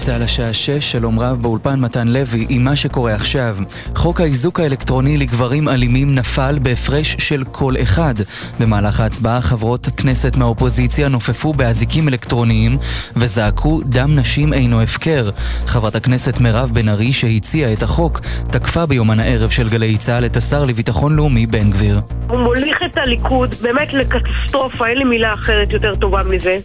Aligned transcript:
צה"ל 0.00 0.22
השעה 0.22 0.52
6, 0.52 0.70
שלום 0.70 1.20
רב 1.20 1.42
באולפן 1.42 1.80
מתן 1.80 2.08
לוי 2.08 2.46
עם 2.48 2.64
מה 2.64 2.76
שקורה 2.76 3.14
עכשיו. 3.14 3.56
חוק 3.94 4.20
האיזוק 4.20 4.60
האלקטרוני 4.60 5.18
לגברים 5.18 5.68
אלימים 5.68 6.14
נפל 6.14 6.58
בהפרש 6.62 7.16
של 7.18 7.44
קול 7.44 7.76
אחד. 7.82 8.14
במהלך 8.60 9.00
ההצבעה 9.00 9.40
חברות 9.40 9.88
כנסת 9.96 10.36
מהאופוזיציה 10.36 11.08
נופפו 11.08 11.52
באזיקים 11.52 12.08
אלקטרוניים 12.08 12.76
וזעקו 13.16 13.80
דם 13.84 14.16
נשים 14.16 14.52
אינו 14.52 14.82
הפקר. 14.82 15.30
חברת 15.66 15.96
הכנסת 15.96 16.40
מירב 16.40 16.70
בן 16.72 16.88
ארי 16.88 17.12
שהציעה 17.12 17.72
את 17.72 17.82
החוק 17.82 18.20
תקפה 18.50 18.86
ביומן 18.86 19.20
הערב 19.20 19.50
של 19.50 19.68
גלי 19.68 19.96
צה"ל 19.96 20.24
את 20.24 20.36
השר 20.36 20.64
לביטחון 20.64 21.16
לאומי 21.16 21.46
בן 21.46 21.70
גביר. 21.70 22.00
הוא 22.28 22.38
מוליך 22.38 22.78
את 22.86 22.96
הליכוד 22.96 23.54
באמת 23.60 23.94
לקטסטרופה, 23.94 24.86
אין 24.86 24.98
לי 24.98 25.04
מילה 25.04 25.34
אחרת 25.34 25.72
יותר 25.72 25.94
טובה 25.94 26.22
מזה. 26.22 26.58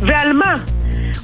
ועל 0.00 0.32
מה? 0.32 0.56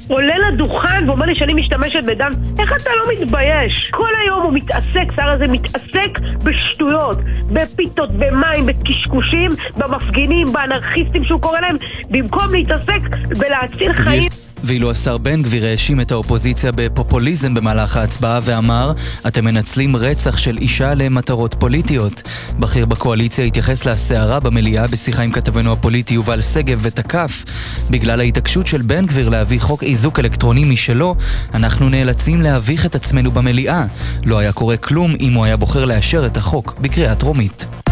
עולה 0.07 0.37
לדוכן 0.37 1.09
ואומר 1.09 1.25
לי 1.25 1.35
שאני 1.35 1.53
משתמשת 1.53 2.03
בדם, 2.03 2.31
איך 2.59 2.73
אתה 2.81 2.89
לא 2.95 3.13
מתבייש? 3.13 3.89
כל 3.91 4.09
היום 4.23 4.41
הוא 4.41 4.53
מתעסק, 4.53 5.15
שר 5.15 5.29
הזה 5.29 5.47
מתעסק 5.47 6.19
בשטויות, 6.43 7.17
בפיתות, 7.53 8.09
במים, 8.11 8.65
בקשקושים, 8.65 9.51
במפגינים, 9.77 10.53
באנרכיסטים 10.53 11.23
שהוא 11.23 11.41
קורא 11.41 11.59
להם, 11.59 11.75
במקום 12.09 12.51
להתעסק 12.51 13.01
בלהציל 13.37 13.93
חיים. 13.93 14.48
ואילו 14.63 14.91
השר 14.91 15.17
בן 15.17 15.41
גביר 15.41 15.65
האשים 15.65 16.01
את 16.01 16.11
האופוזיציה 16.11 16.71
בפופוליזם 16.71 17.53
במהלך 17.53 17.97
ההצבעה 17.97 18.39
ואמר 18.43 18.93
אתם 19.27 19.45
מנצלים 19.45 19.95
רצח 19.95 20.37
של 20.37 20.57
אישה 20.57 20.93
למטרות 20.93 21.55
פוליטיות. 21.59 22.21
בכיר 22.59 22.85
בקואליציה 22.85 23.45
התייחס 23.45 23.85
לסערה 23.85 24.39
במליאה 24.39 24.87
בשיחה 24.87 25.23
עם 25.23 25.31
כתבנו 25.31 25.73
הפוליטי 25.73 26.13
יובל 26.13 26.41
שגב 26.41 26.79
ותקף 26.81 27.45
בגלל 27.89 28.19
ההתעקשות 28.19 28.67
של 28.67 28.81
בן 28.81 29.05
גביר 29.05 29.29
להביא 29.29 29.59
חוק 29.59 29.83
איזוק 29.83 30.19
אלקטרוני 30.19 30.63
משלו 30.63 31.15
אנחנו 31.53 31.89
נאלצים 31.89 32.41
להביך 32.41 32.85
את 32.85 32.95
עצמנו 32.95 33.31
במליאה. 33.31 33.85
לא 34.25 34.37
היה 34.37 34.51
קורה 34.51 34.77
כלום 34.77 35.15
אם 35.19 35.33
הוא 35.33 35.45
היה 35.45 35.57
בוחר 35.57 35.85
לאשר 35.85 36.25
את 36.25 36.37
החוק 36.37 36.75
בקריאה 36.81 37.15
טרומית. 37.15 37.88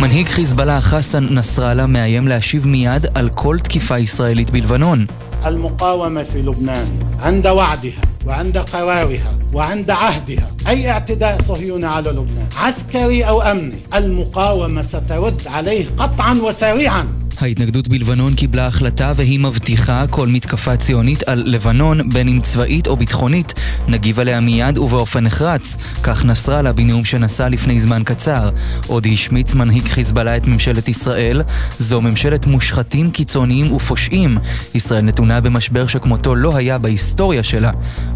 מנהיג 0.00 0.28
חיזבאללה 0.28 0.80
חסן 0.80 1.24
נסראללה 1.30 1.86
מאיים 1.86 2.28
להשיב 2.28 2.66
מיד 2.66 3.06
על 3.14 3.28
כל 3.34 3.58
תקיפה 3.58 3.98
ישראלית 3.98 4.50
בלבנון. 4.50 5.06
المقاومة 5.46 6.22
في 6.22 6.42
لبنان 6.42 6.88
عند 7.22 7.46
وعدها 7.46 8.02
وعند 8.26 8.58
قرارها 8.58 9.38
وعند 9.52 9.90
عهدها 9.90 10.50
أي 10.68 10.90
اعتداء 10.90 11.42
صهيوني 11.42 11.86
على 11.86 12.10
لبنان 12.10 12.46
عسكري 12.56 13.22
أو 13.22 13.42
أمني 13.42 13.78
المقاومة 13.94 14.82
سترد 14.82 15.42
عليه 15.46 15.86
قطعا 15.98 16.34
وسريعا 16.34 17.08
ההתנגדות 17.37 17.87
בלבנון 17.87 18.35
קיבלה 18.35 18.67
החלטה 18.67 19.13
והיא 19.15 19.39
מבטיחה 19.39 20.07
כל 20.09 20.27
מתקפה 20.27 20.77
ציונית 20.77 21.23
על 21.23 21.43
לבנון, 21.45 22.09
בין 22.09 22.27
אם 22.27 22.39
צבאית 22.41 22.87
או 22.87 22.95
ביטחונית, 22.95 23.53
נגיב 23.87 24.19
עליה 24.19 24.39
מיד 24.39 24.77
ובאופן 24.77 25.23
נחרץ. 25.23 25.77
כך 26.03 26.25
נסראללה 26.25 26.73
בנאום 26.73 27.05
שנשא 27.05 27.43
לפני 27.43 27.81
זמן 27.81 28.01
קצר. 28.05 28.49
עוד 28.87 29.07
השמיץ 29.13 29.53
מנהיג 29.53 29.87
חיזבאללה 29.87 30.37
את 30.37 30.47
ממשלת 30.47 30.89
ישראל. 30.89 31.41
זו 31.79 32.01
ממשלת 32.01 32.45
מושחתים 32.45 33.11
קיצוניים 33.11 33.73
ופושעים. 33.73 34.37
ישראל 34.73 35.01
נתונה 35.01 35.41
במשבר 35.41 35.87
שכמותו 35.87 36.35
לא 36.35 36.55
היה 36.55 36.77
בהיסטוריה 36.77 37.43
שלה. 37.43 37.71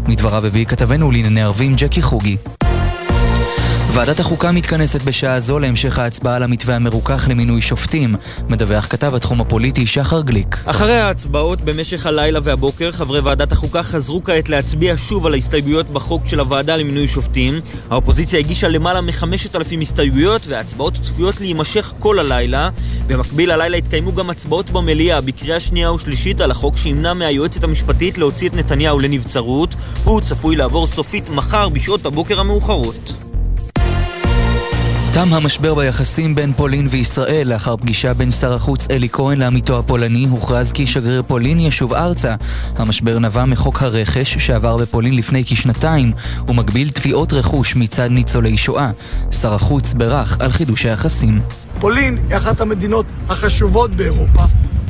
מדבריו 0.08 0.46
הביא 0.46 0.64
כתבנו 0.64 1.10
לענייני 1.10 1.42
ערבים 1.42 1.74
ג'קי 1.76 2.02
חוגי. 2.02 2.36
ועדת 3.98 4.20
החוקה 4.20 4.52
מתכנסת 4.52 5.02
בשעה 5.02 5.40
זו 5.40 5.58
להמשך 5.58 5.98
ההצבעה 5.98 6.36
על 6.36 6.42
המתווה 6.42 6.76
המרוכך 6.76 7.26
למינוי 7.30 7.62
שופטים, 7.62 8.14
מדווח 8.48 8.86
כתב 8.90 9.14
התחום 9.14 9.40
הפוליטי 9.40 9.86
שחר 9.86 10.20
גליק. 10.20 10.56
אחרי 10.64 10.98
ההצבעות 10.98 11.60
במשך 11.60 12.06
הלילה 12.06 12.40
והבוקר, 12.42 12.92
חברי 12.92 13.20
ועדת 13.20 13.52
החוקה 13.52 13.82
חזרו 13.82 14.24
כעת 14.24 14.48
להצביע 14.48 14.94
שוב 14.96 15.26
על 15.26 15.34
ההסתייגויות 15.34 15.86
בחוק 15.86 16.26
של 16.26 16.40
הוועדה 16.40 16.76
למינוי 16.76 17.06
שופטים. 17.06 17.60
האופוזיציה 17.90 18.38
הגישה 18.38 18.68
למעלה 18.68 19.00
מחמשת 19.00 19.56
אלפים 19.56 19.80
הסתייגויות, 19.80 20.46
וההצבעות 20.46 20.94
צפויות 21.02 21.40
להימשך 21.40 21.92
כל 21.98 22.18
הלילה. 22.18 22.70
במקביל 23.06 23.50
הלילה 23.50 23.76
התקיימו 23.76 24.14
גם 24.14 24.30
הצבעות 24.30 24.70
במליאה 24.70 25.20
בקריאה 25.20 25.60
שנייה 25.60 25.92
ושלישית 25.92 26.40
על 26.40 26.50
החוק 26.50 26.76
שימנע 26.76 27.14
מהיועצת 27.14 27.64
המשפטית 27.64 28.18
להוציא 28.18 28.48
את 28.48 28.54
נתניהו 28.54 28.98
לנבצרות. 28.98 29.74
הוא 30.04 30.20
צפוי 30.20 30.56
לעבור 30.56 30.86
סופית 30.86 31.28
מחר 31.28 31.68
בשעות 31.68 32.06
הבוקר 32.06 32.40
המאוחרות. 32.40 33.27
תם 35.18 35.34
המשבר 35.34 35.74
ביחסים 35.74 36.34
בין 36.34 36.52
פולין 36.52 36.88
וישראל 36.90 37.48
לאחר 37.48 37.76
פגישה 37.76 38.14
בין 38.14 38.30
שר 38.30 38.54
החוץ 38.54 38.86
אלי 38.90 39.08
כהן 39.12 39.38
לעמיתו 39.38 39.78
הפולני 39.78 40.26
הוכרז 40.30 40.72
כי 40.72 40.86
שגריר 40.86 41.22
פולין 41.22 41.60
ישוב 41.60 41.94
ארצה. 41.94 42.34
המשבר 42.76 43.18
נבע 43.18 43.44
מחוק 43.44 43.82
הרכש 43.82 44.38
שעבר 44.38 44.76
בפולין 44.76 45.16
לפני 45.16 45.44
כשנתיים 45.44 46.12
ומגביל 46.48 46.90
תביעות 46.90 47.32
רכוש 47.32 47.76
מצד 47.76 48.10
ניצולי 48.10 48.56
שואה. 48.56 48.90
שר 49.30 49.54
החוץ 49.54 49.92
בירך 49.92 50.40
על 50.40 50.52
חידוש 50.52 50.86
היחסים. 50.86 51.40
פולין 51.80 52.18
היא 52.28 52.36
אחת 52.36 52.60
המדינות 52.60 53.06
החשובות 53.28 53.90
באירופה 53.90 54.42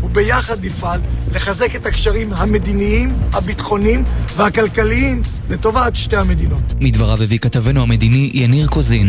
וביחד 0.02 0.64
נפעל 0.64 1.00
לחזק 1.34 1.76
את 1.76 1.86
הקשרים 1.86 2.32
המדיניים, 2.32 3.08
הביטחוניים 3.32 4.04
והכלכליים 4.36 5.22
לטובת 5.50 5.96
שתי 5.96 6.16
המדינות. 6.16 6.62
מדבריו 6.80 7.22
הביא 7.22 7.38
כתבנו 7.38 7.82
המדיני 7.82 8.30
יניר 8.34 8.66
קוזין. 8.66 9.08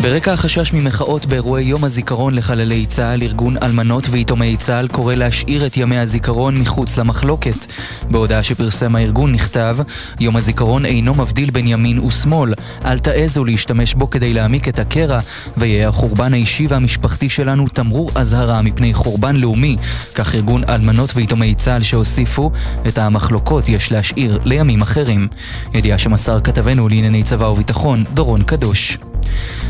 ברקע 0.00 0.32
החשש 0.32 0.72
ממחאות 0.72 1.26
באירועי 1.26 1.64
יום 1.64 1.84
הזיכרון 1.84 2.34
לחללי 2.34 2.86
צה"ל, 2.86 3.22
ארגון 3.22 3.56
אלמנות 3.62 4.06
ויתומי 4.10 4.56
צה"ל 4.56 4.88
קורא 4.88 5.14
להשאיר 5.14 5.66
את 5.66 5.76
ימי 5.76 5.98
הזיכרון 5.98 6.56
מחוץ 6.56 6.96
למחלוקת. 6.96 7.66
בהודעה 8.10 8.42
שפרסם 8.42 8.96
הארגון 8.96 9.32
נכתב, 9.32 9.76
יום 10.20 10.36
הזיכרון 10.36 10.84
אינו 10.84 11.14
מבדיל 11.14 11.50
בין 11.50 11.66
ימין 11.66 11.98
ושמאל, 11.98 12.54
אל 12.84 12.98
תעזו 12.98 13.44
להשתמש 13.44 13.94
בו 13.94 14.10
כדי 14.10 14.34
להעמיק 14.34 14.68
את 14.68 14.78
הקרע, 14.78 15.20
ויהיה 15.56 15.88
החורבן 15.88 16.34
האישי 16.34 16.66
והמשפחתי 16.66 17.30
שלנו 17.30 17.68
תמרור 17.68 18.10
אזהרה 18.14 18.62
מפני 18.62 18.94
חורבן 18.94 19.36
לאומי, 19.36 19.76
כך 20.14 20.34
ארגון 20.34 20.64
אלמנות 20.68 21.12
ויתומי 21.14 21.54
צה"ל 21.54 21.82
שהוסיפו, 21.82 22.50
את 22.88 22.98
המחלוקות 22.98 23.68
יש 23.68 23.92
להשאיר 23.92 24.40
לימים 24.44 24.82
אחרים. 24.82 25.28
ידיעה 25.74 25.98
שמסר 25.98 26.40
כתבנו 26.40 26.88
לענייני 26.88 27.22
צבא 27.22 27.44
וביטחון, 27.44 28.04
דורון 28.14 28.42
קדוש. 28.42 28.98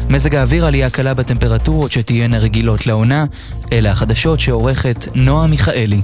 מזג 0.09 0.35
האוויר 0.35 0.67
עלייה 0.67 0.91
קלה 0.91 1.15
בטמפרטורות 1.15 1.93
שתהיינה 1.93 2.39
רגילות 2.39 2.87
לעונה, 2.87 3.25
אלה 3.73 3.91
החדשות 3.91 4.41
שעורכת 4.41 5.09
נועה 5.15 5.47
מיכאלי. 5.47 6.01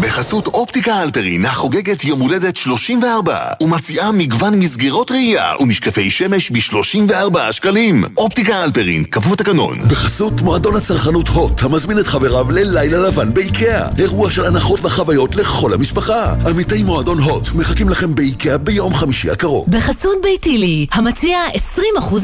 בחסות 0.00 0.46
אופטיקה 0.46 0.94
הלפרין 0.94 1.44
החוגגת 1.44 2.04
יום 2.04 2.20
הולדת 2.20 2.56
34 2.56 3.38
ומציעה 3.60 4.12
מגוון 4.12 4.54
מסגרות 4.58 5.10
ראייה 5.10 5.52
ומשקפי 5.60 6.10
שמש 6.10 6.50
ב-34 6.50 7.52
שקלים. 7.52 8.04
אופטיקה 8.16 8.56
הלפרין, 8.56 9.04
כפוף 9.04 9.34
תקנון. 9.34 9.78
בחסות 9.90 10.42
מועדון 10.42 10.76
הצרכנות 10.76 11.28
הוט 11.28 11.62
המזמין 11.62 11.98
את 11.98 12.06
חבריו 12.06 12.50
ללילה 12.50 12.98
לבן 12.98 13.34
באיקאה. 13.34 13.88
אירוע 13.98 14.30
של 14.30 14.46
הנחות 14.46 14.84
וחוויות 14.84 15.36
לכל 15.36 15.74
המשפחה. 15.74 16.34
עמיתי 16.50 16.82
מועדון 16.82 17.18
הוט 17.18 17.48
מחכים 17.54 17.88
לכם 17.88 18.14
באיקאה 18.14 18.58
ביום 18.58 18.94
חמישי 18.94 19.30
הקרוב. 19.30 19.66
בחסות 19.70 20.18
ביתילי 20.22 20.86
המציע 20.92 21.38
20% 21.76 21.78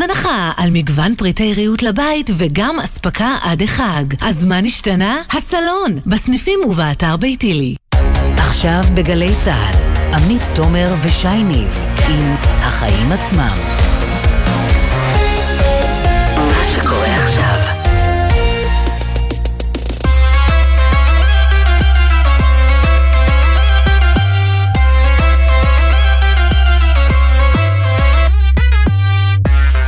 הנחה 0.05 0.53
על 0.57 0.71
מגוון 0.71 1.15
פריטי 1.15 1.55
ריהוט 1.55 1.83
לבית 1.83 2.31
וגם 2.37 2.81
אספקה 2.81 3.37
עד 3.43 3.63
החג. 3.63 4.05
אז 4.21 4.45
מה 4.45 4.61
נשתנה? 4.61 5.17
הסלון 5.31 5.99
בסניפים 6.07 6.61
ובאתר 6.67 7.17
ביתילי. 7.17 7.64
עכשיו 8.65 8.95
בגלי 8.95 9.35
צה"ל, 9.45 9.77
עמית 10.15 10.43
תומר 10.55 10.95
ושי 11.03 11.43
ניב 11.43 11.79
עם 12.09 12.35
החיים 12.61 13.13
עצמם. 13.13 13.59
מה 16.37 16.65
שקורה 16.65 17.25
עכשיו 17.25 17.74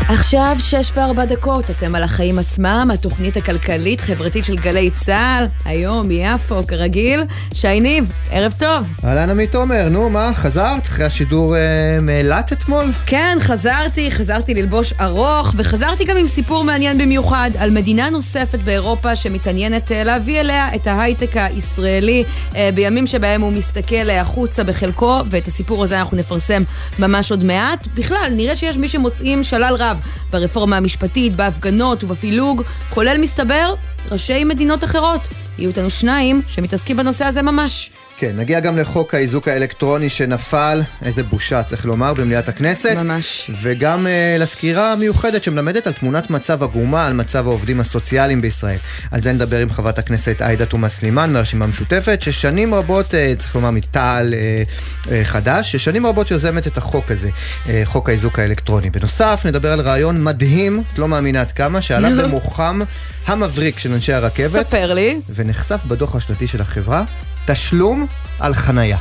עכשיו 0.09 0.57
שש 0.59 0.93
וארבע 0.95 1.25
דקות, 1.25 1.71
אתם 1.71 1.95
על 1.95 2.03
החיים 2.03 2.39
עצמם, 2.39 2.91
התוכנית 2.95 3.37
הכלכלית-חברתית 3.37 4.45
של 4.45 4.57
גלי 4.57 4.91
צה"ל, 4.91 5.47
היום 5.65 6.09
מיפו, 6.09 6.67
כרגיל, 6.67 7.25
שי 7.55 7.81
ניב, 7.81 8.13
ערב 8.31 8.55
טוב. 8.59 8.87
אהלן 9.05 9.31
עמית 9.31 9.53
תומר, 9.53 9.89
נו 9.89 10.11
מה, 10.11 10.35
חזרת 10.35 10.87
אחרי 10.87 11.05
השידור 11.05 11.57
אה, 11.57 11.61
מאילת 12.03 12.53
אתמול? 12.53 12.85
כן, 13.07 13.39
חזרתי, 13.41 14.11
חזרתי 14.11 14.55
ללבוש 14.55 14.93
ארוך, 15.01 15.53
וחזרתי 15.57 16.05
גם 16.05 16.17
עם 16.17 16.27
סיפור 16.27 16.65
מעניין 16.65 16.99
במיוחד 16.99 17.51
על 17.59 17.71
מדינה 17.71 18.11
נוספת 18.11 18.59
באירופה 18.59 19.17
שמתעניינת 19.17 19.93
אה, 19.93 20.05
להביא 20.05 20.41
אליה 20.41 20.75
את 20.75 20.87
ההייטק 20.87 21.37
הישראלי 21.37 22.25
אה, 22.57 22.71
בימים 22.75 23.07
שבהם 23.07 23.41
הוא 23.41 23.53
מסתכל 23.53 24.11
אה, 24.11 24.21
החוצה 24.21 24.65
בחלקו, 24.65 25.21
ואת 25.31 25.47
הסיפור 25.47 25.85
הזה 25.85 25.99
אנחנו 25.99 26.17
נפרסם 26.17 26.63
ממש 26.99 27.31
עוד 27.31 27.45
מעט. 27.45 27.87
בכלל, 27.95 28.33
נראה 28.37 28.57
שיש 28.57 28.77
מי 28.77 28.89
שמוצאים 28.89 29.43
שלל 29.43 29.75
רב 29.79 29.96
ברפורמה 30.31 30.77
המשפטית, 30.77 31.37
בהפגנות 31.37 32.05
ובפילוג, 32.05 32.63
כולל 32.91 33.17
מסתבר 33.21 33.75
ראשי 34.11 34.45
מדינות 34.45 34.85
אחרות. 34.85 35.21
יהיו 35.59 35.69
איתנו 35.69 35.91
שניים 35.91 36.43
שמתעסקים 36.49 36.97
בנושא 36.97 37.25
הזה 37.25 37.43
ממש. 37.43 37.91
כן, 38.19 38.33
נגיע 38.37 38.61
גם 38.61 38.79
לחוק 38.79 39.15
האיזוק 39.15 39.49
האלקטרוני 39.49 40.09
שנפל, 40.09 40.83
איזה 41.03 41.23
בושה 41.23 41.63
צריך 41.63 41.87
לומר, 41.87 42.15
במליאת 42.15 42.49
הכנסת. 42.49 42.97
ממש. 42.97 43.51
וגם 43.63 44.07
uh, 44.07 44.41
לסקירה 44.43 44.93
המיוחדת 44.93 45.43
שמלמדת 45.43 45.87
על 45.87 45.93
תמונת 45.93 46.31
מצב 46.31 46.63
עגומה 46.63 47.07
על 47.07 47.13
מצב 47.13 47.49
העובדים 47.49 47.81
הסוציאליים 47.81 48.41
בישראל. 48.41 48.79
על 49.11 49.21
זה 49.21 49.33
נדבר 49.33 49.59
עם 49.59 49.71
חברת 49.71 49.99
הכנסת 49.99 50.43
עאידה 50.43 50.67
תומא 50.67 50.89
סלימאן 50.89 51.33
מהרשימה 51.33 51.65
המשותפת, 51.65 52.23
ששנים 52.23 52.75
רבות, 52.75 53.07
uh, 53.11 53.39
צריך 53.39 53.55
לומר 53.55 53.71
מתע"ל 53.71 54.35
uh, 54.35 55.07
uh, 55.07 55.11
חדש, 55.25 55.73
ששנים 55.73 56.07
רבות 56.07 56.31
יוזמת 56.31 56.67
את 56.67 56.79
החוק 56.79 57.11
הזה, 57.11 57.29
uh, 57.29 57.69
חוק 57.85 58.09
האיזוק 58.09 58.39
האלקטרוני. 58.39 58.91
בנוסף, 58.91 59.43
נדבר 59.45 59.73
על 59.73 59.81
רעיון 59.81 60.25
מדהים, 60.25 60.83
את 60.93 60.99
לא 60.99 61.09
מאמינה 61.09 61.41
עד 61.41 61.53
כמה, 61.53 61.83
שעלה 61.83 62.23
במוחם 62.23 62.81
המבריק 63.27 63.79
של 63.79 63.93
אנשי 63.93 64.13
הרכבת. 64.13 64.67
ספר 64.67 64.95
לי. 64.95 65.21
ונחשף 65.35 65.81
בדוח 65.89 66.17
השנתי 66.17 66.47
של 66.47 66.61
החברה 66.61 67.05
תשלום 67.47 68.07
על 68.41 68.55
חנייה. 68.55 68.99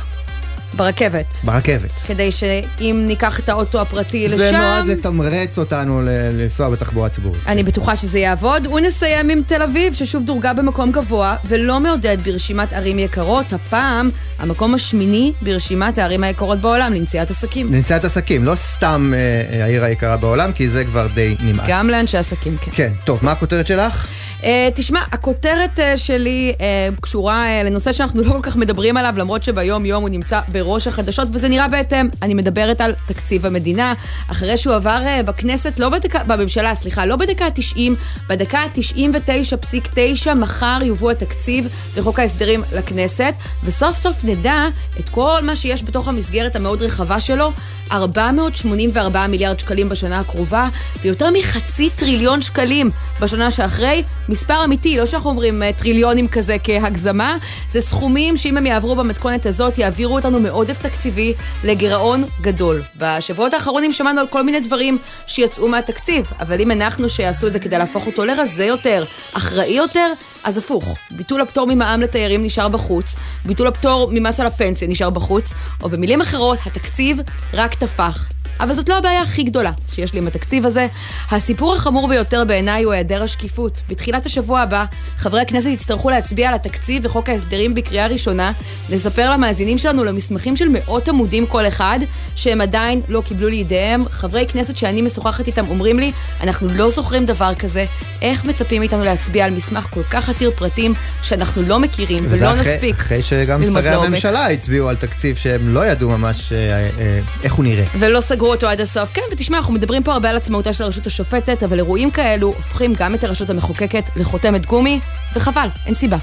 ברכבת. 0.74 1.38
ברכבת. 1.44 1.92
כדי 2.06 2.32
שאם 2.32 3.04
ניקח 3.06 3.40
את 3.40 3.48
האוטו 3.48 3.80
הפרטי 3.80 4.28
זה 4.28 4.36
לשם... 4.36 4.44
זה 4.44 4.50
נועד 4.50 4.86
לתמרץ 4.86 5.58
אותנו 5.58 6.02
לנסוע 6.04 6.70
בתחבורה 6.70 7.08
ציבורית. 7.08 7.42
אני 7.46 7.62
בטוחה 7.62 7.96
שזה 7.96 8.18
יעבוד. 8.18 8.66
ונסיים 8.66 9.30
עם 9.30 9.42
תל 9.46 9.62
אביב, 9.62 9.94
ששוב 9.94 10.24
דורגה 10.24 10.52
במקום 10.52 10.92
גבוה, 10.92 11.36
ולא 11.44 11.80
מעודד 11.80 12.16
ברשימת 12.24 12.72
ערים 12.72 12.98
יקרות. 12.98 13.52
הפעם, 13.52 14.10
המקום 14.38 14.74
השמיני 14.74 15.32
ברשימת 15.42 15.98
הערים 15.98 16.24
היקרות 16.24 16.58
בעולם 16.60 16.92
לנסיעת 16.92 17.30
עסקים. 17.30 17.74
לנסיעת 17.74 18.04
עסקים, 18.04 18.44
לא 18.44 18.54
סתם 18.54 19.12
אה, 19.16 19.64
העיר 19.64 19.84
היקרה 19.84 20.16
בעולם, 20.16 20.52
כי 20.52 20.68
זה 20.68 20.84
כבר 20.84 21.06
די 21.14 21.36
נמאס. 21.40 21.66
גם 21.68 21.90
לאנשי 21.90 22.18
עסקים, 22.18 22.56
כן. 22.60 22.70
כן, 22.74 22.92
טוב, 23.04 23.18
מה 23.22 23.32
הכותרת 23.32 23.66
שלך? 23.66 24.06
Uh, 24.40 24.44
תשמע, 24.74 25.00
הכותרת 25.12 25.78
uh, 25.78 25.82
שלי 25.96 26.52
uh, 26.58 27.00
קשורה 27.00 27.44
uh, 27.44 27.66
לנושא 27.66 27.92
שאנחנו 27.92 28.22
לא 28.22 28.32
כל 28.32 28.38
כך 28.42 28.56
מדברים 28.56 28.96
עליו, 28.96 29.14
למרות 29.16 29.42
שביום-יום 29.42 30.02
הוא 30.02 30.10
נמצא 30.10 30.40
בראש 30.56 30.86
החדשות, 30.86 31.28
וזה 31.32 31.48
נראה 31.48 31.68
בהתאם. 31.68 32.08
אני 32.22 32.34
מדברת 32.34 32.80
על 32.80 32.94
תקציב 33.08 33.46
המדינה, 33.46 33.94
אחרי 34.30 34.56
שהוא 34.56 34.74
עבר 34.74 35.02
uh, 35.04 35.22
בכנסת, 35.22 35.78
לא 35.78 35.88
בדקה, 35.88 36.24
בממשלה, 36.24 36.74
סליחה, 36.74 37.06
לא 37.06 37.16
בדקה 37.16 37.46
ה-90, 37.46 37.80
בדקה 38.28 38.58
ה-99.9, 38.58 40.34
מחר 40.34 40.78
יובאו 40.82 41.10
התקציב 41.10 41.68
וחוק 41.94 42.18
ההסדרים 42.18 42.62
לכנסת, 42.76 43.34
וסוף 43.64 43.96
סוף 43.96 44.24
נדע 44.24 44.64
את 45.00 45.08
כל 45.08 45.40
מה 45.42 45.56
שיש 45.56 45.82
בתוך 45.82 46.08
המסגרת 46.08 46.56
המאוד 46.56 46.82
רחבה 46.82 47.20
שלו, 47.20 47.52
484 47.92 49.26
מיליארד 49.26 49.60
שקלים 49.60 49.88
בשנה 49.88 50.18
הקרובה, 50.18 50.68
ויותר 51.02 51.30
מחצי 51.38 51.90
טריליון 51.96 52.42
שקלים 52.42 52.90
בשנה 53.20 53.50
שאחרי. 53.50 54.02
מספר 54.28 54.64
אמיתי, 54.64 54.96
לא 54.96 55.06
שאנחנו 55.06 55.30
אומרים 55.30 55.62
אה, 55.62 55.72
טריליונים 55.72 56.28
כזה 56.28 56.56
כהגזמה, 56.64 57.36
זה 57.70 57.80
סכומים 57.80 58.36
שאם 58.36 58.56
הם 58.56 58.66
יעברו 58.66 58.96
במתכונת 58.96 59.46
הזאת, 59.46 59.78
יעבירו 59.78 60.14
אותנו 60.14 60.40
מעודף 60.46 60.82
תקציבי 60.82 61.34
לגירעון 61.64 62.24
גדול. 62.40 62.82
בשבועות 62.96 63.54
האחרונים 63.54 63.92
שמענו 63.92 64.20
על 64.20 64.26
כל 64.26 64.42
מיני 64.42 64.60
דברים 64.60 64.98
שיצאו 65.26 65.68
מהתקציב, 65.68 66.26
אבל 66.40 66.60
אם 66.60 66.70
אנחנו 66.70 67.08
שיעשו 67.08 67.46
את 67.46 67.52
זה 67.52 67.58
כדי 67.58 67.78
להפוך 67.78 68.06
אותו 68.06 68.24
לרזה 68.24 68.64
יותר, 68.64 69.04
אחראי 69.32 69.72
יותר, 69.72 70.12
אז 70.44 70.58
הפוך. 70.58 70.96
ביטול 71.10 71.40
הפטור 71.40 71.66
ממע"מ 71.66 72.00
לתיירים 72.00 72.44
נשאר 72.44 72.68
בחוץ, 72.68 73.16
ביטול 73.44 73.66
הפטור 73.66 74.08
ממס 74.12 74.40
על 74.40 74.46
הפנסיה 74.46 74.88
נשאר 74.88 75.10
בחוץ, 75.10 75.54
או 75.82 75.88
במילים 75.88 76.20
אחרות, 76.20 76.58
התקציב 76.66 77.18
רק 77.52 77.74
טפח. 77.74 78.35
אבל 78.60 78.74
זאת 78.74 78.88
לא 78.88 78.98
הבעיה 78.98 79.22
הכי 79.22 79.42
גדולה 79.42 79.70
שיש 79.92 80.12
לי 80.12 80.18
עם 80.18 80.26
התקציב 80.26 80.66
הזה. 80.66 80.86
הסיפור 81.30 81.74
החמור 81.74 82.08
ביותר 82.08 82.44
בעיניי 82.44 82.82
הוא 82.82 82.92
היעדר 82.92 83.22
השקיפות. 83.22 83.82
בתחילת 83.88 84.26
השבוע 84.26 84.60
הבא, 84.60 84.84
חברי 85.16 85.40
הכנסת 85.40 85.66
יצטרכו 85.66 86.10
להצביע 86.10 86.48
על 86.48 86.54
התקציב 86.54 87.04
וחוק 87.04 87.28
ההסדרים 87.28 87.74
בקריאה 87.74 88.06
ראשונה, 88.06 88.52
לספר 88.90 89.30
למאזינים 89.30 89.78
שלנו 89.78 90.04
למסמכים 90.04 90.56
של 90.56 90.68
מאות 90.68 91.08
עמודים 91.08 91.46
כל 91.46 91.66
אחד, 91.66 91.98
שהם 92.36 92.60
עדיין 92.60 93.00
לא 93.08 93.22
קיבלו 93.24 93.48
לידיהם. 93.48 94.04
חברי 94.10 94.46
כנסת 94.48 94.76
שאני 94.76 95.02
משוחחת 95.02 95.46
איתם 95.46 95.64
אומרים 95.68 95.98
לי, 95.98 96.12
אנחנו 96.40 96.68
לא 96.68 96.90
זוכרים 96.90 97.26
דבר 97.26 97.54
כזה, 97.54 97.84
איך 98.22 98.44
מצפים 98.44 98.80
מאיתנו 98.80 99.04
להצביע 99.04 99.44
על 99.44 99.50
מסמך 99.50 99.86
כל 99.90 100.02
כך 100.02 100.28
עתיר 100.28 100.50
פרטים 100.50 100.94
שאנחנו 101.22 101.62
לא 101.62 101.78
מכירים 101.78 102.24
ולא 102.28 102.52
אחרי, 102.52 102.74
נספיק 102.74 102.94
אחרי 102.94 103.22
שגם 103.22 103.64
שרי 103.64 103.82
לעומק. 103.82 104.06
הממשלה 104.06 104.50
הצביעו 104.50 104.88
על 104.88 104.96
תקציב 104.96 105.36
שהם 105.36 105.74
לא 105.74 105.86
ידעו 105.86 106.10
ממש 106.10 106.52
אה, 106.52 106.58
אה, 106.58 107.20
איך 107.44 107.54
הוא 107.54 107.64
נראה. 107.64 107.84
ולא 107.98 108.20
סגרו 108.20 108.45
אותו 108.50 108.68
עד 108.68 108.80
הסוף. 108.80 109.12
כן, 109.12 109.22
ותשמע, 109.32 109.58
אנחנו 109.58 109.74
מדברים 109.74 110.02
פה 110.02 110.12
הרבה 110.12 110.30
על 110.30 110.36
עצמאותה 110.36 110.72
של 110.72 110.84
הרשות 110.84 111.06
השופטת, 111.06 111.62
אבל 111.62 111.78
אירועים 111.78 112.10
כאלו 112.10 112.46
הופכים 112.46 112.94
גם 112.98 113.14
את 113.14 113.24
הרשות 113.24 113.50
המחוקקת 113.50 114.04
לחותמת 114.16 114.66
גומי, 114.66 115.00
וחבל, 115.34 115.68
אין 115.86 115.94
סיבה. 115.94 116.16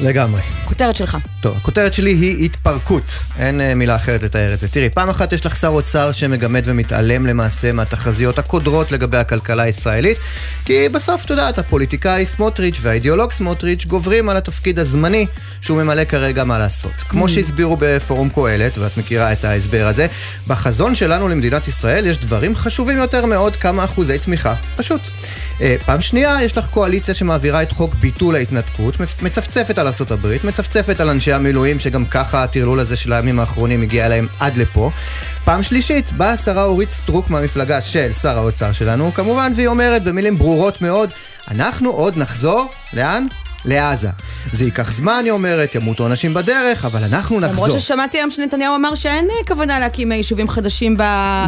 לגמרי. 0.00 0.40
כותרת 0.64 0.96
שלך. 0.96 1.16
טוב, 1.40 1.56
הכותרת 1.56 1.94
שלי 1.94 2.10
היא 2.10 2.44
התפרקות. 2.44 3.18
אין 3.38 3.60
אה, 3.60 3.74
מילה 3.74 3.96
אחרת 3.96 4.22
לתאר 4.22 4.54
את 4.54 4.60
זה. 4.60 4.68
תראי, 4.68 4.90
פעם 4.90 5.08
אחת 5.08 5.32
יש 5.32 5.46
לך 5.46 5.56
שר 5.56 5.68
אוצר 5.68 6.12
שמגמד 6.12 6.62
ומתעלם 6.64 7.26
למעשה 7.26 7.72
מהתחזיות 7.72 8.38
הקודרות 8.38 8.92
לגבי 8.92 9.16
הכלכלה 9.16 9.62
הישראלית, 9.62 10.18
כי 10.64 10.88
בסוף, 10.88 11.24
את 11.24 11.30
יודעת, 11.30 11.58
הפוליטיקאי 11.58 12.26
סמוטריץ' 12.26 12.78
והאידיאולוג 12.82 13.32
סמוטריץ' 13.32 13.84
גוברים 13.84 14.28
על 14.28 14.36
התפקיד 14.36 14.78
הזמני 14.78 15.26
שהוא 15.60 15.82
ממלא 15.82 16.04
כרגע 16.04 16.44
מה 16.44 16.58
לעשות. 16.58 16.92
כמו 17.08 17.28
שהסבירו 17.28 17.76
בפורום 17.80 18.28
קהלת, 18.28 18.78
ואת 18.78 18.96
מכירה 18.96 19.32
את 19.32 19.44
ההסבר 19.44 19.86
הזה, 19.86 20.06
בחזון 20.46 20.94
שלנו 20.94 21.28
למדינת 21.28 21.68
ישראל 21.68 22.06
יש 22.06 22.18
דברים 22.18 22.56
חשובים 22.56 22.98
יותר 22.98 23.26
מאוד 23.26 23.56
כמה 23.56 23.84
אחוזי 23.84 24.18
צמיחה. 24.18 24.54
פשוט. 24.76 25.00
אה, 25.60 25.76
פעם 25.86 26.00
שנייה, 26.00 26.36
יש 26.42 26.58
לך 26.58 26.66
קואליציה 26.66 27.14
שמעבירה 27.14 27.62
את 27.62 27.72
חוק 27.72 27.94
ביטול 27.94 28.34
ההתנתקות, 28.34 28.94
מצפצפת 29.22 29.78
על 29.80 29.86
ארצות 29.86 30.10
הברית, 30.10 30.44
מצפצפת 30.44 31.00
על 31.00 31.08
אנשי 31.08 31.32
המילואים, 31.32 31.78
שגם 31.78 32.06
ככה 32.06 32.42
הטרלול 32.42 32.80
הזה 32.80 32.96
של 32.96 33.12
הימים 33.12 33.40
האחרונים 33.40 33.82
הגיע 33.82 34.06
אליהם 34.06 34.26
עד 34.40 34.56
לפה. 34.56 34.90
פעם 35.44 35.62
שלישית, 35.62 36.12
באה 36.12 36.32
השרה 36.32 36.64
אורית 36.64 36.90
סטרוק 36.90 37.30
מהמפלגה 37.30 37.80
של 37.80 38.12
שר 38.12 38.38
האוצר 38.38 38.72
שלנו, 38.72 39.12
כמובן, 39.14 39.52
והיא 39.56 39.68
אומרת 39.68 40.04
במילים 40.04 40.36
ברורות 40.36 40.82
מאוד, 40.82 41.10
אנחנו 41.50 41.90
עוד 41.90 42.18
נחזור, 42.18 42.66
לאן? 42.92 43.26
לעזה. 43.64 44.08
זה 44.52 44.64
ייקח 44.64 44.92
זמן, 44.92 45.20
היא 45.24 45.32
אומרת, 45.32 45.74
ימותו 45.74 46.06
אנשים 46.06 46.34
בדרך, 46.34 46.84
אבל 46.84 47.04
אנחנו 47.04 47.40
נחזור. 47.40 47.64
למרות 47.66 47.80
ששמעתי 47.80 48.18
היום 48.18 48.30
שנתניהו 48.30 48.76
אמר 48.76 48.94
שאין 48.94 49.24
אה, 49.30 49.46
כוונה 49.48 49.78
להקים 49.78 50.12
אה, 50.12 50.16
יישובים 50.16 50.48
חדשים 50.48 50.96
ב... 50.96 51.02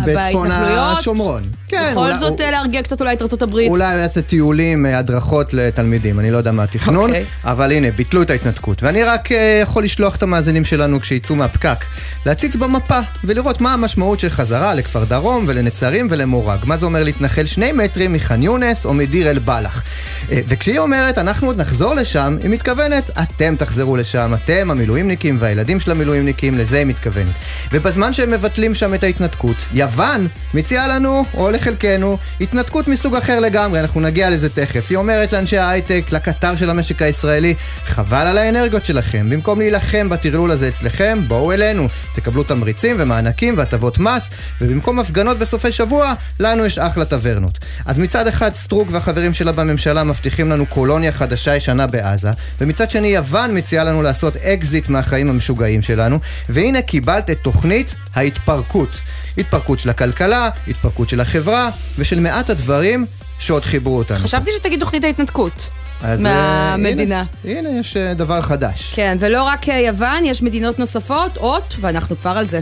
בצפון 0.07 0.49
בהתנחלויות. 0.49 0.99
השומרון. 0.99 1.43
כן, 1.69 1.89
בכל 1.93 2.01
אולי- 2.01 2.17
זאת 2.17 2.41
אה, 2.41 2.51
להרגיע 2.51 2.83
קצת 2.83 3.01
אולי 3.01 3.13
את 3.15 3.23
ארצות 3.23 3.43
הברית. 3.43 3.71
אולי 3.71 3.93
הוא 3.93 4.01
יעשה 4.01 4.23
טיולים, 4.23 4.87
הדרכות 4.87 5.55
לתלמידים, 5.55 6.21
אני 6.21 6.31
לא 6.31 6.37
יודע 6.37 6.53
מה 6.53 6.63
התכנון, 6.63 7.11
אוקיי. 7.11 7.25
אבל 7.45 7.73
הנה, 7.73 7.91
ביטלו 7.91 8.23
את 8.23 8.31
ההתנתקות. 8.31 8.83
ואני 8.83 9.03
רק 9.05 9.29
יכול 9.63 9.85
לשלוח 9.85 10.17
את 10.17 10.23
המאזינים 10.23 10.65
שלנו 10.65 11.01
כשיצאו 11.01 11.37
מהפקק, 11.37 11.85
להציץ 12.27 12.57
במפה 12.57 12.99
ולראות 13.25 13.61
מה 13.61 13.73
המשמעות 13.75 14.21
של 14.21 14.29
חזרה 14.29 14.75
לכפר 14.75 15.05
דרום 15.05 15.45
ולנצרים 15.49 16.07
ולמורג. 16.11 16.59
מה 16.65 16.77
זה 16.77 16.87
אומר 16.87 17.05
להתנחל 17.05 17.47
שני 17.47 17.73
מטרים 17.73 18.13
מח'אן 18.13 18.43
יונס 18.43 18.85
או 18.85 18.95
מדיר 18.95 19.31
אל 19.31 19.39
בלח. 19.39 19.83
וכשהיא 20.29 20.79
אומרת, 20.79 21.19
אנחנו 21.19 21.47
עוד 21.47 21.61
נחזור 21.61 21.95
לשם, 22.03 22.37
היא 22.43 22.51
מתכוונת, 22.51 23.11
אתם 23.23 23.57
תחזרו 23.59 23.97
לשם, 23.97 24.35
אתם 24.35 24.71
המילואימניקים 24.71 25.37
והילדים 25.41 25.81
של 25.81 25.91
המילואימניקים, 25.91 26.59
לזה 26.59 26.79
היא 26.79 26.87
מתכוונת. 26.87 27.35
ובזמן 27.73 28.13
שהם 28.13 28.31
מבטלים 28.31 28.75
שם 28.75 28.95
את 28.95 29.03
ההתנתקות, 29.03 29.57
יוון 29.73 30.29
מציעה 30.55 30.89
לנו, 30.89 31.25
או 31.35 31.51
לחלקנו, 31.51 32.19
התנתקות 32.41 32.89
מסוג 32.89 33.15
אחר 33.15 33.41
לגמרי, 33.41 33.81
אנחנו 33.81 34.01
נגיע 34.01 34.31
לזה 34.31 34.49
תכף. 34.49 34.87
היא 34.91 34.99
אומרת 34.99 35.33
לאנשי 35.33 35.59
ההייטק, 35.59 36.05
לקטר 36.13 36.57
של 36.57 36.71
המשק 36.71 37.03
הישראלי, 37.03 37.55
חבל 37.87 38.27
על 38.27 38.39
האנרגיות 38.39 38.87
שלכם, 38.87 39.31
במקום 39.31 39.59
להילחם 39.59 40.09
בטרלול 40.09 40.51
הזה 40.51 40.69
אצלכם, 40.69 41.19
בואו 41.29 41.53
אלינו, 41.53 41.89
תקבלו 42.15 42.43
תמריצים 42.43 42.97
ומענקים 42.99 43.55
והטבות 43.59 43.99
מס, 43.99 44.31
ובמקום 44.61 44.99
הפגנות 44.99 45.39
בסופי 45.39 45.73
שבוע, 45.73 46.15
לנו 46.41 46.65
יש 46.67 46.79
אחלה 46.79 47.05
טברנות. 47.05 47.59
אז 47.87 47.99
מצד 47.99 48.27
אחד 48.27 48.55
סטרוק 48.55 48.89
והחברים 48.91 49.35
שלה 49.35 49.53
בממשלה 49.53 50.05
מבטיחים 50.05 50.51
לנו 50.51 50.67
קולוניה 50.67 51.13
חדשה 51.13 51.57
ישנה 51.57 51.87
בעזה, 51.93 52.31
ומצד 52.61 52.91
שני 52.91 53.09
יוון 53.09 53.59
מציעה 53.59 53.85
לנו 53.85 54.03
לעשות 54.03 54.37
אקזיט 54.37 54.89
מהחיים 54.89 55.31
המשוגעים 55.31 55.83
שלנו, 55.83 56.19
והנה 56.49 56.83
קיבלת 56.83 57.31
את 57.31 57.39
תוכנית 57.43 57.95
ההתפרקות. 58.15 59.01
התפרקות 59.39 59.79
של 59.79 59.91
הכלכלה, 59.91 60.51
התפרקות 60.69 61.09
של 61.09 61.21
החברה, 61.21 61.71
ושל 61.99 62.21
מעט 62.21 62.51
הדברים 62.51 63.07
שעוד 63.39 63.65
חיברו 63.65 63.99
אותנו. 63.99 64.19
חשבתי 64.19 64.51
שתגיד 64.59 64.81
תוכנית 64.81 65.05
ההתנתקות. 65.05 65.71
אה, 66.05 66.17
מהמדינה. 66.19 67.25
הנה, 67.45 67.59
הנה 67.59 67.81
יש 67.81 67.97
אה, 67.97 68.15
דבר 68.15 68.41
חדש. 68.41 68.93
כן, 68.95 69.17
ולא 69.21 69.43
רק 69.43 69.69
אה, 69.69 69.79
יוון, 69.79 70.27
יש 70.27 70.43
מדינות 70.43 70.79
נוספות, 70.79 71.37
אות, 71.37 71.77
ואנחנו 71.81 72.17
כבר 72.17 72.31
על 72.31 72.49
זה. 72.49 72.61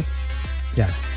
יאללה. 0.76 1.09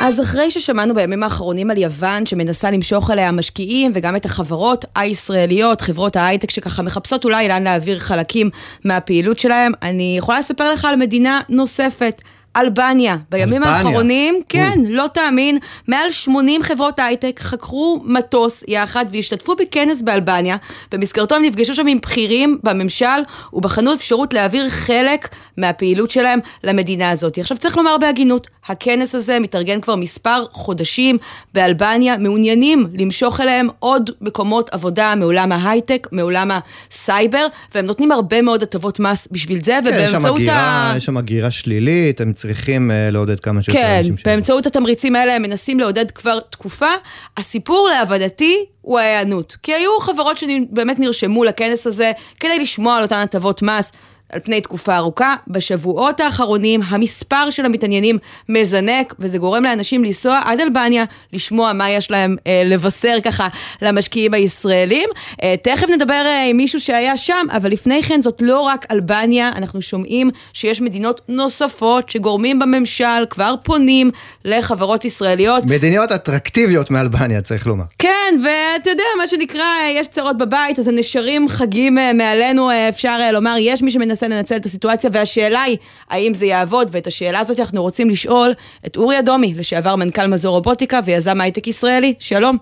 אז 0.00 0.20
אחרי 0.20 0.50
ששמענו 0.50 0.94
בימים 0.94 1.22
האחרונים 1.22 1.70
על 1.70 1.78
יוון 1.78 2.26
שמנסה 2.26 2.70
למשוך 2.70 3.10
אליה 3.10 3.32
משקיעים 3.32 3.92
וגם 3.94 4.16
את 4.16 4.24
החברות 4.24 4.84
הישראליות, 4.96 5.80
חברות 5.80 6.16
ההייטק 6.16 6.50
שככה 6.50 6.82
מחפשות 6.82 7.24
אולי 7.24 7.48
לאן 7.48 7.62
להעביר 7.62 7.98
חלקים 7.98 8.50
מהפעילות 8.84 9.38
שלהם, 9.38 9.72
אני 9.82 10.14
יכולה 10.18 10.38
לספר 10.38 10.72
לך 10.72 10.84
על 10.84 10.96
מדינה 10.96 11.40
נוספת. 11.48 12.22
אלבניה. 12.56 13.16
בימים 13.30 13.62
אלבניה? 13.62 13.76
האחרונים, 13.76 14.40
כן, 14.48 14.78
לא 14.88 15.06
תאמין, 15.12 15.58
מעל 15.88 16.10
80 16.10 16.62
חברות 16.62 16.98
הייטק 16.98 17.40
חקרו 17.40 18.02
מטוס 18.04 18.64
יחד 18.68 19.04
והשתתפו 19.12 19.54
בכנס 19.56 20.02
באלבניה. 20.02 20.56
במסגרתו 20.92 21.34
הם 21.34 21.42
נפגשו 21.42 21.74
שם 21.74 21.86
עם 21.86 21.98
בכירים 22.00 22.58
בממשל 22.62 23.06
ובחנו 23.52 23.94
אפשרות 23.94 24.32
להעביר 24.32 24.68
חלק 24.68 25.28
מהפעילות 25.56 26.10
שלהם 26.10 26.38
למדינה 26.64 27.10
הזאת. 27.10 27.38
עכשיו 27.38 27.56
צריך 27.58 27.76
לומר 27.76 27.98
בהגינות, 27.98 28.46
הכנס 28.68 29.14
הזה 29.14 29.38
מתארגן 29.38 29.80
כבר 29.80 29.96
מספר 29.96 30.44
חודשים 30.50 31.18
באלבניה, 31.54 32.18
מעוניינים 32.18 32.86
למשוך 32.98 33.40
אליהם 33.40 33.68
עוד 33.78 34.10
מקומות 34.20 34.70
עבודה 34.72 35.14
מעולם 35.14 35.52
ההייטק, 35.52 36.06
מעולם 36.12 36.50
הסייבר, 36.90 37.46
והם 37.74 37.84
נותנים 37.84 38.12
הרבה 38.12 38.42
מאוד 38.42 38.62
הטבות 38.62 39.00
מס 39.00 39.28
בשביל 39.30 39.64
זה, 39.64 39.78
כן, 39.84 39.98
יש 39.98 40.10
שם 40.10 40.16
ובאמצעות 40.16 40.36
הגירה, 40.36 40.94
יש 40.96 41.04
שם 41.04 41.16
הגירה 41.16 41.50
שלילית, 41.50 42.20
הם 42.20 42.32
צריכים 42.32 42.45
אה, 42.90 43.10
לעודד 43.10 43.40
כמה 43.40 43.62
שיותר 43.62 43.80
כן, 43.80 43.96
אנשים 43.98 44.16
שם. 44.16 44.30
באמצעות 44.30 44.66
התמריצים 44.66 45.16
האלה 45.16 45.36
הם 45.36 45.42
מנסים 45.42 45.80
לעודד 45.80 46.10
כבר 46.10 46.40
תקופה. 46.40 46.90
הסיפור 47.36 47.88
להבנתי 47.88 48.64
הוא 48.80 48.98
ההיענות. 48.98 49.56
כי 49.62 49.74
היו 49.74 50.00
חברות 50.00 50.38
שבאמת 50.38 50.98
נרשמו 50.98 51.44
לכנס 51.44 51.86
הזה 51.86 52.12
כדי 52.40 52.58
לשמוע 52.58 52.96
על 52.96 53.02
אותן 53.02 53.16
הטבות 53.16 53.62
מס. 53.62 53.92
על 54.32 54.40
פני 54.40 54.60
תקופה 54.60 54.96
ארוכה, 54.96 55.34
בשבועות 55.48 56.20
האחרונים 56.20 56.80
המספר 56.88 57.50
של 57.50 57.64
המתעניינים 57.64 58.18
מזנק, 58.48 59.14
וזה 59.18 59.38
גורם 59.38 59.64
לאנשים 59.64 60.04
לנסוע 60.04 60.40
עד 60.44 60.60
אלבניה, 60.60 61.04
לשמוע 61.32 61.72
מה 61.72 61.90
יש 61.90 62.10
להם 62.10 62.36
אה, 62.46 62.62
לבשר 62.64 63.16
ככה 63.24 63.48
למשקיעים 63.82 64.34
הישראלים. 64.34 65.08
אה, 65.42 65.54
תכף 65.62 65.88
נדבר 65.88 66.22
אה, 66.26 66.44
עם 66.44 66.56
מישהו 66.56 66.80
שהיה 66.80 67.16
שם, 67.16 67.46
אבל 67.50 67.70
לפני 67.70 68.02
כן 68.02 68.20
זאת 68.20 68.42
לא 68.42 68.60
רק 68.60 68.86
אלבניה, 68.90 69.48
אנחנו 69.48 69.82
שומעים 69.82 70.30
שיש 70.52 70.80
מדינות 70.80 71.20
נוספות 71.28 72.10
שגורמים 72.10 72.58
בממשל 72.58 73.26
כבר 73.30 73.54
פונים 73.62 74.10
לחברות 74.44 75.04
ישראליות. 75.04 75.64
מדינות 75.64 76.12
אטרקטיביות 76.12 76.90
מאלבניה, 76.90 77.40
צריך 77.40 77.66
לומר. 77.66 77.84
כן, 77.98 78.40
ואתה 78.44 78.90
יודע, 78.90 79.04
מה 79.18 79.28
שנקרא, 79.28 79.64
יש 79.94 80.08
צרות 80.08 80.38
בבית, 80.38 80.78
אז 80.78 80.88
הנשרים 80.88 81.48
חגים 81.48 81.98
אה, 81.98 82.12
מעלינו, 82.12 82.70
אה, 82.70 82.88
אפשר 82.88 83.16
אה, 83.20 83.32
לומר, 83.32 83.54
יש 83.60 83.82
מי 83.82 83.90
שמנסה 83.90 84.15
לנצל 84.22 84.56
את 84.56 84.64
הסיטואציה, 84.64 85.10
והשאלה 85.12 85.62
היא, 85.62 85.76
האם 86.10 86.34
זה 86.34 86.46
יעבוד? 86.46 86.88
ואת 86.92 87.06
השאלה 87.06 87.38
הזאת 87.38 87.60
אנחנו 87.60 87.82
רוצים 87.82 88.10
לשאול 88.10 88.50
את 88.86 88.96
אורי 88.96 89.18
אדומי, 89.18 89.54
לשעבר 89.56 89.96
מנכ"ל 89.96 90.26
מזור 90.26 90.54
רובוטיקה 90.54 91.00
ויזם 91.04 91.40
הייטק 91.40 91.66
ישראלי. 91.66 92.14
שלום. 92.20 92.56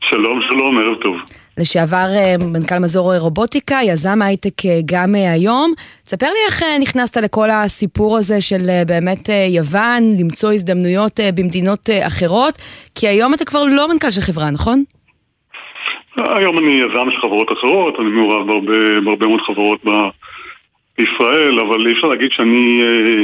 שלום, 0.00 0.40
שלום, 0.48 0.78
ערב 0.78 1.02
טוב. 1.02 1.16
לשעבר 1.58 2.06
אה, 2.16 2.34
מנכ"ל 2.52 2.78
מזור 2.78 3.16
רובוטיקה, 3.16 3.78
יזם 3.84 4.22
הייטק 4.22 4.66
אה, 4.66 4.80
גם 4.84 5.14
אה, 5.14 5.32
היום. 5.32 5.72
תספר 6.04 6.26
לי 6.26 6.38
איך 6.46 6.62
נכנסת 6.80 7.16
לכל 7.16 7.50
הסיפור 7.50 8.16
הזה 8.16 8.40
של 8.40 8.82
באמת 8.86 9.28
יוון, 9.48 10.02
למצוא 10.20 10.52
הזדמנויות 10.52 11.20
במדינות 11.34 11.90
אחרות, 12.06 12.54
כי 12.94 13.08
היום 13.08 13.34
אתה 13.34 13.44
כבר 13.44 13.64
לא 13.64 13.88
מנכ"ל 13.88 14.10
של 14.10 14.20
חברה, 14.20 14.50
נכון? 14.50 14.84
היום 16.16 16.58
אני 16.58 16.70
יזם 16.70 17.10
של 17.10 17.20
חברות 17.20 17.52
אחרות, 17.52 18.00
אני 18.00 18.08
מעורב 18.08 18.46
בהרבה, 18.46 19.00
בהרבה 19.04 19.26
מאוד 19.26 19.40
חברות 19.40 19.84
ב, 21.00 21.04
בישראל, 21.04 21.60
אבל 21.60 21.86
אי 21.86 21.92
אפשר 21.92 22.06
להגיד 22.06 22.32
שאני 22.32 22.80
אה, 22.82 23.22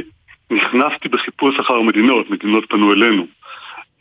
נכנסתי 0.51 1.09
בחיפוש 1.09 1.59
אחר 1.61 1.81
מדינות, 1.83 2.31
מדינות 2.31 2.65
פנו 2.69 2.93
אלינו. 2.93 3.27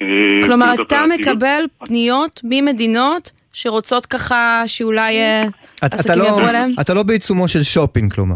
אה, 0.02 0.08
כלומר, 0.44 0.74
אתה 0.74 0.82
הפעילות- 1.04 1.20
מקבל 1.20 1.64
פניות 1.88 2.42
ממדינות 2.44 3.32
שרוצות 3.54 4.06
ככה 4.06 4.64
שאולי 4.68 5.18
אה, 5.18 5.44
עסקים 5.82 6.20
לא- 6.22 6.24
יעברו 6.24 6.50
אליהם? 6.50 6.72
אתה 6.82 6.94
לא 6.94 7.04
בעיצומו 7.04 7.48
של 7.48 7.64
שופינג, 7.64 8.14
כלומר. 8.14 8.36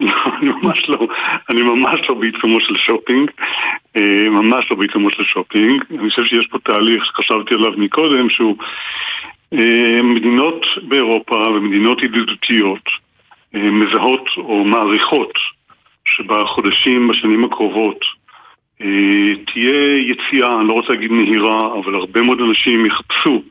אני 0.40 0.50
ממש 0.62 0.88
לא, 0.88 1.08
אני 1.50 1.62
ממש 1.62 2.00
לא 2.08 2.14
בעיצומו 2.14 2.60
של 2.60 2.76
שופינג, 2.76 3.30
ממש 4.30 4.64
לא 4.70 4.76
בעיצומו 4.76 5.10
של 5.10 5.22
שופינג. 5.24 5.82
אני 5.90 6.10
חושב 6.10 6.24
שיש 6.24 6.46
פה 6.46 6.58
תהליך 6.64 7.04
שחשבתי 7.06 7.54
עליו 7.54 7.70
מקודם, 7.76 8.30
שהוא 8.30 8.56
מדינות 10.02 10.66
באירופה 10.82 11.34
ומדינות 11.36 12.02
ידידותיות 12.02 12.80
מזהות 13.54 14.28
או 14.36 14.64
מעריכות 14.64 15.32
שבחודשים, 16.04 17.08
בשנים 17.08 17.44
הקרובות, 17.44 18.00
אה, 18.82 19.44
תהיה 19.52 19.98
יציאה, 19.98 20.60
אני 20.60 20.68
לא 20.68 20.72
רוצה 20.72 20.92
להגיד 20.92 21.12
מהירה, 21.12 21.66
אבל 21.66 21.94
הרבה 21.94 22.20
מאוד 22.20 22.40
אנשים 22.40 22.86
יחפשו 22.86 23.42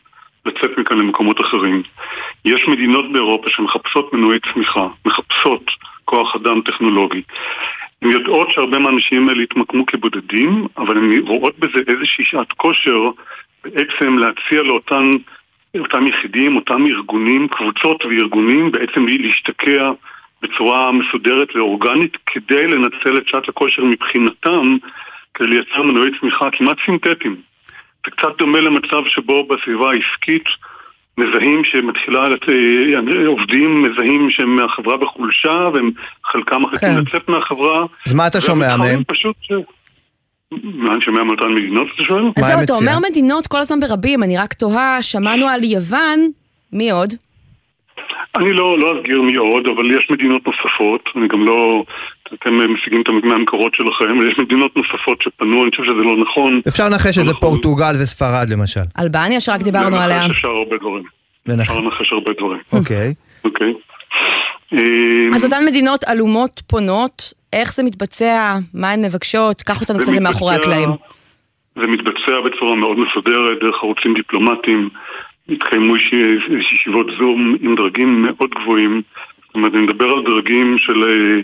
לצאת 0.46 0.78
מכאן 0.78 0.98
למקומות 0.98 1.42
אחרים. 1.42 1.84
יש 2.46 2.68
מדינות 2.68 3.12
באירופה 3.12 3.50
שמחפשות 3.50 4.14
מנועי 4.14 4.40
צמיחה, 4.54 4.88
מחפשות 5.06 5.72
כוח 6.06 6.36
אדם 6.36 6.62
טכנולוגי. 6.62 7.22
הן 8.02 8.12
יודעות 8.12 8.52
שהרבה 8.52 8.80
מהאנשים 8.80 9.30
האלה 9.30 9.44
יתמקמו 9.44 9.86
כבודדים, 9.86 10.68
אבל 10.78 10.98
הן 10.98 11.18
רואות 11.28 11.60
בזה 11.60 11.80
איזושהי 11.88 12.26
שעת 12.26 12.52
כושר 12.52 13.00
בעצם 13.64 14.18
להציע 14.18 14.64
לאותן, 14.64 15.12
אותם 15.80 16.08
יחידים, 16.08 16.56
אותם 16.56 16.86
ארגונים, 16.88 17.48
קבוצות 17.48 18.06
וארגונים, 18.06 18.72
בעצם 18.72 19.06
להשתקע 19.08 19.90
בצורה 20.42 20.92
מסודרת 20.92 21.56
ואורגנית 21.56 22.18
כדי 22.26 22.68
לנצל 22.68 23.18
את 23.18 23.28
שעת 23.28 23.50
הכושר 23.50 23.84
מבחינתם 23.84 24.78
כדי 25.34 25.48
לייצר 25.48 25.82
מנועי 25.84 26.12
צמיחה 26.20 26.50
כמעט 26.52 26.78
סינתטיים. 26.86 27.36
זה 28.06 28.12
קצת 28.12 28.38
דומה 28.38 28.60
למצב 28.62 29.02
שבו 29.08 29.48
בסביבה 29.48 29.92
העסקית 29.92 30.44
מזהים 31.18 31.64
שמתחילה, 31.64 32.30
לת- 32.30 32.50
אה, 32.50 33.28
עובדים 33.28 33.84
מזהים 33.84 34.30
שהם 34.30 34.56
מהחברה 34.56 34.98
בחולשה 34.98 35.70
והם 35.74 35.92
חלקם 36.26 36.62
מחליטים 36.62 36.90
כן. 36.90 37.02
לצאת 37.08 37.30
מהחברה. 37.30 37.86
אז 38.08 38.14
מה 38.14 38.28
אתה 38.28 38.42
שומע 38.42 38.78
מהם? 38.78 39.04
פשוט... 39.08 39.36
מה 40.64 40.94
אני 40.94 41.02
שומע 41.02 41.24
מאותן 41.24 41.54
מדינות, 41.56 41.88
אתה 41.96 42.04
שואל? 42.04 42.24
אז 42.38 42.46
זהו, 42.46 42.60
אתה 42.64 42.74
אומר 42.74 42.98
מדינות 43.10 43.48
כל 43.48 43.60
הזמן 43.60 43.80
ברבים, 43.80 44.24
אני 44.24 44.38
רק 44.38 44.54
תוהה, 44.54 45.02
שמענו 45.02 45.48
על 45.48 45.64
יוון, 45.64 46.20
מי 46.74 46.92
עוד? 46.92 47.14
אני 48.38 48.54
לא, 48.54 48.80
לא 48.80 49.00
אסגיר 49.00 49.22
מי 49.22 49.36
עוד, 49.36 49.68
אבל 49.76 49.98
יש 49.98 50.08
מדינות 50.12 50.42
נוספות, 50.48 51.10
אני 51.16 51.28
גם 51.28 51.46
לא... 51.46 51.84
אתם 52.34 52.74
משיגים 52.74 53.02
את 53.02 53.08
מהמקורות 53.24 53.76
שלכם, 53.76 54.18
אבל 54.18 54.32
יש 54.32 54.40
מדינות 54.40 54.78
נוספות 54.78 55.22
שפנו, 55.22 55.64
אני 55.64 55.72
חושב 55.72 55.84
שזה 55.84 56.04
לא 56.04 56.18
נכון. 56.22 56.62
אפשר 56.68 56.90
לנחש 56.90 57.16
שזה 57.16 57.34
פורטוגל 57.34 57.96
וספרד 58.04 58.50
למשל. 58.50 58.82
אלבניה 59.00 59.42
שרק 59.42 59.62
דיברנו 59.62 59.98
עליה. 59.98 60.24
לנחש 60.24 60.32
אפשר 60.32 60.48
הרבה 60.48 60.78
דברים. 60.78 61.04
אפשר 61.62 61.80
לנחש 61.80 62.12
הרבה 62.12 62.32
דברים. 62.40 62.60
אוקיי. 62.74 63.14
אוקיי. 63.46 63.74
אז 65.36 65.46
אותן 65.46 65.66
מדינות 65.66 66.04
עלומות 66.04 66.62
פונות, 66.68 67.34
איך 67.54 67.74
זה 67.74 67.84
מתבצע, 67.84 68.56
מה 68.74 68.92
הן 68.92 69.06
מבקשות, 69.06 69.62
קח 69.62 69.82
אותנו 69.82 70.00
קצת 70.00 70.12
למאחורי 70.12 70.56
הקלעים. 70.56 70.90
זה 71.80 71.88
מתבצע 71.88 72.36
בצורה 72.46 72.76
מאוד 72.76 72.98
מסודרת, 73.00 73.60
דרך 73.62 73.76
ערוצים 73.84 74.14
דיפלומטיים, 74.14 74.90
התקיימו 75.50 75.98
ישי- 75.98 76.40
ישיבות 76.76 77.08
זום 77.20 77.56
עם 77.62 77.76
דרגים 77.76 78.22
מאוד 78.22 78.50
גבוהים. 78.62 79.02
זאת 79.46 79.56
אומרת, 79.56 79.74
אני 79.74 79.82
מדבר 79.82 80.06
על 80.06 80.24
דרגים 80.26 80.76
של... 80.78 81.04
אה, 81.04 81.42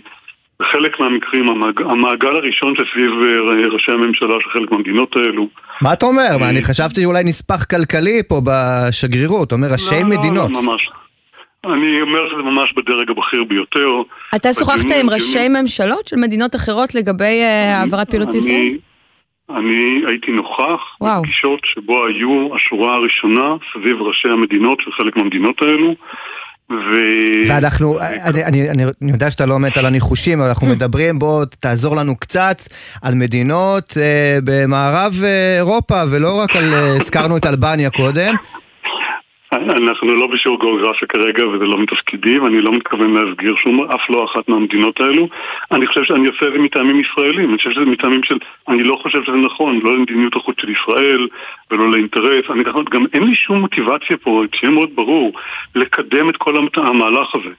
בחלק 0.60 1.00
מהמקרים, 1.00 1.48
המעג- 1.48 1.82
המעגל 1.90 2.36
הראשון 2.36 2.74
שסביב 2.76 3.10
אה, 3.10 3.66
ראשי 3.72 3.92
הממשלה 3.92 4.34
של 4.40 4.50
חלק 4.50 4.70
מהמדינות 4.72 5.16
האלו. 5.16 5.48
מה 5.82 5.92
אתה 5.92 6.06
אומר? 6.06 6.38
מה, 6.40 6.48
אני 6.50 6.62
חשבתי 6.62 7.04
אולי 7.04 7.24
נספח 7.24 7.64
כלכלי 7.64 8.22
פה 8.28 8.40
בשגרירות, 8.44 9.52
אומר 9.52 9.68
ראשי 9.72 9.94
לא, 10.02 10.06
מדינות. 10.08 10.50
לא, 10.50 10.62
ממש. 10.62 10.90
אני 11.64 12.02
אומר 12.02 12.28
שזה 12.28 12.42
ממש 12.42 12.72
בדרג 12.76 13.10
הבכיר 13.10 13.44
ביותר. 13.44 13.88
אתה 14.36 14.52
שוחחת 14.52 14.90
עם 15.00 15.10
ראשי 15.10 15.48
ממשלות 15.48 16.08
של 16.08 16.16
מדינות 16.16 16.56
אחרות 16.56 16.94
לגבי 16.94 17.42
אה, 17.42 17.78
העברת 17.78 18.10
פעילות 18.10 18.34
לישראל? 18.34 18.56
אני, 18.56 18.78
אני 19.50 20.02
הייתי 20.06 20.30
נוכח 20.30 20.80
וואו. 21.00 21.22
בפגישות 21.22 21.60
שבו 21.64 22.06
היו 22.06 22.56
השורה 22.56 22.94
הראשונה 22.94 23.56
סביב 23.72 24.02
ראשי 24.02 24.28
המדינות 24.28 24.78
של 24.80 24.92
חלק 24.92 25.16
מהמדינות 25.16 25.62
האלו. 25.62 25.94
ו... 26.70 26.94
ואנחנו, 27.48 28.00
אני, 28.00 28.44
אני, 28.44 28.70
אני, 28.70 28.84
אני 29.02 29.12
יודע 29.12 29.30
שאתה 29.30 29.46
לא 29.46 29.58
מת 29.58 29.76
על 29.76 29.86
הניחושים, 29.86 30.40
אבל 30.40 30.48
אנחנו 30.48 30.66
מדברים, 30.74 31.18
בוא 31.18 31.44
תעזור 31.44 31.96
לנו 31.96 32.16
קצת 32.16 32.56
על 33.02 33.14
מדינות 33.14 33.94
אה, 34.00 34.38
במערב 34.44 35.14
אה, 35.24 35.56
אירופה, 35.56 36.02
ולא 36.10 36.40
רק 36.40 36.56
על, 36.56 36.74
אה, 36.74 36.96
הזכרנו 36.96 37.36
את 37.36 37.46
אלבניה 37.46 37.90
קודם. 37.90 38.34
אנחנו 39.52 40.14
לא 40.14 40.26
בשיעור 40.26 40.60
גיאוגרפיה 40.60 41.08
כרגע 41.08 41.48
וזה 41.48 41.64
לא 41.64 41.78
מתפקידי 41.78 42.38
ואני 42.38 42.60
לא 42.60 42.72
מתכוון 42.72 43.14
להסגיר 43.14 43.56
שום, 43.56 43.84
אף 43.84 44.10
לא 44.10 44.24
אחת 44.24 44.48
מהמדינות 44.48 45.00
האלו. 45.00 45.28
אני 45.72 45.86
חושב 45.86 46.04
שאני 46.04 46.28
עושה 46.28 46.46
את 46.46 46.52
זה 46.52 46.58
מטעמים 46.58 47.00
ישראלים, 47.00 47.50
אני 47.50 47.56
חושב 47.58 47.70
שזה 47.70 47.84
מטעמים 47.84 48.22
של, 48.22 48.38
אני 48.68 48.82
לא 48.82 48.96
חושב 49.02 49.24
שזה 49.24 49.36
נכון, 49.36 49.80
לא 49.82 49.96
למדיניות 49.96 50.36
החוץ 50.36 50.56
של 50.60 50.68
ישראל 50.70 51.28
ולא 51.70 51.90
לאינטרס, 51.90 52.44
אני 52.50 52.64
גם, 52.64 52.84
גם 52.90 53.04
אין 53.12 53.22
לי 53.22 53.34
שום 53.34 53.60
מוטיבציה 53.60 54.16
פה, 54.16 54.42
שיהיה 54.54 54.72
מאוד 54.72 54.90
ברור, 54.94 55.32
לקדם 55.74 56.28
את 56.28 56.36
כל 56.36 56.56
המהלך 56.76 57.34
הזה. 57.34 57.54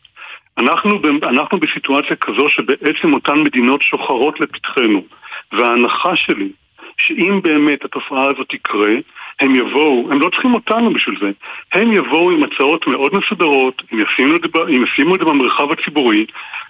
אנחנו, 0.57 0.99
אנחנו 1.23 1.59
בסיטואציה 1.59 2.15
כזו 2.15 2.49
שבעצם 2.49 3.13
אותן 3.13 3.39
מדינות 3.39 3.81
שוחרות 3.81 4.39
לפתחנו 4.39 5.03
וההנחה 5.51 6.15
שלי 6.15 6.49
שאם 6.97 7.41
באמת 7.43 7.85
התופעה 7.85 8.23
הזאת 8.23 8.47
תקרה, 8.49 8.91
הם 9.39 9.55
יבואו, 9.55 10.11
הם 10.11 10.21
לא 10.21 10.29
צריכים 10.29 10.53
אותנו 10.53 10.93
בשביל 10.93 11.19
זה, 11.21 11.31
הם 11.73 11.93
יבואו 11.93 12.31
עם 12.31 12.43
הצעות 12.43 12.87
מאוד 12.87 13.11
מסודרות, 13.15 13.81
הם 13.91 13.99
ישימו 13.99 14.35
את 14.35 14.41
זה, 14.41 14.59
הם 14.61 14.83
ישימו 14.83 15.15
את 15.15 15.19
זה 15.19 15.25
במרחב 15.25 15.71
הציבורי, 15.71 16.25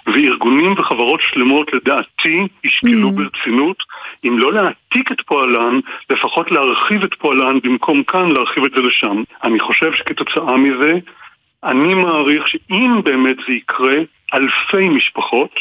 וארגונים 0.07 0.73
וחברות 0.77 1.19
שלמות 1.21 1.73
לדעתי 1.73 2.47
ישקלו 2.63 3.09
mm. 3.09 3.11
ברצינות, 3.11 3.83
אם 4.25 4.39
לא 4.39 4.53
להעתיק 4.53 5.11
את 5.11 5.21
פועלן, 5.21 5.79
לפחות 6.09 6.51
להרחיב 6.51 7.03
את 7.03 7.13
פועלן 7.13 7.59
במקום 7.63 8.03
כאן 8.03 8.31
להרחיב 8.31 8.63
את 8.63 8.71
זה 8.75 8.81
לשם. 8.81 9.23
אני 9.43 9.59
חושב 9.59 9.93
שכתוצאה 9.93 10.57
מזה, 10.57 10.91
אני 11.63 11.93
מעריך 11.93 12.47
שאם 12.47 13.01
באמת 13.03 13.35
זה 13.47 13.53
יקרה, 13.53 13.95
אלפי 14.33 14.89
משפחות 14.89 15.59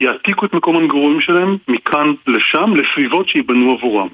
יעתיקו 0.00 0.46
את 0.46 0.54
מקום 0.54 0.76
המגורים 0.76 1.20
שלהם 1.20 1.56
מכאן 1.68 2.12
לשם, 2.26 2.74
לסביבות 2.74 3.28
שייבנו 3.28 3.72
עבורם. 3.72 4.08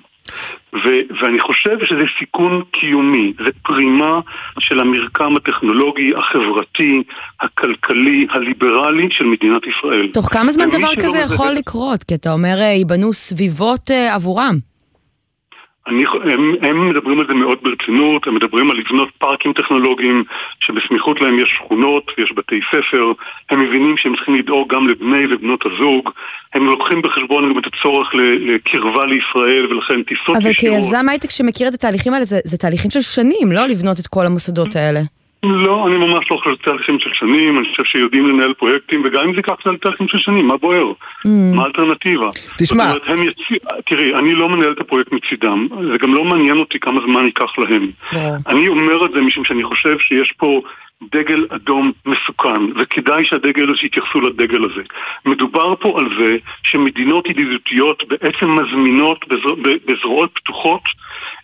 ו- 0.75 1.05
ואני 1.21 1.41
חושב 1.41 1.85
שזה 1.85 2.05
סיכון 2.19 2.63
קיומי, 2.73 3.33
זה 3.45 3.51
פרימה 3.63 4.21
של 4.59 4.81
המרקם 4.81 5.37
הטכנולוגי, 5.37 6.13
החברתי, 6.17 7.03
הכלכלי, 7.41 8.27
הליברלי 8.31 9.09
של 9.11 9.25
מדינת 9.25 9.63
ישראל. 9.67 10.09
תוך 10.13 10.29
כמה 10.33 10.53
זמן 10.53 10.71
דבר 10.71 10.95
כזה 11.03 11.19
יכול 11.19 11.49
זה... 11.49 11.55
לקרות? 11.55 12.03
כי 12.05 12.15
אתה 12.15 12.33
אומר 12.33 12.57
אה, 12.61 12.65
ייבנו 12.65 13.13
סביבות 13.13 13.91
uh, 13.91 14.15
עבורם. 14.15 14.74
אני, 15.87 16.05
הם, 16.33 16.55
הם 16.63 16.89
מדברים 16.91 17.21
על 17.21 17.27
זה 17.27 17.35
מאוד 17.35 17.59
ברצינות, 17.63 18.27
הם 18.27 18.35
מדברים 18.35 18.71
על 18.71 18.77
לבנות 18.77 19.09
פארקים 19.19 19.53
טכנולוגיים 19.53 20.25
שבסמיכות 20.61 21.21
להם 21.21 21.39
יש 21.39 21.49
שכונות, 21.57 22.11
יש 22.19 22.33
בתי 22.37 22.61
ספר, 22.71 23.13
הם 23.51 23.61
מבינים 23.61 23.97
שהם 23.97 24.17
צריכים 24.17 24.35
לדאוג 24.35 24.75
גם 24.75 24.89
לבני 24.89 25.35
ובנות 25.35 25.65
הזוג, 25.67 26.11
הם 26.55 26.67
לוקחים 26.67 27.03
בחשבון 27.03 27.53
גם 27.53 27.59
את 27.59 27.65
הצורך 27.67 28.15
לקרבה 28.15 29.07
לישראל 29.07 29.67
ולכן 29.71 30.03
טיסות 30.03 30.37
ישירות. 30.37 30.47
אבל 30.47 30.81
כיזם 30.81 31.09
הייטק 31.09 31.31
שמכיר 31.31 31.69
את 31.69 31.75
התהליכים 31.75 32.15
האלה, 32.15 32.25
זה, 32.25 32.39
זה 32.45 32.57
תהליכים 32.57 32.91
של 32.91 33.01
שנים, 33.01 33.53
לא 33.53 33.67
לבנות 33.67 34.01
את 34.01 34.07
כל 34.07 34.27
המוסדות 34.27 34.77
האלה. 34.77 35.01
לא, 35.51 35.87
אני 35.89 35.97
ממש 35.97 36.31
לא 36.31 36.37
חושב 36.37 36.51
שזה 36.51 36.63
תהליכים 36.63 36.99
של 36.99 37.11
שנים, 37.13 37.59
אני 37.59 37.67
חושב 37.71 37.85
שיודעים 37.85 38.27
לנהל 38.27 38.55
פרויקטים, 38.55 39.03
וגם 39.05 39.25
אם 39.25 39.33
זה 39.33 39.37
ייקח 39.37 39.55
תהליכים 39.81 40.09
של 40.09 40.19
שנים, 40.19 40.47
מה 40.47 40.57
בוער? 40.57 40.93
Mm. 40.93 41.29
מה 41.55 41.63
האלטרנטיבה? 41.63 42.29
תשמע... 42.59 42.93
זאת 42.93 43.09
אומרת, 43.09 43.27
יצ... 43.27 43.59
תראי, 43.87 44.15
אני 44.15 44.35
לא 44.35 44.49
מנהל 44.49 44.73
את 44.73 44.81
הפרויקט 44.81 45.13
מצידם, 45.13 45.69
זה 45.93 45.99
גם 45.99 46.15
לא 46.15 46.25
מעניין 46.25 46.59
אותי 46.59 46.81
כמה 46.81 47.01
זמן 47.07 47.25
ייקח 47.25 47.59
להם. 47.59 47.91
Yeah. 48.13 48.17
אני 48.47 48.69
אומר 48.69 49.07
את 49.07 49.11
זה 49.13 49.21
משום 49.21 49.45
שאני 49.45 49.65
חושב 49.65 49.99
שיש 49.99 50.33
פה 50.37 50.61
דגל 51.03 51.47
אדום 51.51 51.93
מסוכן, 52.07 52.63
וכדאי 52.77 53.25
שהדגל 53.25 53.65
הזה 53.65 53.81
יתייחסו 53.83 54.21
לדגל 54.21 54.65
הזה. 54.65 54.83
מדובר 55.25 55.75
פה 55.81 55.99
על 55.99 56.09
זה 56.19 56.37
שמדינות 56.63 57.29
ידידותיות 57.29 58.09
בעצם 58.09 58.51
מזמינות 58.51 59.29
בזר... 59.29 59.55
בזרועות 59.87 60.31
פתוחות 60.35 60.83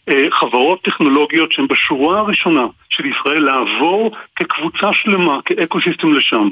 אה, 0.09 0.27
חברות 0.31 0.83
טכנולוגיות 0.83 1.53
שהן 1.53 1.67
בשורה 1.67 2.21
הראשונה 2.21 2.67
של 2.91 3.07
ישראל 3.07 3.43
לעבור 3.43 4.17
כקבוצה 4.37 4.93
שלמה, 4.93 5.39
כאקו-סיסטם 5.45 6.13
לשם. 6.13 6.49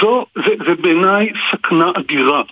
זו, 0.00 0.26
זה, 0.34 0.54
זה 0.66 0.74
בעיניי 0.74 1.32
סכנה 1.50 1.90
אדירה. 1.96 2.42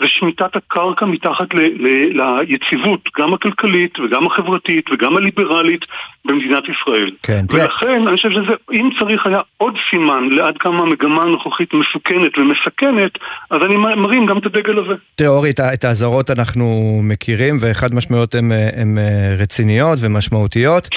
זה 0.00 0.08
שמיטת 0.08 0.56
הקרקע 0.56 1.06
מתחת 1.06 1.54
ל, 1.54 1.60
ל, 1.60 2.20
ליציבות, 2.20 3.08
גם 3.18 3.34
הכלכלית 3.34 4.00
וגם 4.00 4.26
החברתית 4.26 4.90
וגם 4.90 5.16
הליברלית 5.16 5.84
במדינת 6.26 6.64
ישראל. 6.64 7.10
כן, 7.22 7.44
ולכן 7.52 8.08
אני 8.08 8.16
חושב 8.16 8.30
שזה, 8.30 8.52
אם 8.72 8.90
צריך 8.98 9.26
היה 9.26 9.38
עוד 9.56 9.74
סימן 9.90 10.28
לעד 10.30 10.54
כמה 10.58 10.78
המגמה 10.78 11.22
הנוכחית 11.22 11.74
מסוכנת 11.74 12.38
ומסכנת, 12.38 13.12
אז 13.50 13.62
אני 13.62 13.76
מרים 13.76 14.26
גם 14.26 14.38
את 14.38 14.46
הדגל 14.46 14.78
הזה. 14.78 14.94
תראה 15.14 15.30
אורי, 15.30 15.50
את 15.74 15.84
האזהרות 15.84 16.30
אנחנו 16.30 17.00
מכירים, 17.02 17.56
וחד 17.60 17.94
משמעויות 17.94 18.34
הן 18.34 18.98
רציניות 19.38 19.98
ומשמעותיות. 20.02 20.88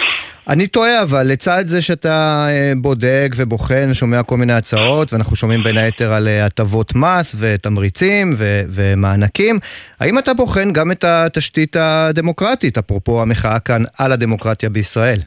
אני 0.49 0.67
טועה, 0.67 1.01
אבל 1.03 1.27
לצד 1.27 1.67
זה 1.67 1.81
שאתה 1.81 2.47
אה, 2.49 2.73
בודק 2.77 3.31
ובוחן, 3.35 3.93
שומע 3.93 4.23
כל 4.23 4.37
מיני 4.37 4.53
הצעות, 4.53 5.13
ואנחנו 5.13 5.35
שומעים 5.35 5.63
בין 5.63 5.77
היתר 5.77 6.13
על 6.13 6.27
אה, 6.27 6.45
הטבות 6.45 6.95
מס 6.95 7.35
ותמריצים 7.39 8.33
ו- 8.37 8.61
ומענקים, 8.69 9.59
האם 9.99 10.17
אתה 10.17 10.33
בוחן 10.33 10.73
גם 10.73 10.91
את 10.91 11.03
התשתית 11.03 11.75
הדמוקרטית, 11.75 12.77
אפרופו 12.77 13.21
המחאה 13.21 13.59
כאן 13.59 13.83
על 13.97 14.11
הדמוקרטיה 14.11 14.69
בישראל? 14.69 15.18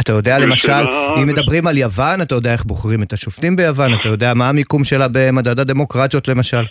אתה 0.00 0.12
יודע 0.12 0.38
למשל, 0.38 0.82
אם 1.22 1.26
מדברים 1.26 1.66
על 1.66 1.78
יוון, 1.78 2.22
אתה 2.22 2.34
יודע 2.34 2.52
איך 2.52 2.64
בוחרים 2.64 3.02
את 3.02 3.12
השופטים 3.12 3.56
ביוון, 3.56 3.94
אתה 3.94 4.08
יודע 4.08 4.34
מה 4.34 4.48
המיקום 4.48 4.84
שלה 4.84 5.06
במדד 5.12 5.60
הדמוקרטיות 5.60 6.28
למשל? 6.28 6.62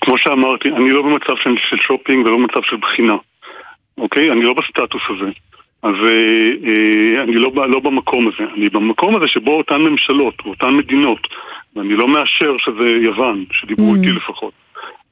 כמו 0.00 0.18
שאמרתי, 0.18 0.68
אני 0.68 0.90
לא 0.90 1.02
במצב 1.02 1.32
של 1.70 1.76
שופינג 1.76 2.26
ולא 2.26 2.38
במצב 2.38 2.60
של 2.62 2.76
בחינה, 2.76 3.16
אוקיי? 3.98 4.32
אני 4.32 4.42
לא 4.42 4.54
בסטטוס 4.54 5.02
הזה. 5.08 5.30
אז 5.82 5.94
אה, 6.04 6.50
אה, 6.68 7.22
אני 7.22 7.34
לא, 7.34 7.52
לא 7.68 7.80
במקום 7.80 8.28
הזה, 8.28 8.50
אני 8.56 8.68
במקום 8.68 9.16
הזה 9.16 9.28
שבו 9.28 9.58
אותן 9.58 9.80
ממשלות, 9.80 10.34
אותן 10.46 10.74
מדינות, 10.74 11.28
ואני 11.76 11.94
לא 11.94 12.08
מאשר 12.08 12.56
שזה 12.58 12.88
יוון, 12.88 13.44
שדיברו 13.52 13.94
mm. 13.94 13.96
איתי 13.96 14.10
לפחות. 14.10 14.52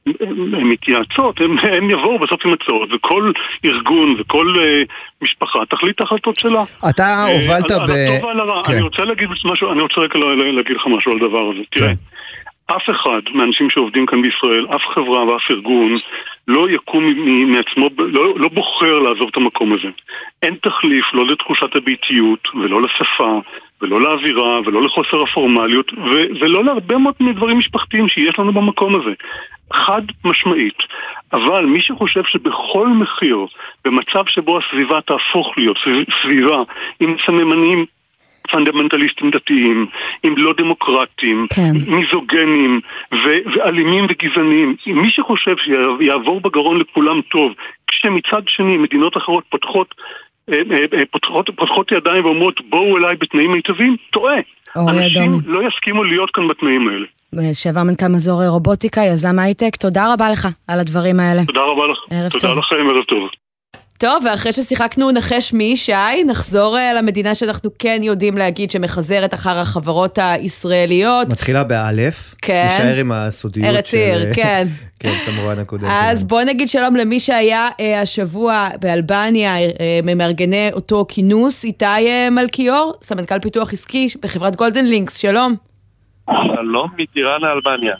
הן 0.05 0.63
מתייעצות, 0.63 1.41
הם 1.63 1.89
יבואו 1.89 2.19
בסוף 2.19 2.45
עם 2.45 2.53
הצעות, 2.53 2.89
וכל 2.93 3.31
ארגון 3.65 4.15
וכל 4.19 4.53
uh, 4.55 4.93
משפחה 5.21 5.59
תחליט 5.69 5.95
את 5.95 6.01
ההחלטות 6.01 6.39
שלה. 6.39 6.63
אתה 6.89 7.25
הובלת 7.25 7.71
ב... 7.71 7.73
על 7.73 7.81
הטוב 7.81 8.23
ועל 8.23 8.39
הרע. 8.39 8.63
כן. 8.63 8.73
אני 8.73 8.81
רוצה 8.81 9.01
להגיד 9.01 9.29
משהו, 9.45 9.71
אני 9.71 9.81
רוצה 9.81 10.01
רק 10.01 10.15
להגיד 10.15 10.75
לך 10.75 10.87
משהו 10.87 11.11
על 11.11 11.17
הדבר 11.17 11.51
הזה. 11.51 11.61
תראה, 11.69 11.87
כן. 11.87 11.93
אף 12.75 12.89
אחד 12.89 13.21
מהאנשים 13.33 13.69
שעובדים 13.69 14.05
כאן 14.05 14.21
בישראל, 14.21 14.65
אף 14.75 14.81
חברה 14.93 15.25
ואף 15.25 15.51
ארגון, 15.51 15.97
לא 16.47 16.69
יקום 16.69 17.03
מעצמו, 17.47 17.89
לא, 17.97 18.39
לא 18.39 18.49
בוחר 18.49 18.99
לעזוב 18.99 19.27
את 19.31 19.37
המקום 19.37 19.73
הזה. 19.73 19.87
אין 20.41 20.55
תחליף 20.61 21.05
לא 21.13 21.25
לתחושת 21.27 21.75
הביתיות, 21.75 22.47
ולא 22.61 22.81
לשפה, 22.81 23.39
ולא 23.81 24.01
לאווירה, 24.01 24.59
ולא 24.65 24.81
לחוסר 24.81 25.21
הפורמליות, 25.23 25.93
ו- 25.93 26.39
ולא 26.39 26.63
להרבה 26.63 26.97
מאוד 26.97 27.13
מדברים 27.19 27.57
משפחתיים 27.57 28.07
שיש 28.07 28.39
לנו 28.39 28.53
במקום 28.53 28.95
הזה. 28.95 29.11
חד 29.73 30.01
משמעית. 30.25 30.77
אבל 31.33 31.65
מי 31.65 31.81
שחושב 31.81 32.23
שבכל 32.23 32.87
מחיר, 32.87 33.45
במצב 33.85 34.25
שבו 34.27 34.59
הסביבה 34.59 35.01
תהפוך 35.01 35.57
להיות 35.57 35.77
סביבה 36.21 36.63
עם 36.99 37.15
סממנים 37.25 37.85
פונדמנטליסטים 38.51 39.31
דתיים, 39.31 39.85
עם 40.23 40.33
לא 40.37 40.53
דמוקרטים, 40.57 41.47
כן. 41.55 41.71
מיזוגנים 41.87 42.81
ו- 43.13 43.51
ואלימים 43.55 44.05
וגזעניים. 44.09 44.75
מי 44.87 45.09
שחושב 45.09 45.55
שיעבור 45.57 46.41
בגרון 46.41 46.79
לכולם 46.79 47.21
טוב, 47.21 47.53
כשמצד 47.87 48.41
שני 48.47 48.77
מדינות 48.77 49.17
אחרות 49.17 49.43
פותחות, 49.49 49.95
פותחות, 51.11 51.49
פותחות 51.55 51.91
ידיים 51.91 52.25
ואומרות 52.25 52.61
בואו 52.69 52.97
אליי 52.97 53.15
בתנאים 53.15 53.51
מיטביים, 53.51 53.95
טועה. 54.11 54.35
אנשים 54.77 55.23
אדום. 55.23 55.41
לא 55.45 55.67
יסכימו 55.67 56.03
להיות 56.03 56.31
כאן 56.31 56.47
בתנאים 56.47 56.87
האלה. 56.87 57.05
שעבר 57.53 57.83
מנכ"ל 57.83 58.07
מזור 58.07 58.47
רובוטיקה, 58.47 59.01
יזם 59.01 59.39
הייטק, 59.39 59.75
תודה 59.75 60.13
רבה 60.13 60.29
לך 60.29 60.47
על 60.67 60.79
הדברים 60.79 61.19
האלה. 61.19 61.45
תודה 61.45 61.61
רבה 61.61 61.87
לך. 61.87 61.99
ערב 62.09 62.31
תודה 62.31 62.47
טוב. 62.47 62.57
לכם, 62.57 62.75
ערב 62.75 63.03
טוב. 63.03 63.29
טוב, 64.01 64.23
ואחרי 64.25 64.53
ששיחקנו 64.53 65.11
נחש 65.11 65.53
מי, 65.53 65.77
שי, 65.77 66.23
נחזור 66.27 66.77
uh, 66.77 66.97
למדינה 66.97 67.35
שאנחנו 67.35 67.69
כן 67.79 67.99
יודעים 68.03 68.37
להגיד 68.37 68.71
שמחזרת 68.71 69.33
אחר 69.33 69.57
החברות 69.57 70.19
הישראליות. 70.21 71.27
מתחילה 71.27 71.63
באלף. 71.63 72.35
כן. 72.41 72.67
נשאר 72.75 72.95
עם 72.95 73.11
הסודיות 73.11 73.67
ארץ 73.67 73.91
של... 73.91 73.97
ארץ 73.97 74.23
עיר, 74.23 74.33
כן. 74.33 74.67
כן, 74.99 75.13
כמובן 75.25 75.59
הקודם 75.59 75.85
אז 75.89 76.17
שלנו. 76.17 76.27
בוא 76.27 76.41
נגיד 76.41 76.67
שלום 76.67 76.95
למי 76.95 77.19
שהיה 77.19 77.69
אה, 77.69 78.01
השבוע 78.01 78.69
באלבניה, 78.79 79.55
אה, 79.57 79.71
ממארגני 80.03 80.69
אותו 80.73 81.05
כינוס, 81.09 81.63
איתי 81.63 81.85
אה, 81.85 82.29
מלכיאור, 82.31 82.93
סמנכ"ל 83.01 83.39
פיתוח 83.39 83.73
עסקי 83.73 84.07
בחברת 84.21 84.55
Golden 84.55 84.85
Links, 84.85 85.17
שלום. 85.17 85.55
שלום, 86.29 86.89
מטיראנה, 86.97 87.47
אלבניה. 87.51 87.95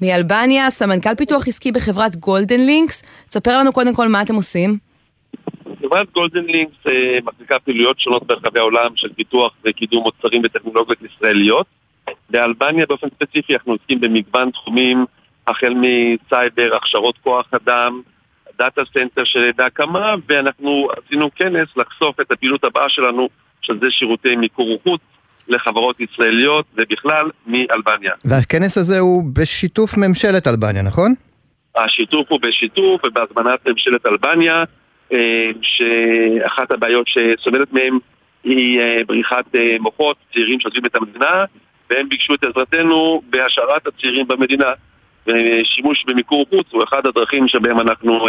מאלבניה, 0.00 0.70
סמנכ"ל 0.70 1.14
פיתוח 1.14 1.48
עסקי 1.48 1.72
בחברת 1.72 2.16
Golden 2.16 2.60
Links. 2.60 3.02
תספר 3.28 3.58
לנו 3.58 3.72
קודם 3.72 3.94
כל 3.94 4.08
מה 4.08 4.22
אתם 4.22 4.34
עושים. 4.34 4.93
חברת 5.94 6.12
Golden 6.12 6.44
Links 6.44 6.76
מחזיקה 7.24 7.58
פעילויות 7.58 8.00
שונות 8.00 8.26
ברחבי 8.26 8.58
העולם 8.58 8.90
של 8.96 9.12
פיתוח 9.12 9.52
וקידום 9.64 10.02
מוצרים 10.02 10.42
וטכנולוגיות 10.44 10.98
ישראליות. 11.02 11.66
באלבניה 12.30 12.86
באופן 12.86 13.06
ספציפי 13.14 13.54
אנחנו 13.54 13.72
עוסקים 13.72 14.00
במגוון 14.00 14.50
תחומים, 14.50 15.04
החל 15.46 15.74
מסייבר, 15.74 16.76
הכשרות 16.76 17.18
כוח 17.18 17.46
אדם, 17.54 18.00
data 18.58 18.82
center 18.94 19.24
שבהקמה, 19.24 20.14
ואנחנו 20.28 20.88
עשינו 21.06 21.30
כנס 21.34 21.68
לחשוף 21.76 22.20
את 22.20 22.32
הפעילות 22.32 22.64
הבאה 22.64 22.88
שלנו, 22.88 23.28
שזה 23.62 23.86
שירותי 23.90 24.36
מיקור 24.36 24.78
חוץ 24.82 25.00
לחברות 25.48 26.00
ישראליות 26.00 26.66
ובכלל 26.74 27.30
מאלבניה. 27.46 28.12
והכנס 28.24 28.78
הזה 28.78 28.98
הוא 28.98 29.24
בשיתוף 29.32 29.96
ממשלת 29.96 30.46
אלבניה, 30.46 30.82
נכון? 30.82 31.14
השיתוף 31.76 32.26
הוא 32.30 32.40
בשיתוף 32.42 33.00
ובהזמנת 33.04 33.68
ממשלת 33.68 34.06
אלבניה. 34.06 34.64
אה, 35.12 35.50
שאחת 35.62 36.70
הבעיות 36.70 37.06
שסובלת 37.08 37.72
מהם 37.72 37.98
היא 38.44 38.80
אה, 38.80 39.00
בריחת 39.06 39.44
אה, 39.54 39.76
מוחות, 39.80 40.16
צעירים 40.34 40.60
שעוזבים 40.60 40.86
את 40.86 40.96
המדינה, 40.96 41.44
והם 41.90 42.08
ביקשו 42.08 42.34
את 42.34 42.44
עזרתנו 42.44 43.22
בהשארת 43.30 43.86
הצעירים 43.86 44.28
במדינה. 44.28 44.70
ושימוש 45.26 46.04
במיקור 46.06 46.46
חוץ 46.50 46.66
הוא 46.70 46.84
אחד 46.84 47.06
הדרכים 47.06 47.48
שבהם 47.48 47.80
אנחנו 47.80 48.28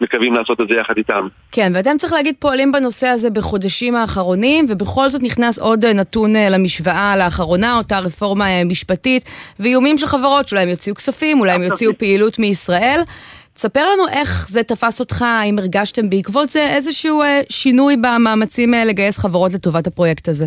מקווים 0.00 0.34
לעשות 0.34 0.60
את 0.60 0.68
זה 0.68 0.74
יחד 0.74 0.96
איתם. 0.96 1.28
כן, 1.52 1.72
ואתם 1.74 1.96
צריך 1.98 2.12
להגיד 2.12 2.34
פועלים 2.38 2.72
בנושא 2.72 3.06
הזה 3.06 3.30
בחודשים 3.30 3.96
האחרונים, 3.96 4.66
ובכל 4.68 5.10
זאת 5.10 5.22
נכנס 5.22 5.58
עוד 5.58 5.84
נתון 5.84 6.36
אה, 6.36 6.50
למשוואה 6.50 7.16
לאחרונה, 7.16 7.76
אותה 7.76 7.98
רפורמה 7.98 8.64
משפטית, 8.64 9.30
ואיומים 9.60 9.98
של 9.98 10.06
חברות 10.06 10.48
שאולי 10.48 10.62
הם 10.62 10.68
יוציאו 10.68 10.94
כספים, 10.94 11.40
אולי 11.40 11.52
הם 11.52 11.62
יוציאו 11.62 11.98
פעילות 11.98 12.38
מישראל. 12.38 13.00
תספר 13.58 13.80
לנו 13.92 14.08
איך 14.08 14.48
זה 14.48 14.62
תפס 14.62 15.00
אותך, 15.00 15.22
האם 15.22 15.58
הרגשתם 15.58 16.10
בעקבות 16.10 16.48
זה 16.48 16.66
איזשהו 16.76 17.22
שינוי 17.48 17.96
במאמצים 17.96 18.74
לגייס 18.86 19.18
חברות 19.18 19.52
לטובת 19.52 19.86
הפרויקט 19.86 20.28
הזה. 20.28 20.46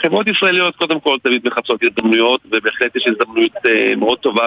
חברות 0.00 0.28
ישראליות 0.28 0.76
קודם 0.76 1.00
כל 1.00 1.16
תמיד 1.22 1.42
מחפשות 1.44 1.80
הזדמנויות, 1.82 2.40
ובהחלט 2.44 2.96
יש 2.96 3.06
הזדמנות 3.06 3.52
מאוד 3.96 4.18
טובה 4.18 4.46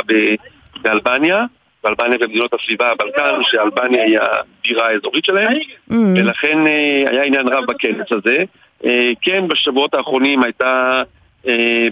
באלבניה. 0.81 1.45
באלבניה 1.83 2.17
ומדינות 2.21 2.53
הסביבה, 2.53 2.91
הבלקן, 2.91 3.39
שאלבניה 3.43 4.03
היא 4.03 4.19
הבירה 4.19 4.87
האזורית 4.87 5.25
שלהם, 5.25 5.57
mm. 5.89 5.93
ולכן 5.93 6.67
אה, 6.67 7.03
היה 7.07 7.23
עניין 7.23 7.47
רב 7.47 7.65
בכנס 7.65 8.07
הזה. 8.11 8.43
אה, 8.85 9.11
כן, 9.21 9.47
בשבועות 9.47 9.93
האחרונים 9.93 10.43
הייתה 10.43 11.01
אה, 11.47 11.87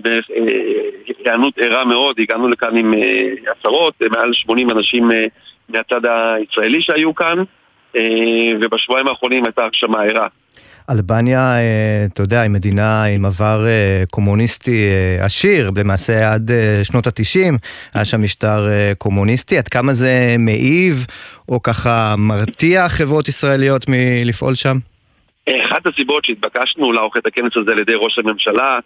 היענות 1.25 1.53
ערה 1.57 1.85
מאוד, 1.85 2.15
הגענו 2.19 2.47
לכאן 2.47 2.77
עם 2.77 2.93
עשרות, 3.59 3.93
מעל 4.11 4.33
80 4.33 4.71
אנשים 4.71 5.09
מהצד 5.69 6.01
הישראלי 6.05 6.81
שהיו 6.81 7.15
כאן, 7.15 7.43
ובשבועיים 8.61 9.07
האחרונים 9.07 9.45
הייתה 9.45 9.63
הרשמה 9.63 10.01
ערה. 10.01 10.27
אלבניה, 10.89 11.39
אה, 11.39 12.05
אתה 12.13 12.21
יודע, 12.23 12.41
היא 12.41 12.49
מדינה 12.49 13.03
עם 13.03 13.25
עבר 13.25 13.65
אה, 13.67 14.01
קומוניסטי 14.09 14.89
אה, 14.89 15.25
עשיר, 15.25 15.69
למעשה 15.77 16.33
עד 16.33 16.51
שנות 16.83 17.07
התשעים 17.07 17.53
היה 17.93 18.05
שם 18.05 18.21
משטר 18.21 18.67
קומוניסטי, 18.97 19.57
עד 19.57 19.67
כמה 19.67 19.93
זה 19.93 20.35
מעיב 20.39 21.05
או 21.49 21.61
ככה 21.61 22.15
מרתיע 22.17 22.89
חברות 22.89 23.27
ישראליות 23.27 23.85
מלפעול 23.87 24.55
שם? 24.55 24.77
אחת 25.49 25.87
הסיבות 25.87 26.25
שהתבקשנו 26.25 26.91
לערוך 26.91 27.17
את 27.17 27.25
הכנס 27.25 27.51
הזה 27.55 27.71
על 27.71 27.79
ידי 27.79 27.93
ראש 27.95 28.19
הממשלה 28.19 28.79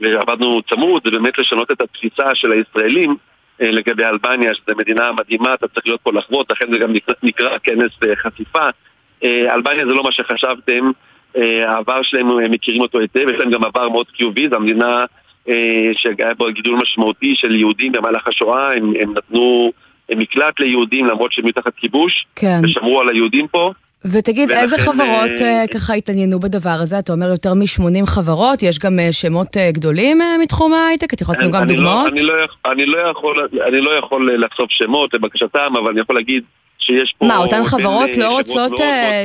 ועבדנו 0.00 0.62
צמוד 0.62 1.02
זה 1.04 1.10
באמת 1.10 1.38
לשנות 1.38 1.70
את 1.70 1.80
התפיסה 1.80 2.34
של 2.34 2.52
הישראלים 2.52 3.16
לגבי 3.60 4.04
אלבניה, 4.04 4.54
שזו 4.54 4.76
מדינה 4.78 5.12
מדהימה, 5.12 5.54
אתה 5.54 5.68
צריך 5.68 5.86
להיות 5.86 6.00
פה 6.00 6.12
לחוות, 6.12 6.50
לכן 6.50 6.66
זה 6.72 6.78
גם 6.78 6.92
נקרא 7.22 7.58
כנס 7.62 7.92
חשיפה. 8.16 8.68
אלבניה 9.24 9.86
זה 9.86 9.94
לא 9.94 10.02
מה 10.02 10.12
שחשבתם, 10.12 10.90
אה, 11.36 11.70
העבר 11.70 12.02
שלהם, 12.02 12.30
הם 12.30 12.50
מכירים 12.50 12.80
אותו 12.82 12.98
היטב, 12.98 13.28
יש 13.34 13.38
להם 13.38 13.50
גם 13.50 13.64
עבר 13.64 13.88
מאוד 13.88 14.06
חיובי, 14.16 14.48
זו 14.48 14.56
המדינה 14.56 15.04
אה, 15.48 15.90
שהיה 15.92 16.34
בו 16.34 16.46
גידול 16.52 16.78
משמעותי 16.82 17.34
של 17.36 17.54
יהודים 17.54 17.92
במהלך 17.92 18.28
השואה, 18.28 18.72
הם, 18.76 18.92
הם 19.00 19.14
נתנו 19.16 19.72
מקלט 20.16 20.60
ליהודים 20.60 21.06
למרות 21.06 21.32
שהם 21.32 21.46
מתחת 21.46 21.74
כיבוש, 21.76 22.26
כן. 22.36 22.60
ושמרו 22.64 23.00
על 23.00 23.08
היהודים 23.08 23.48
פה. 23.48 23.72
ותגיד, 24.04 24.50
ולכן, 24.50 24.62
איזה 24.62 24.78
חברות 24.78 25.30
uh, 25.38 25.74
ככה 25.74 25.94
התעניינו 25.94 26.40
בדבר 26.40 26.78
הזה? 26.82 26.98
אתה 26.98 27.12
אומר 27.12 27.26
יותר 27.28 27.54
מ-80 27.54 28.06
חברות, 28.06 28.62
יש 28.62 28.78
גם 28.78 28.98
uh, 28.98 29.12
שמות 29.12 29.56
גדולים 29.72 30.18
מתחום 30.42 30.74
ההייטק? 30.74 31.14
אתה 31.14 31.22
יכול 31.22 31.34
לתת 31.34 31.44
גם 31.44 31.52
לא- 31.52 31.64
דוגמאות? 31.64 32.12
אני, 32.12 32.22
לא, 32.22 32.34
אני, 32.72 32.86
לא 32.86 32.98
יכול, 33.10 33.48
אני 33.68 33.80
לא 33.80 33.90
יכול 33.90 34.44
לחשוף 34.44 34.66
שמות 34.70 35.14
לבקשתם, 35.14 35.72
אבל 35.82 35.90
אני 35.90 36.00
יכול 36.00 36.16
להגיד 36.16 36.42
שיש 36.78 37.14
פה... 37.18 37.26
מה, 37.26 37.36
אותן 37.36 37.64
חברות 37.64 38.16
לא 38.16 38.36
רוצות 38.36 38.72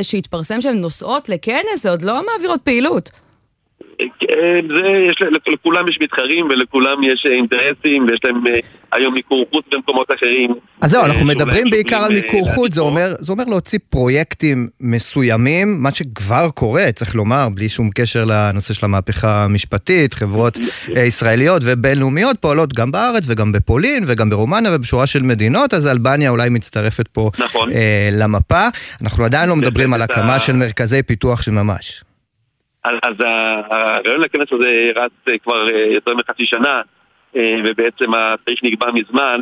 שיתפרסם 0.02 0.62
שהן 0.62 0.78
נוסעות 0.78 1.30
לכנס? 1.30 1.84
זה 1.84 1.90
עוד 1.90 2.02
לא 2.02 2.22
מעבירות 2.26 2.62
פעילות. 2.62 3.10
אה, 4.30 4.60
זה, 4.70 4.88
יש, 5.10 5.16
לכולם 5.48 5.88
יש 5.88 5.98
מתחרים 6.02 6.46
ולכולם 6.46 7.04
יש 7.04 7.26
אה, 7.26 7.32
אינטרסים 7.32 8.06
ויש 8.10 8.20
להם 8.24 8.42
היום 8.92 9.14
מיקור 9.14 9.46
חוץ 9.54 9.66
במקומות 9.72 10.08
אחרים. 10.18 10.54
אז 10.82 10.92
זהו, 10.92 11.06
אנחנו 11.06 11.26
מדברים 11.26 11.70
בעיקר 11.70 12.04
על 12.04 12.14
מיקור 12.14 12.50
חוץ, 12.56 12.74
זה 12.74 12.82
אומר, 12.82 13.14
זה 13.20 13.32
אומר 13.32 13.44
להוציא 13.44 13.80
פרויקטים 13.90 14.68
מסוימים, 14.80 15.84
מה 15.84 15.92
שכבר 15.92 16.50
קורה, 16.50 16.92
צריך 16.92 17.16
לומר, 17.16 17.50
בלי 17.54 17.70
שום 17.70 17.90
קשר 17.96 18.26
לנושא 18.26 18.74
של 18.74 18.86
המהפכה 18.86 19.44
המשפטית, 19.44 20.14
חברות 20.14 20.58
ישראליות 20.88 21.62
ובינלאומיות 21.66 22.38
פועלות 22.40 22.74
גם 22.74 22.92
בארץ 22.92 23.24
וגם 23.28 23.52
בפולין 23.52 24.04
וגם 24.08 24.30
ברומניה 24.30 24.76
ובשורה 24.76 25.08
של 25.08 25.24
מדינות, 25.24 25.74
אז 25.74 25.88
אלבניה 25.88 26.30
אולי 26.30 26.50
מצטרפת 26.50 27.08
פה 27.08 27.32
נכון. 27.40 27.72
אה, 27.72 28.10
למפה. 28.12 28.68
אנחנו 29.02 29.26
עדיין 29.26 29.50
לא 29.50 29.56
מדברים 29.56 29.94
על 29.94 30.02
הקמה 30.02 30.40
של 30.40 30.54
מרכזי 30.54 31.04
פיתוח 31.04 31.42
של 31.42 31.52
ממש. 31.52 32.04
אז 32.84 33.16
הרעיון 33.20 34.22
לכנס 34.22 34.48
הזה 34.52 34.92
רץ 34.96 35.12
אה, 35.28 35.38
כבר 35.38 35.70
אה, 35.70 35.86
יותר 35.92 36.16
מחצי 36.16 36.46
שנה, 36.46 36.82
אה, 37.36 37.56
ובעצם 37.66 38.14
התאריך 38.14 38.60
נקבע 38.64 38.92
מזמן, 38.92 39.42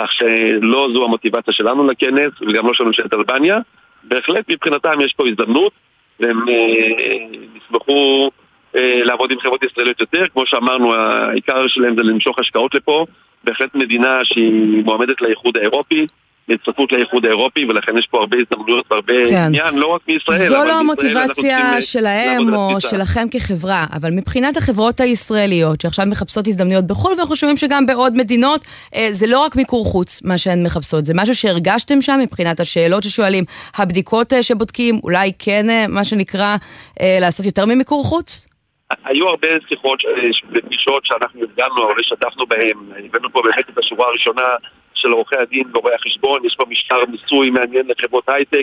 כך 0.00 0.12
שלא 0.12 0.88
זו 0.94 1.04
המוטיבציה 1.04 1.54
שלנו 1.54 1.86
לכנס, 1.86 2.32
וגם 2.48 2.66
לא 2.66 2.74
של 2.74 2.84
ממשלת 2.84 3.14
אלבניה. 3.14 3.58
בהחלט 4.02 4.44
מבחינתם 4.48 5.00
יש 5.00 5.14
פה 5.16 5.28
הזדמנות, 5.28 5.72
והם 6.20 6.44
ישמחו 7.56 8.30
לעבוד 8.74 9.32
עם 9.32 9.40
חברות 9.40 9.64
ישראליות 9.64 10.00
יותר. 10.00 10.28
כמו 10.28 10.46
שאמרנו, 10.46 10.94
העיקר 10.94 11.66
שלהם 11.66 11.96
זה 11.96 12.02
למשוך 12.02 12.38
השקעות 12.38 12.74
לפה. 12.74 13.06
בהחלט 13.44 13.74
מדינה 13.74 14.18
שהיא 14.24 14.84
מועמדת 14.84 15.20
לאיחוד 15.22 15.56
האירופי. 15.56 16.06
להצטרפות 16.48 16.92
לאיחוד 16.92 17.26
האירופי, 17.26 17.64
ולכן 17.64 17.98
יש 17.98 18.06
פה 18.10 18.18
הרבה 18.20 18.36
הזדמנויות 18.36 18.84
והרבה 18.90 19.24
כן. 19.30 19.36
עניין, 19.36 19.74
לא 19.74 19.86
רק 19.86 20.00
מישראל, 20.08 20.48
זו 20.48 20.64
לא 20.64 20.78
המוטיבציה 20.78 21.80
שלהם 21.80 22.54
או 22.54 22.80
שלכם 22.80 23.26
כחברה, 23.30 23.86
אבל 23.92 24.10
מבחינת 24.10 24.56
החברות 24.56 25.00
הישראליות 25.00 25.80
שעכשיו 25.80 26.06
מחפשות 26.06 26.46
הזדמנויות 26.46 26.86
בחו"ל, 26.86 27.12
ואנחנו 27.18 27.36
שומעים 27.36 27.56
שגם 27.56 27.86
בעוד 27.86 28.16
מדינות, 28.16 28.60
אה, 28.94 29.08
זה 29.12 29.26
לא 29.26 29.44
רק 29.44 29.56
מיקור 29.56 29.84
חוץ 29.84 30.22
מה 30.24 30.38
שהן 30.38 30.66
מחפשות, 30.66 31.04
זה 31.04 31.12
משהו 31.16 31.34
שהרגשתם 31.34 32.00
שם 32.00 32.18
מבחינת 32.22 32.60
השאלות 32.60 33.02
ששואלים, 33.02 33.44
הבדיקות 33.76 34.32
אה, 34.32 34.42
שבודקים, 34.42 35.00
אולי 35.04 35.32
כן, 35.38 35.70
אה, 35.70 35.84
מה 35.88 36.04
שנקרא, 36.04 36.56
לעשות 37.20 37.46
יותר 37.46 37.66
ממיקור 37.66 38.04
חוץ? 38.04 38.46
היו 39.04 39.28
הרבה 39.28 39.48
שיחות 39.68 39.98
ופגישות 40.52 41.06
שאנחנו 41.06 41.40
נפגענו, 41.42 41.84
אבל 41.84 42.00
השתתפנו 42.00 42.46
בהן, 42.46 42.78
הבאנו 43.04 43.32
פה 43.32 43.42
באמת 43.42 43.68
את 43.70 43.78
השורה 43.78 44.06
הראשונה 44.06 44.42
של 45.00 45.12
עורכי 45.12 45.36
הדין 45.36 45.64
ורואי 45.74 45.94
החשבון, 45.94 46.44
יש 46.44 46.54
פה 46.58 46.64
משטר 46.68 46.96
מיסוי 47.10 47.50
מעניין 47.50 47.86
לחברות 47.88 48.28
הייטק, 48.28 48.62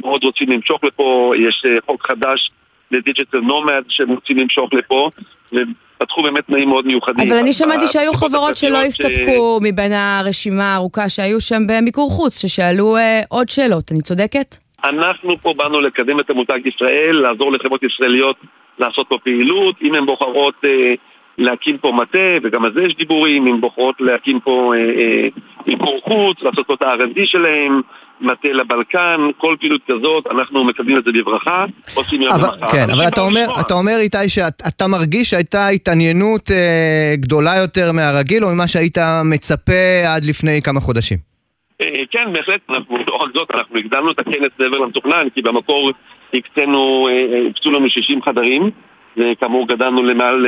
מאוד 0.00 0.24
רוצים 0.24 0.50
למשוך 0.50 0.84
לפה, 0.84 1.32
יש 1.48 1.62
אה, 1.66 1.76
חוק 1.86 2.06
חדש 2.06 2.50
לדיג'יטל 2.90 3.38
נומד 3.38 3.82
שהם 3.88 4.08
רוצים 4.08 4.36
למשוך 4.36 4.74
לפה, 4.74 5.10
ופתחו 5.52 6.22
באמת 6.22 6.46
תנאים 6.46 6.68
מאוד 6.68 6.86
מיוחדים. 6.86 7.28
אבל 7.28 7.38
אני 7.38 7.52
שמעתי 7.52 7.86
שהיו 7.86 8.14
חברות 8.14 8.56
שלא 8.56 8.78
הסתפקו 8.82 9.58
מבין 9.62 9.92
הרשימה 9.92 10.72
הארוכה 10.74 11.08
שהיו 11.08 11.40
שם 11.40 11.62
במיקור 11.68 12.10
חוץ, 12.10 12.42
ששאלו 12.42 12.96
אה, 12.96 13.20
עוד 13.28 13.48
שאלות, 13.48 13.92
אני 13.92 14.02
צודקת? 14.02 14.56
אנחנו 14.84 15.38
פה 15.42 15.54
באנו 15.56 15.80
לקדם 15.80 16.20
את 16.20 16.30
המותג 16.30 16.60
ישראל, 16.64 17.16
לעזור 17.16 17.52
לחברות 17.52 17.82
ישראליות 17.82 18.36
לעשות 18.78 19.06
פה 19.08 19.18
פעילות, 19.24 19.76
אם 19.82 19.94
הן 19.94 20.06
בוחרות... 20.06 20.54
אה, 20.64 20.94
להקים 21.38 21.78
פה 21.78 21.92
מטה, 21.92 22.28
וגם 22.42 22.64
על 22.64 22.72
זה 22.74 22.82
יש 22.82 22.96
דיבורים, 22.96 23.46
אם 23.46 23.60
בוחרות 23.60 23.94
להקים 24.00 24.40
פה 24.40 24.72
מיקור 25.66 25.88
אה, 25.88 25.94
אה, 25.94 26.00
חוץ, 26.04 26.42
לעשות 26.42 26.66
פה 26.66 26.74
את 26.74 26.82
ה-R&D 26.82 27.20
שלהם, 27.24 27.80
מטה 28.20 28.48
לבלקן, 28.48 29.20
כל 29.38 29.56
פעילות 29.60 29.80
כזאת, 29.88 30.26
אנחנו 30.30 30.64
מקבלים 30.64 30.98
את 30.98 31.04
זה 31.04 31.10
בברכה, 31.12 31.64
עושים 31.94 32.22
יום 32.22 32.34
למחר. 32.34 32.66
כן, 32.72 32.90
אבל 32.90 33.08
אתה 33.08 33.20
אומר, 33.20 33.46
אתה 33.60 33.74
אומר 33.74 33.96
איתי 33.98 34.28
שאתה 34.28 34.86
מרגיש 34.86 35.30
שהייתה 35.30 35.68
התעניינות 35.68 36.50
אה, 36.50 37.14
גדולה 37.16 37.56
יותר 37.56 37.92
מהרגיל, 37.92 38.44
או 38.44 38.54
ממה 38.54 38.68
שהיית 38.68 38.98
מצפה 39.24 40.04
עד 40.14 40.24
לפני 40.24 40.62
כמה 40.62 40.80
חודשים? 40.80 41.18
אה, 41.80 42.02
כן, 42.10 42.32
בהחלט, 42.32 42.60
אנחנו, 42.70 42.96
לא 43.08 43.14
רק 43.14 43.30
זאת, 43.34 43.50
אנחנו 43.54 43.78
הגדלנו 43.78 44.10
את 44.10 44.18
הכנס 44.18 44.50
מעבר 44.58 44.78
למתוכנן, 44.78 45.28
כי 45.34 45.42
במקור 45.42 45.90
הקצינו, 46.34 47.08
אה, 47.10 47.48
הקצו 47.50 47.70
לנו 47.70 47.88
60 47.88 48.22
חדרים, 48.22 48.70
וכאמור 49.16 49.68
גדלנו 49.68 50.02
למעל 50.02 50.46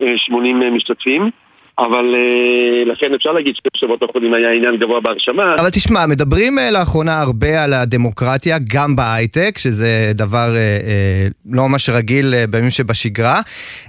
80 0.00 0.62
אה, 0.62 0.70
משתתפים. 0.70 1.30
אבל 1.78 2.14
אה, 2.14 2.84
לכן 2.92 3.14
אפשר 3.14 3.32
להגיד 3.32 3.54
שבשבועות 3.56 4.02
האחרונים 4.02 4.34
היה 4.34 4.52
עניין 4.52 4.76
גבוה 4.76 5.00
בהרשמה. 5.00 5.54
אבל 5.54 5.70
תשמע, 5.70 6.06
מדברים 6.06 6.58
אה, 6.58 6.70
לאחרונה 6.70 7.20
הרבה 7.22 7.64
על 7.64 7.72
הדמוקרטיה, 7.72 8.56
גם 8.74 8.96
בהייטק, 8.96 9.58
שזה 9.58 10.12
דבר 10.14 10.48
אה, 10.56 11.28
לא 11.52 11.68
ממש 11.68 11.88
רגיל 11.88 12.34
בימים 12.50 12.70
שבשגרה. 12.70 13.40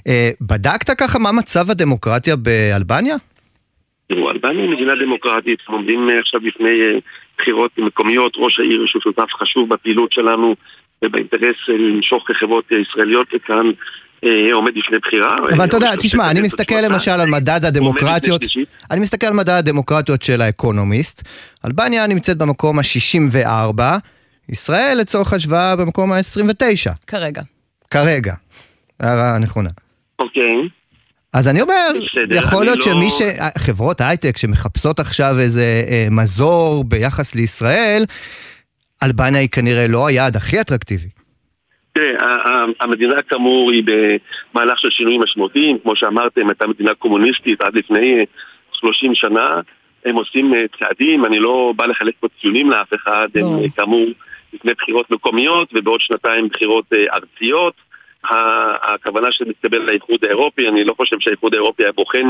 אה, 0.07 0.29
בדקת 0.41 0.89
ככה 0.97 1.19
מה 1.19 1.31
מצב 1.31 1.71
הדמוקרטיה 1.71 2.35
באלבניה? 2.35 3.15
תראו, 4.07 4.31
אלבניה 4.31 4.63
היא 4.63 4.69
מדינה 4.69 4.93
דמוקרטית, 4.95 5.59
אנחנו 5.59 5.75
עומדים 5.75 6.09
עכשיו 6.19 6.41
לפני 6.43 6.79
בחירות 7.37 7.71
מקומיות, 7.77 8.33
ראש 8.37 8.59
העיר 8.59 8.85
שהוא 8.85 9.01
שותף 9.01 9.33
חשוב 9.33 9.69
בפעילות 9.69 10.11
שלנו 10.11 10.55
ובאינטרס 11.01 11.55
למשוך 11.67 12.31
חברות 12.33 12.65
ישראליות 12.71 13.33
לכאן. 13.33 13.71
אה, 14.23 14.53
עומד 14.53 14.71
לפני 14.75 14.97
בחירה. 14.99 15.35
אבל 15.49 15.65
אתה 15.65 15.77
יודע, 15.77 15.91
תשמע, 15.99 16.31
אני 16.31 16.41
מסתכל 16.41 16.81
למשל 16.81 17.11
על 17.11 17.29
מדד 17.29 17.65
הדמוקרטיות, 17.65 18.41
אני 18.91 18.99
מסתכל 18.99 19.27
על 19.27 19.33
מדד 19.33 19.49
הדמוקרטיות 19.49 20.21
של 20.21 20.41
האקונומיסט, 20.41 21.23
אלבניה 21.65 22.07
נמצאת 22.07 22.37
במקום 22.37 22.79
ה-64, 22.79 23.81
ישראל 24.49 24.97
לצורך 25.01 25.33
השוואה 25.33 25.75
במקום 25.75 26.11
ה-29. 26.11 26.93
כרגע. 27.07 27.41
כרגע. 27.89 28.33
הערה 28.99 29.37
נכונה. 29.39 29.69
אוקיי. 30.19 30.69
אז 31.33 31.47
אני 31.47 31.61
אומר, 31.61 31.89
יכול 32.31 32.65
להיות 32.65 32.81
שמי 32.81 33.05
לא- 33.05 33.09
ש... 33.09 33.21
חברות 33.57 34.01
הייטק 34.01 34.37
שמחפשות 34.37 34.99
עכשיו 34.99 35.39
איזה 35.39 35.83
אה, 35.87 36.07
מזור 36.11 36.83
ביחס 36.83 37.35
לישראל, 37.35 38.05
אלבניה 39.03 39.41
היא 39.41 39.49
כנראה 39.49 39.87
לא 39.87 40.07
היעד 40.07 40.35
הכי 40.35 40.61
אטרקטיבי. 40.61 41.07
תראה, 41.97 42.65
המדינה 42.79 43.21
כאמור 43.21 43.71
היא 43.71 43.83
במהלך 44.53 44.79
של 44.79 44.89
שינויים 44.89 45.21
משמעותיים, 45.21 45.79
כמו 45.79 45.95
שאמרתם, 45.95 46.49
הייתה 46.49 46.67
מדינה 46.67 46.93
קומוניסטית 46.95 47.61
עד 47.61 47.75
לפני 47.75 48.25
30 48.71 49.15
שנה, 49.15 49.59
הם 50.05 50.15
עושים 50.15 50.53
אה, 50.53 50.63
צעדים, 50.79 51.25
אני 51.25 51.39
לא 51.39 51.73
בא 51.75 51.85
לחלק 51.85 52.13
פה 52.19 52.27
ציונים 52.41 52.69
לאף 52.69 52.93
אחד, 52.93 53.27
הם 53.35 53.45
אה, 53.45 53.69
כאמור 53.75 54.05
לפני 54.53 54.73
בחירות 54.73 55.11
מקומיות 55.11 55.69
ובעוד 55.73 56.01
שנתיים 56.01 56.47
בחירות 56.47 56.85
אה, 56.93 57.05
ארציות. 57.13 57.73
הכוונה 58.83 59.31
שמתקבל 59.31 59.77
לאיחוד 59.77 60.25
האירופי, 60.25 60.67
אני 60.67 60.83
לא 60.83 60.93
חושב 60.97 61.15
שהאיחוד 61.19 61.53
האירופי 61.53 61.83
היה 61.83 61.91
בוחן 61.91 62.27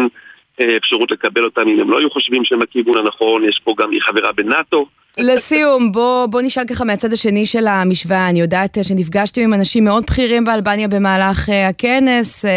אפשרות 0.78 1.12
לקבל 1.12 1.44
אותם 1.44 1.68
אם 1.68 1.80
הם 1.80 1.92
לא 1.92 2.00
היו 2.00 2.12
חושבים 2.12 2.44
שהם 2.44 2.62
הכיוון 2.62 2.98
הנכון, 2.98 3.44
יש 3.44 3.62
פה 3.64 3.74
גם, 3.78 3.92
היא 3.92 4.02
חברה 4.02 4.32
בנאטו. 4.32 4.86
לסיום, 5.20 5.92
בוא, 5.92 6.26
בוא 6.26 6.42
נשאל 6.42 6.64
ככה 6.70 6.86
מהצד 6.86 7.14
השני 7.14 7.46
של 7.46 7.68
המשוואה. 7.68 8.30
אני 8.30 8.40
יודעת 8.40 8.78
שנפגשתם 8.84 9.42
עם 9.42 9.54
אנשים 9.54 9.86
מאוד 9.86 10.04
בכירים 10.08 10.46
באלבניה 10.46 10.88
במהלך 10.88 11.50
uh, 11.50 11.52
הכנס. 11.70 12.46
Uh, 12.46 12.48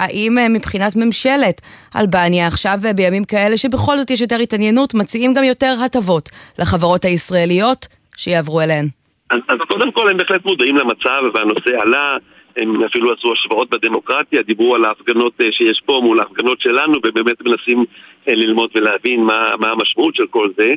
האם 0.00 0.36
מבחינת 0.50 0.96
ממשלת 0.96 1.60
אלבניה, 1.96 2.46
עכשיו 2.46 2.78
בימים 2.96 3.24
כאלה 3.24 3.56
שבכל 3.56 3.98
זאת 3.98 4.10
יש 4.10 4.20
יותר 4.20 4.36
התעניינות, 4.36 4.94
מציעים 4.94 5.34
גם 5.34 5.44
יותר 5.44 5.74
הטבות 5.84 6.28
לחברות 6.58 7.04
הישראליות 7.04 7.86
שיעברו 8.16 8.60
אליהן? 8.60 8.86
אז, 9.30 9.38
אז 9.48 9.58
קודם 9.68 9.92
כל 9.92 10.10
הם 10.10 10.16
בהחלט 10.16 10.44
מודעים 10.44 10.76
למצב 10.76 11.22
והנושא 11.34 11.80
עלה. 11.80 12.16
הם 12.56 12.84
אפילו 12.84 13.12
עשו 13.12 13.32
השוואות 13.32 13.70
בדמוקרטיה, 13.70 14.42
דיברו 14.42 14.74
על 14.74 14.84
ההפגנות 14.84 15.32
שיש 15.50 15.80
פה 15.86 16.00
מול 16.02 16.20
ההפגנות 16.20 16.60
שלנו 16.60 16.98
ובאמת 17.04 17.36
מנסים 17.46 17.84
ללמוד 18.26 18.70
ולהבין 18.74 19.20
מה, 19.20 19.48
מה 19.58 19.70
המשמעות 19.70 20.14
של 20.14 20.26
כל 20.26 20.48
זה. 20.56 20.70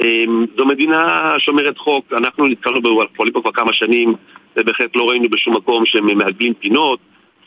אמ, 0.00 0.46
זו 0.56 0.66
מדינה 0.66 1.32
שומרת 1.38 1.78
חוק, 1.78 2.12
אנחנו 2.12 2.46
נתקלנו 2.46 2.80
בפועלים 2.80 3.32
פה 3.32 3.40
כבר 3.40 3.52
כמה 3.52 3.72
שנים 3.72 4.14
ובהחלט 4.56 4.96
לא 4.96 5.08
ראינו 5.08 5.28
בשום 5.28 5.56
מקום 5.56 5.86
שהם 5.86 6.18
מעגלים 6.18 6.54
פינות, 6.54 6.98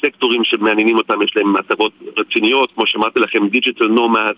סקטורים 0.05 0.43
שמעניינים 0.43 0.97
אותם 0.97 1.21
יש 1.21 1.31
להם 1.35 1.55
הטבות 1.55 1.91
רציניות, 2.17 2.71
כמו 2.75 2.87
שאמרתי 2.87 3.19
לכם, 3.19 3.47
digital 3.47 3.87
nomad 3.87 4.35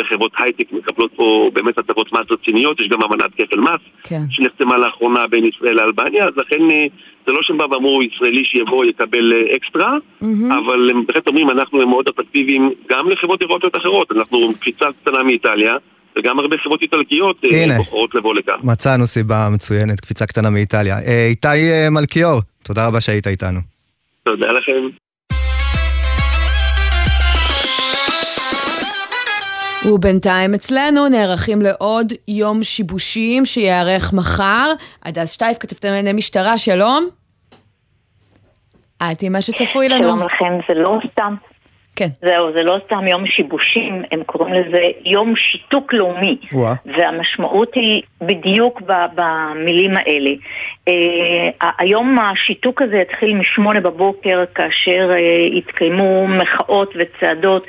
וחברות 0.00 0.32
הייטק 0.38 0.72
מקבלות 0.72 1.10
פה 1.16 1.50
באמת 1.52 1.78
הטבות 1.78 2.12
מס 2.12 2.30
רציניות, 2.30 2.80
יש 2.80 2.88
גם 2.88 3.02
אמנת 3.02 3.30
כפל 3.36 3.60
מס 3.60 3.80
כן. 4.04 4.20
שנחתמה 4.30 4.76
לאחרונה 4.76 5.26
בין 5.26 5.44
ישראל 5.44 5.74
לאלבניה, 5.74 6.24
אז 6.24 6.32
לכן 6.36 6.70
אה, 6.70 6.86
זה 7.26 7.32
לא 7.32 7.42
שהם 7.42 7.58
באו 7.58 7.70
ואמרו 7.70 8.02
ישראלי 8.02 8.44
שיבוא 8.44 8.84
יקבל 8.84 9.32
אה, 9.32 9.56
אקסטרה, 9.56 9.96
mm-hmm. 9.96 10.54
אבל 10.58 10.90
הם 10.90 11.06
בהחלט 11.06 11.28
אומרים 11.28 11.50
אנחנו 11.50 11.86
מאוד 11.86 12.08
אטרקטיביים 12.08 12.70
גם 12.90 13.08
לחברות 13.08 13.42
אירופיות 13.42 13.76
אחרות, 13.76 14.12
אנחנו 14.12 14.52
קפיצה 14.60 14.86
קטנה 15.02 15.22
מאיטליה 15.22 15.76
וגם 16.18 16.38
הרבה 16.38 16.56
חברות 16.64 16.82
איטלקיות 16.82 17.44
אה, 17.44 17.76
בוחרות 17.76 18.14
לבוא 18.14 18.34
לכאן. 18.34 18.54
מצאנו 18.62 19.06
סיבה 19.06 19.48
מצוינת, 19.52 20.00
קפיצה 20.00 20.26
קטנה 20.26 20.50
מאיטליה. 20.50 20.96
אה, 21.06 21.26
איתי 21.26 21.48
אה, 21.48 21.90
מלכיאור, 21.90 22.40
תודה 22.62 22.86
רבה 22.86 23.00
שהיית 23.00 23.26
איתנו. 23.26 23.60
תודה 24.22 24.46
לכם. 24.46 24.88
ובינתיים 29.84 30.54
אצלנו 30.54 31.08
נערכים 31.08 31.62
לעוד 31.62 32.12
יום 32.28 32.62
שיבושים 32.62 33.44
שייערך 33.44 34.12
מחר. 34.12 34.72
הדס 35.04 35.32
שטייף, 35.32 35.58
כתבת 35.58 35.84
ענייני 35.84 36.12
משטרה, 36.12 36.58
שלום. 36.58 37.08
את 38.96 39.22
עם 39.22 39.32
מה 39.32 39.42
שצפוי 39.42 39.88
לנו. 39.88 40.02
שלום 40.02 40.22
לכם, 40.22 40.58
זה 40.68 40.74
לא 40.74 40.98
סתם 41.12 41.34
כן. 41.98 42.08
זהו, 42.22 42.52
זה 42.52 42.62
לא 42.62 42.78
סתם 42.86 43.06
יום 43.06 43.26
שיבושים, 43.26 44.02
הם 44.12 44.22
קוראים 44.26 44.54
לזה 44.54 44.82
יום 45.04 45.36
שיתוק 45.36 45.92
לאומי. 45.92 46.36
וואה. 46.52 46.74
והמשמעות 46.86 47.74
היא 47.74 48.02
בדיוק 48.20 48.82
במילים 49.14 49.96
האלה. 49.96 50.30
Uh, 50.88 51.66
היום 51.78 52.18
השיתוק 52.18 52.82
הזה 52.82 52.96
התחיל 52.96 53.34
משמונה 53.34 53.80
בבוקר 53.80 54.44
כאשר 54.54 55.10
uh, 55.12 55.56
התקיימו 55.58 56.26
מחאות 56.28 56.94
וצעדות 56.96 57.66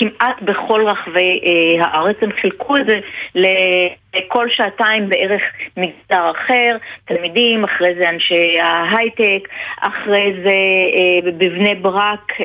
כמעט 0.00 0.42
בכל 0.42 0.86
רחבי 0.86 1.40
uh, 1.42 1.84
הארץ. 1.84 2.16
הם 2.22 2.30
חילקו 2.40 2.76
את 2.76 2.86
זה 2.86 3.00
לכל 3.34 4.48
שעתיים 4.48 5.08
בערך 5.08 5.42
מגזר 5.76 6.30
אחר, 6.30 6.76
תלמידים, 7.04 7.64
אחרי 7.64 7.94
זה 7.94 8.08
אנשי 8.08 8.60
ההייטק, 8.60 9.48
אחרי 9.80 10.32
זה 10.44 10.50
uh, 10.92 11.30
בבני 11.38 11.74
ברק 11.74 12.32
uh, 12.40 12.44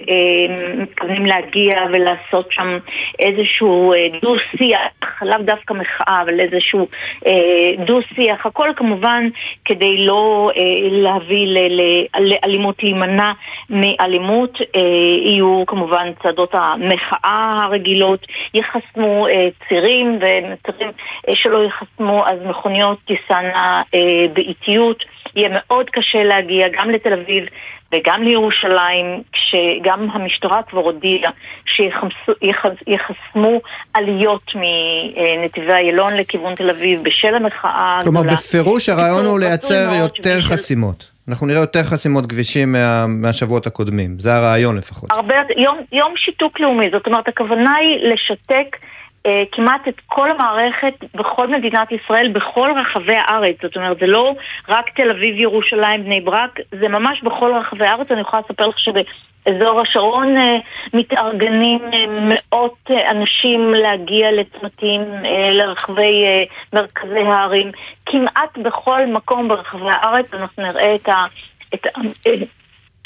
מתכוונים 0.77 1.25
להגיע 1.25 1.83
ולעשות 1.91 2.51
שם 2.51 2.77
איזשהו 3.19 3.93
uh, 3.93 4.21
דו-שיח, 4.21 4.79
לאו 5.21 5.37
דווקא 5.41 5.73
מחאה, 5.73 6.21
אבל 6.21 6.39
איזשהו 6.39 6.87
uh, 7.25 7.29
דו-שיח, 7.85 8.45
הכל 8.45 8.69
כמובן 8.75 9.27
כדי. 9.65 9.95
לא 10.05 10.51
אה, 10.57 10.61
להביא 10.91 11.47
לאלימות, 12.19 12.83
להימנע 12.83 13.31
מאלימות. 13.69 14.61
אה, 14.75 14.81
יהיו 15.25 15.63
כמובן 15.67 16.11
צעדות 16.23 16.49
המחאה 16.53 17.44
הרגילות, 17.53 18.27
ייחסמו 18.53 19.27
אה, 19.27 19.47
צירים 19.67 20.19
ומצרים 20.21 20.91
שלא 21.33 21.57
ייחסמו 21.57 22.27
אז 22.27 22.39
מכוניות 22.45 22.97
תיסענה 23.05 23.81
באיטיות. 24.33 25.03
יהיה 25.35 25.49
מאוד 25.51 25.89
קשה 25.89 26.23
להגיע 26.23 26.67
גם 26.67 26.89
לתל 26.89 27.13
אביב 27.13 27.45
וגם 27.93 28.23
לירושלים, 28.23 29.21
כשגם 29.31 30.07
המשטרה 30.11 30.61
כבר 30.69 30.79
הודיעה 30.79 31.31
שיחסמו 31.65 33.61
עליות 33.93 34.51
מנתיבי 34.55 35.73
איילון 35.73 36.13
לכיוון 36.13 36.55
תל 36.55 36.69
אביב 36.69 37.03
בשל 37.03 37.35
המחאה 37.35 37.99
כלומר, 38.03 38.19
הגדולה. 38.19 38.37
בפירוש 38.37 38.89
הרעיון 38.89 39.25
הוא 39.25 39.39
לייצר 39.39 39.91
יותר 39.93 40.41
חסימות. 40.41 41.14
אנחנו 41.29 41.47
נראה 41.47 41.59
יותר 41.59 41.83
חסימות 41.83 42.25
כבישים 42.25 42.71
מה, 42.71 43.07
מהשבועות 43.07 43.67
הקודמים, 43.67 44.19
זה 44.19 44.35
הרעיון 44.35 44.77
לפחות. 44.77 45.11
הרבה, 45.11 45.35
יום, 45.57 45.77
יום 45.91 46.13
שיתוק 46.15 46.59
לאומי, 46.59 46.89
זאת 46.91 47.07
אומרת 47.07 47.27
הכוונה 47.27 47.75
היא 47.75 48.13
לשתק 48.13 48.77
אה, 49.25 49.43
כמעט 49.51 49.87
את 49.87 50.01
כל 50.05 50.31
המערכת 50.31 50.93
בכל 51.15 51.47
מדינת 51.47 51.91
ישראל, 51.91 52.31
בכל 52.31 52.69
רחבי 52.77 53.15
הארץ. 53.15 53.55
זאת 53.61 53.75
אומרת, 53.75 53.97
זה 53.99 54.07
לא 54.07 54.35
רק 54.69 54.85
תל 54.95 55.11
אביב, 55.11 55.35
ירושלים, 55.39 56.03
בני 56.03 56.21
ברק, 56.21 56.59
זה 56.79 56.87
ממש 56.87 57.23
בכל 57.23 57.51
רחבי 57.59 57.85
הארץ. 57.85 58.11
אני 58.11 58.21
יכולה 58.21 58.41
לספר 58.49 58.67
לך 58.67 58.77
שבאזור 59.49 59.81
השרון 59.81 60.37
אה, 60.37 60.57
מתארגנים 60.93 61.79
אה, 61.93 62.05
מאות 62.07 62.91
אנשים 63.11 63.73
להגיע 63.73 64.31
לצמתים, 64.31 65.01
לרחבי 65.51 66.23
מרכזי 66.73 67.19
הערים. 67.19 67.71
כמעט 68.05 68.57
בכל 68.57 69.05
מקום 69.05 69.47
ברחבי 69.47 69.89
הארץ 69.89 70.33
אנחנו 70.33 70.63
נראה 70.63 70.95
את 70.95 71.09
ה... 71.09 71.25
את 71.73 71.87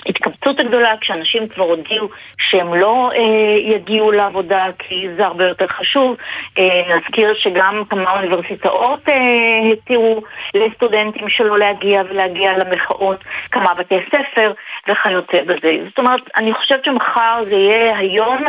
ההתקבצות 0.05 0.59
הגדולה 0.59 0.97
כשאנשים 1.01 1.47
כבר 1.47 1.63
הודיעו 1.63 2.07
שהם 2.37 2.73
לא 2.73 3.11
אה, 3.15 3.75
יגיעו 3.75 4.11
לעבודה 4.11 4.65
כי 4.79 5.07
זה 5.17 5.25
הרבה 5.25 5.47
יותר 5.47 5.67
חשוב. 5.67 6.15
אה, 6.57 6.97
נזכיר 6.97 7.33
שגם 7.33 7.83
כמה 7.89 8.11
אוניברסיטאות 8.11 9.09
אה, 9.09 9.71
התירו 9.73 10.21
לסטודנטים 10.53 11.29
שלא 11.29 11.59
להגיע 11.59 12.01
ולהגיע 12.09 12.57
למחאות, 12.57 13.23
כמה 13.51 13.73
בתי 13.73 13.95
ספר 14.07 14.51
וכיוצא 14.87 15.41
בזה. 15.41 15.77
זאת 15.89 15.99
אומרת, 15.99 16.21
אני 16.35 16.53
חושבת 16.53 16.85
שמחר 16.85 17.43
זה 17.43 17.55
יהיה 17.55 17.97
היום 17.97 18.43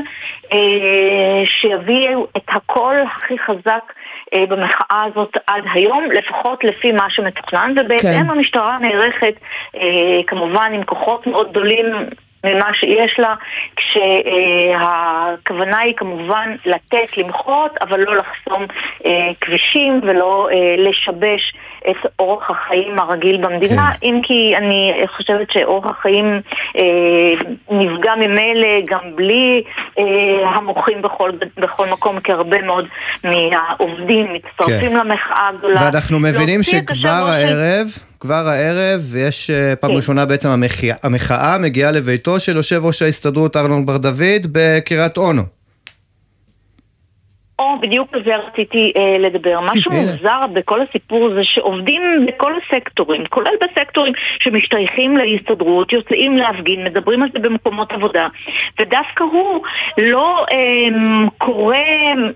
אה, 0.53 1.43
שיביאו 1.45 2.27
את 2.37 2.49
הקול 2.49 2.97
הכי 3.07 3.39
חזק 3.39 3.93
במחאה 4.35 5.05
הזאת 5.05 5.37
עד 5.47 5.65
היום, 5.75 6.05
לפחות 6.13 6.65
לפי 6.65 6.93
מה 6.93 7.11
שמתוכנן, 7.11 7.75
ובהתאם 7.77 8.25
כן. 8.25 8.31
המשטרה 8.31 8.79
נערכת 8.79 9.35
אה, 9.75 10.21
כמובן 10.27 10.73
עם 10.75 10.85
כוחות 10.85 11.27
מאוד 11.27 11.51
גדולים 11.51 11.87
ממה 12.45 12.75
שיש 12.75 13.19
לה, 13.19 13.35
כשהכוונה 13.77 15.79
היא 15.79 15.95
כמובן 15.97 16.57
לתת, 16.67 17.17
למחות, 17.17 17.71
אבל 17.81 18.01
לא 18.01 18.17
לחסום 18.17 18.67
אה, 19.07 19.31
כבישים 19.41 20.01
ולא 20.03 20.49
אה, 20.53 20.75
לשבש 20.79 21.53
את 21.91 21.97
אורח 22.19 22.51
החיים 22.51 22.99
הרגיל 22.99 23.37
במדינה, 23.37 23.91
כן. 23.93 24.07
אם 24.07 24.21
כי 24.23 24.57
אני 24.57 24.93
חושבת 25.17 25.51
שאורח 25.51 25.91
החיים 25.91 26.41
אה, 26.77 26.83
נפגע 27.71 28.15
ממילא 28.15 28.69
גם 28.85 29.17
בלי 29.17 29.63
אה, 29.99 30.05
המוחים 30.55 31.03
בכל, 31.03 31.31
בכל 31.57 31.87
מקום, 31.87 32.21
כי 32.21 32.33
הרבה 32.33 32.63
מאוד 32.63 32.87
מהעובדים 33.25 34.33
מצטרפים 34.33 34.91
כן. 34.91 34.97
למחאה 34.97 35.49
הגדולה. 35.49 35.81
ואנחנו 35.85 36.19
מבינים 36.19 36.63
שכבר 36.63 37.09
הערב... 37.09 37.87
ש... 37.87 38.10
כבר 38.21 38.49
הערב, 38.49 39.17
יש 39.17 39.51
אה, 39.51 39.77
פעם 39.77 39.91
כן. 39.91 39.97
ראשונה 39.97 40.27
בעצם 40.27 40.49
המחאה, 40.49 40.95
המחאה 41.03 41.59
מגיעה 41.59 41.91
לביתו 41.91 42.41
של 42.41 42.57
יושב 42.57 42.81
ראש 42.85 43.03
ההסתדרות 43.03 43.57
ארנון 43.57 43.87
בר 43.87 43.97
דוד 43.97 44.47
בקריית 44.53 45.17
אונו. 45.17 45.43
או, 47.61 47.81
בדיוק 47.81 48.09
על 48.13 48.23
זה 48.25 48.37
רציתי 48.37 48.93
אה, 48.97 49.19
לדבר. 49.19 49.61
משהו 49.61 49.93
מוזר 49.93 50.47
בכל 50.53 50.81
הסיפור 50.83 51.27
הזה 51.27 51.41
שעובדים 51.45 52.03
בכל 52.27 52.53
הסקטורים, 52.57 53.25
כולל 53.29 53.53
בסקטורים 53.61 54.13
שמשתייכים 54.41 55.17
להסתדרות, 55.17 55.93
יוצאים 55.93 56.37
להפגין, 56.37 56.85
מדברים 56.85 57.23
על 57.23 57.29
זה 57.33 57.39
במקומות 57.39 57.93
עבודה, 57.93 58.29
ודווקא 58.81 59.25
הוא 59.25 59.63
לא 59.99 60.47
אה, 60.53 60.59
קורא 61.39 61.77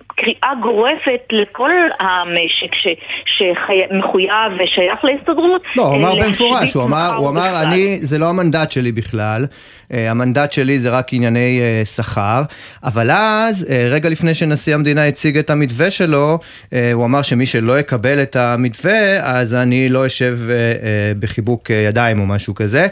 קריאה 0.07 0.55
גורפת 0.63 1.23
לכל 1.33 1.71
המשק 2.01 2.75
ש, 2.75 2.87
שמחויב 3.27 4.53
ושייך 4.59 5.05
להסתדרות. 5.05 5.63
לא, 5.77 5.83
הוא 5.83 5.97
אמר 5.97 6.21
אה, 6.21 6.27
במפורש, 6.27 6.61
להשבית 6.61 6.75
הוא 6.75 6.85
אמר, 6.85 7.15
הוא 7.17 7.29
אמר. 7.29 7.63
אני, 7.63 7.99
זה 8.01 8.19
לא 8.19 8.29
המנדט 8.29 8.71
שלי 8.71 8.93
בכלל, 8.93 9.45
המנדט 9.91 10.53
שלי 10.53 10.79
זה 10.79 10.91
רק 10.91 11.13
ענייני 11.13 11.61
אה, 11.61 11.85
שכר, 11.85 12.43
אבל 12.85 13.11
אז, 13.11 13.67
אה, 13.71 13.87
רגע 13.91 14.09
לפני 14.09 14.35
שנשיא 14.35 14.75
המדינה 14.75 15.07
הציג 15.07 15.39
את 15.39 15.51
המתווה 15.51 15.91
שלו, 15.91 16.39
אה, 16.73 16.93
הוא 16.93 17.05
אמר 17.05 17.23
שמי 17.23 17.47
שלא 17.47 17.79
יקבל 17.79 18.23
את 18.23 18.37
המתווה, 18.37 19.21
אז 19.21 19.55
אני 19.55 19.89
לא 19.89 20.07
אשב 20.07 20.39
אה, 20.49 20.55
אה, 20.55 21.13
בחיבוק 21.21 21.71
אה, 21.71 21.77
ידיים 21.77 22.21
או 22.21 22.27
משהו 22.27 22.55
כזה, 22.55 22.87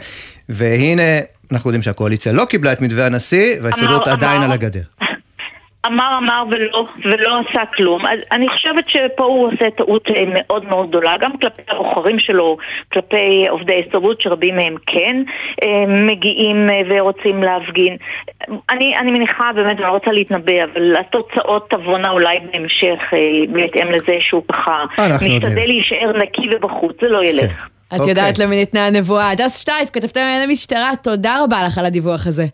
והנה, 0.49 1.01
אנחנו 1.51 1.69
יודעים 1.69 1.81
שהקואליציה 1.81 2.31
לא 2.31 2.45
קיבלה 2.45 2.73
את 2.73 2.81
מתווה 2.81 3.05
הנשיא, 3.05 3.55
וההסתדרות 3.61 4.07
עדיין 4.07 4.35
אמר. 4.35 4.45
על 4.45 4.51
הגדר. 4.51 4.81
אמר 5.85 6.17
אמר 6.17 6.43
ולא, 6.51 6.87
ולא 7.05 7.39
עשה 7.39 7.61
כלום. 7.75 8.05
אז 8.05 8.19
אני 8.31 8.49
חושבת 8.49 8.89
שפה 8.89 9.23
הוא 9.23 9.47
עושה 9.47 9.69
טעות 9.77 10.07
אה, 10.09 10.23
מאוד 10.27 10.65
מאוד 10.65 10.89
גדולה, 10.89 11.17
גם 11.19 11.37
כלפי 11.37 11.61
הבוחרים 11.69 12.19
שלו, 12.19 12.57
כלפי 12.93 13.47
עובדי 13.49 13.73
ההסתדרות, 13.73 14.21
שרבים 14.21 14.55
מהם 14.55 14.75
כן 14.85 15.23
אה, 15.63 15.85
מגיעים 15.87 16.69
אה, 16.69 16.81
ורוצים 16.89 17.43
להפגין. 17.43 17.97
אני, 18.69 18.97
אני 18.97 19.11
מניחה, 19.11 19.51
באמת, 19.55 19.77
אני 19.77 19.81
לא 19.81 19.89
רוצה 19.89 20.11
להתנבא, 20.11 20.63
אבל 20.63 20.95
התוצאות 20.95 21.69
תבואנה 21.69 22.09
אולי 22.09 22.37
בהמשך, 22.39 22.99
בהתאם 23.49 23.91
לזה 23.91 24.17
שהוא 24.19 24.43
ככה 24.51 24.83
משתדל. 24.97 25.65
להישאר 25.67 26.17
נקי 26.17 26.49
ובחוץ, 26.55 26.95
זה 27.01 27.07
לא 27.07 27.23
ילך. 27.23 27.69
את 27.87 27.99
אוקיי. 27.99 28.09
יודעת 28.09 28.39
למי 28.39 28.55
ניתנה 28.55 28.87
הנבואה. 28.87 29.29
הדס 29.29 29.61
שטייף, 29.61 29.89
כתבתם 29.93 30.19
לענייני 30.19 30.53
משטרה, 30.53 30.91
תודה 31.03 31.43
רבה 31.43 31.63
לך 31.67 31.77
על 31.77 31.85
הדיווח 31.85 32.27
הזה. 32.27 32.45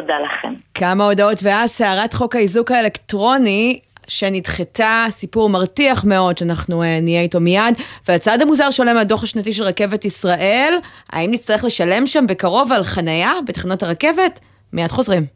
תודה 0.00 0.14
לכם. 0.18 0.54
כמה 0.74 1.04
הודעות 1.04 1.38
ואז 1.42 1.70
סערת 1.70 2.14
חוק 2.14 2.36
האיזוק 2.36 2.70
האלקטרוני. 2.70 3.78
שנדחתה, 4.08 5.06
סיפור 5.10 5.48
מרתיח 5.48 6.04
מאוד 6.04 6.38
שאנחנו 6.38 6.82
uh, 6.82 6.86
נהיה 7.02 7.20
איתו 7.20 7.40
מיד. 7.40 7.74
והצעד 8.08 8.42
המוזר 8.42 8.70
שעולה 8.70 8.92
מהדוח 8.92 9.22
השנתי 9.22 9.52
של 9.52 9.62
רכבת 9.62 10.04
ישראל, 10.04 10.74
האם 11.10 11.30
נצטרך 11.30 11.64
לשלם 11.64 12.06
שם 12.06 12.26
בקרוב 12.26 12.72
על 12.72 12.84
חנייה 12.84 13.32
בתחנות 13.46 13.82
הרכבת? 13.82 14.40
מיד 14.72 14.90
חוזרים. 14.90 15.26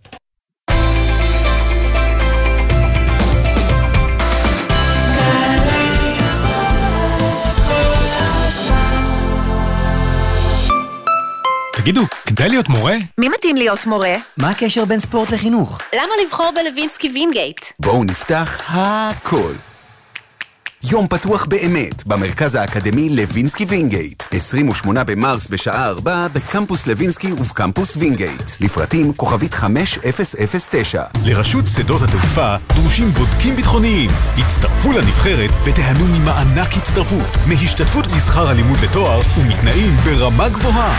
תגידו, 11.88 12.06
כדאי 12.26 12.48
להיות 12.48 12.68
מורה? 12.68 12.96
מי 13.18 13.28
מתאים 13.28 13.56
להיות 13.56 13.86
מורה? 13.86 14.16
מה 14.36 14.50
הקשר 14.50 14.84
בין 14.84 15.00
ספורט 15.00 15.30
לחינוך? 15.30 15.80
למה 15.94 16.12
לבחור 16.24 16.50
בלווינסקי 16.54 17.10
וינגייט? 17.14 17.60
בואו 17.78 18.04
נפתח 18.04 18.60
הכל. 18.68 19.52
יום 20.84 21.06
פתוח 21.08 21.46
באמת 21.46 22.06
במרכז 22.06 22.54
האקדמי 22.54 23.08
לוינסקי 23.10 23.64
וינגייט. 23.64 24.22
28 24.30 25.04
במרס 25.04 25.48
בשעה 25.48 25.88
4 25.88 26.28
בקמפוס 26.28 26.86
לוינסקי 26.86 27.32
ובקמפוס 27.32 27.96
וינגייט. 27.96 28.50
לפרטים 28.60 29.12
כוכבית 29.12 29.54
5009. 29.54 31.04
לרשות 31.24 31.64
שדות 31.76 32.02
התעופה 32.02 32.56
דרושים 32.74 33.10
בודקים 33.10 33.56
ביטחוניים. 33.56 34.10
הצטרפו 34.38 34.92
לנבחרת 34.92 35.50
ותיהנו 35.64 36.06
ממענק 36.06 36.76
הצטרפות, 36.76 37.36
מהשתתפות 37.46 38.06
בשכר 38.06 38.48
הלימוד 38.48 38.78
לתואר 38.80 39.20
ומתנאים 39.38 39.96
ברמה 39.96 40.48
גבוהה. 40.48 40.98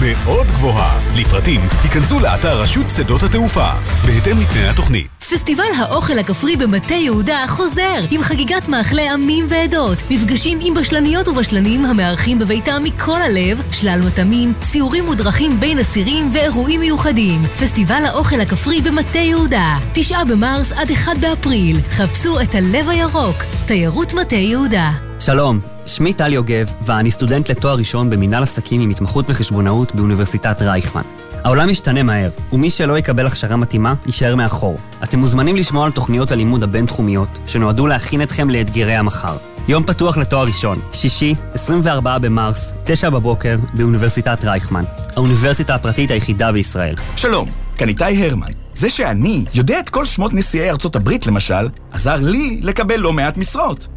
מאוד 0.00 0.46
גבוהה. 0.46 1.00
לפרטים, 1.16 1.60
היכנסו 1.82 2.20
לאתר 2.20 2.60
רשות 2.60 2.86
שדות 2.96 3.22
התעופה, 3.22 3.68
בהתאם 4.06 4.40
לתנאי 4.40 4.68
התוכנית. 4.68 5.06
פסטיבל 5.30 5.64
האוכל 5.78 6.18
הכפרי 6.18 6.56
במטה 6.56 6.94
יהודה 6.94 7.44
חוזר 7.48 8.00
עם 8.10 8.22
חגיגת 8.22 8.68
מאכלי 8.68 8.99
עמים 9.08 9.44
ועדות, 9.48 9.98
מפגשים 10.10 10.58
עם 10.62 10.74
בשלניות 10.74 11.28
ובשלנים 11.28 11.86
המארחים 11.86 12.38
בביתם 12.38 12.82
מכל 12.84 13.22
הלב, 13.22 13.62
שלל 13.72 14.00
מטעמים, 14.06 14.52
סיורים 14.62 15.04
מודרכים 15.04 15.60
בין 15.60 15.78
אסירים 15.78 16.30
ואירועים 16.34 16.80
מיוחדים. 16.80 17.42
פסטיבל 17.42 18.02
האוכל 18.04 18.40
הכפרי 18.40 18.80
במטה 18.80 19.18
יהודה, 19.18 19.78
תשעה 19.92 20.24
במרס 20.24 20.72
עד 20.72 20.90
אחד 20.90 21.14
באפריל. 21.20 21.76
חפשו 21.90 22.40
את 22.40 22.54
הלב 22.54 22.88
הירוק, 22.88 23.36
תיירות 23.66 24.14
מטה 24.14 24.36
יהודה. 24.36 24.90
שלום, 25.18 25.60
שמי 25.86 26.12
טל 26.12 26.32
יוגב, 26.32 26.72
ואני 26.86 27.10
סטודנט 27.10 27.50
לתואר 27.50 27.76
ראשון 27.76 28.10
במנהל 28.10 28.42
עסקים 28.42 28.80
עם 28.80 28.90
התמחות 28.90 29.30
בחשבונאות 29.30 29.94
באוניברסיטת 29.94 30.62
רייכמן. 30.62 31.02
העולם 31.44 31.68
משתנה 31.68 32.02
מהר, 32.02 32.30
ומי 32.52 32.70
שלא 32.70 32.98
יקבל 32.98 33.26
הכשרה 33.26 33.56
מתאימה, 33.56 33.94
יישאר 34.06 34.36
מאחור. 34.36 34.78
אתם 35.04 35.18
מוזמנים 35.18 35.56
לשמוע 35.56 35.86
על 35.86 35.92
תוכניות 35.92 36.32
הלימוד 36.32 36.62
הבינתחומיות, 36.62 37.38
שנועדו 37.46 37.86
להכין 37.86 38.22
אתכם 38.22 38.50
לאתגרי 38.50 38.94
המחר. 38.94 39.36
יום 39.68 39.84
פתוח 39.84 40.16
לתואר 40.16 40.46
ראשון, 40.46 40.80
שישי, 40.92 41.34
24 41.54 42.18
במרס, 42.18 42.72
9 42.84 43.10
בבוקר, 43.10 43.56
באוניברסיטת 43.74 44.44
רייכמן. 44.44 44.84
האוניברסיטה 45.16 45.74
הפרטית 45.74 46.10
היחידה 46.10 46.52
בישראל. 46.52 46.94
שלום, 47.16 47.48
כאן 47.76 47.88
איתי 47.88 48.04
הרמן. 48.26 48.50
זה 48.74 48.90
שאני 48.90 49.44
יודע 49.54 49.80
את 49.80 49.88
כל 49.88 50.04
שמות 50.04 50.34
נשיאי 50.34 50.70
ארצות 50.70 50.96
הברית, 50.96 51.26
למשל, 51.26 51.68
עזר 51.92 52.16
לי 52.16 52.60
לקבל 52.62 52.96
לא 52.96 53.12
מעט 53.12 53.36
משרות. 53.36 53.88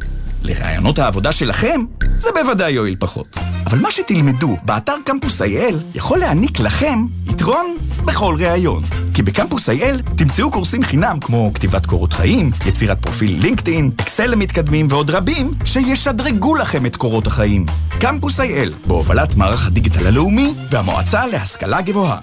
לרעיונות 0.44 0.98
העבודה 0.98 1.32
שלכם, 1.32 1.80
זה 2.16 2.28
בוודאי 2.34 2.72
יועיל 2.72 2.96
פחות. 2.98 3.38
אבל 3.66 3.78
מה 3.78 3.90
שתלמדו 3.90 4.56
באתר 4.64 4.96
קמפוס 5.04 5.42
IL 5.42 5.74
יכול 5.94 6.18
להעניק 6.18 6.60
לכם 6.60 6.98
יתרון 7.26 7.76
בכל 8.04 8.34
ראיון. 8.38 8.82
כי 9.14 9.22
בקמפוס 9.22 9.68
IL 9.68 10.16
תמצאו 10.16 10.50
קורסים 10.50 10.82
חינם 10.82 11.18
כמו 11.20 11.50
כתיבת 11.54 11.86
קורות 11.86 12.12
חיים, 12.12 12.50
יצירת 12.66 13.02
פרופיל 13.02 13.40
לינקדאין, 13.40 13.90
אקסל 14.00 14.26
למתקדמים 14.26 14.86
ועוד 14.90 15.10
רבים 15.10 15.54
שישדרגו 15.64 16.54
לכם 16.54 16.86
את 16.86 16.96
קורות 16.96 17.26
החיים. 17.26 17.66
קמפוס 18.00 18.40
IL, 18.40 18.86
בהובלת 18.86 19.36
מערך 19.36 19.66
הדיגיטל 19.66 20.06
הלאומי 20.06 20.54
והמועצה 20.70 21.26
להשכלה 21.26 21.80
גבוהה. 21.80 22.18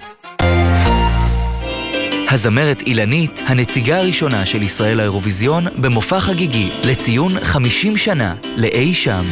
הזמרת 2.32 2.82
אילנית, 2.86 3.42
הנציגה 3.46 3.98
הראשונה 3.98 4.46
של 4.46 4.62
ישראל 4.62 4.96
לאירוויזיון, 4.96 5.66
במופע 5.76 6.20
חגיגי 6.20 6.70
לציון 6.82 7.44
50 7.44 7.96
שנה 7.96 8.34
לאי 8.56 8.94
שם. 8.94 9.24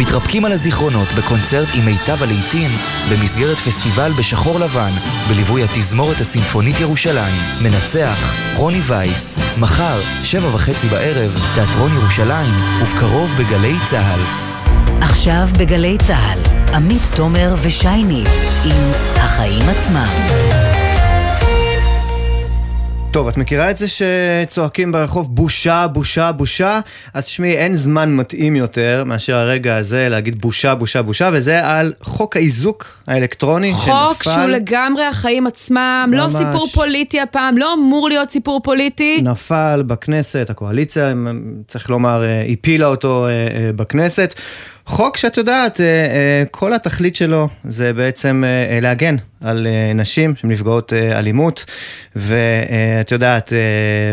מתרפקים 0.00 0.44
על 0.44 0.52
הזיכרונות 0.52 1.08
בקונצרט 1.18 1.68
עם 1.74 1.84
מיטב 1.84 2.22
הלהיטים 2.22 2.70
במסגרת 3.10 3.56
פסטיבל 3.56 4.12
בשחור 4.18 4.60
לבן 4.60 4.92
בליווי 5.28 5.64
התזמורת 5.64 6.20
הסימפונית 6.20 6.80
ירושלים. 6.80 7.34
מנצח 7.62 8.34
רוני 8.56 8.80
וייס, 8.86 9.38
מחר, 9.58 10.00
שבע 10.24 10.54
וחצי 10.54 10.86
בערב, 10.86 11.34
תיאטרון 11.54 11.90
ירושלים, 11.94 12.54
ובקרוב 12.82 13.30
בגלי 13.38 13.74
צה"ל. 13.90 14.50
עכשיו 15.00 15.48
בגלי 15.58 15.96
צה"ל, 15.98 16.59
עמית 16.74 17.02
תומר 17.16 17.54
ושי 17.62 18.02
ניב 18.02 18.26
עם 18.64 18.92
החיים 19.16 19.62
עצמם. 19.68 20.08
טוב, 23.10 23.28
את 23.28 23.36
מכירה 23.36 23.70
את 23.70 23.76
זה 23.76 23.86
שצועקים 23.88 24.92
ברחוב 24.92 25.34
בושה, 25.34 25.86
בושה, 25.86 26.32
בושה? 26.32 26.80
אז 27.14 27.26
תשמעי, 27.26 27.52
אין 27.52 27.74
זמן 27.74 28.14
מתאים 28.16 28.56
יותר 28.56 29.02
מאשר 29.06 29.36
הרגע 29.36 29.76
הזה 29.76 30.08
להגיד 30.08 30.40
בושה, 30.40 30.74
בושה, 30.74 31.02
בושה, 31.02 31.30
וזה 31.32 31.66
על 31.66 31.92
חוק 32.02 32.36
האיזוק 32.36 32.86
האלקטרוני 33.06 33.72
חוק 33.72 34.22
שנפל. 34.22 34.30
שהוא 34.30 34.46
לגמרי 34.46 35.04
החיים 35.04 35.46
עצמם, 35.46 36.10
לא 36.14 36.24
ממש. 36.24 36.34
סיפור 36.34 36.66
פוליטי 36.66 37.20
הפעם, 37.20 37.58
לא 37.58 37.74
אמור 37.74 38.08
להיות 38.08 38.30
סיפור 38.30 38.60
פוליטי. 38.64 39.20
נפל 39.22 39.82
בכנסת, 39.86 40.46
הקואליציה, 40.50 41.12
צריך 41.66 41.90
לומר, 41.90 42.22
אה, 42.22 42.44
הפילה 42.52 42.86
אותו 42.86 43.26
אה, 43.26 43.30
אה, 43.30 43.70
בכנסת. 43.72 44.34
חוק 44.90 45.16
שאת 45.16 45.36
יודעת, 45.36 45.80
אה, 45.80 45.86
אה, 45.86 46.44
כל 46.50 46.72
התכלית 46.72 47.16
שלו 47.16 47.48
זה 47.64 47.92
בעצם 47.92 48.44
אה, 48.46 48.80
להגן 48.80 49.16
על 49.44 49.66
נשים 49.94 50.36
שהן 50.36 50.50
נפגעות 50.50 50.92
אלימות, 50.92 51.64
ואת 52.16 53.12
יודעת, 53.12 53.52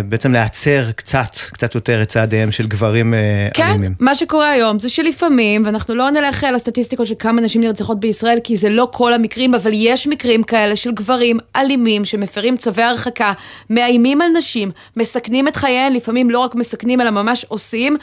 בעצם 0.10 0.34
להצר 0.34 0.92
קצת, 0.92 1.36
קצת 1.52 1.76
יותר 1.76 2.02
את 2.02 2.08
צעדיהם 2.08 2.52
של 2.52 2.68
גברים 2.68 3.13
כן, 3.54 3.67
אלימים. 3.67 3.94
מה 4.00 4.15
שקורה 4.15 4.52
היום 4.52 4.80
זה 4.80 4.90
שלפעמים, 4.90 5.63
ואנחנו 5.65 5.96
לא 5.96 6.10
נלך 6.10 6.44
אה, 6.44 6.52
לסטטיסטיקות 6.52 7.08
של 7.08 7.15
כמה 7.19 7.42
נשים 7.42 7.62
נרצחות 7.62 8.00
בישראל, 8.00 8.40
כי 8.44 8.58
זה 8.58 8.69
לא 8.69 8.90
כל 8.92 9.13
המקרים, 9.13 9.56
אבל 9.56 9.71
יש 9.73 10.08
מקרים 10.08 10.44
כאלה 10.44 10.75
של 10.75 10.92
גברים 10.92 11.40
אלימים 11.56 12.06
שמפרים 12.06 12.58
צווי 12.58 12.84
הרחקה, 12.84 13.34
מאיימים 13.69 14.21
על 14.21 14.30
נשים, 14.38 14.71
מסכנים 14.98 15.48
את 15.48 15.56
חייהן, 15.56 15.94
לפעמים 15.94 16.30
לא 16.30 16.40
רק 16.40 16.56
מסכנים 16.56 17.02
אלא 17.02 17.10
ממש 17.10 17.46
עושים. 17.48 17.98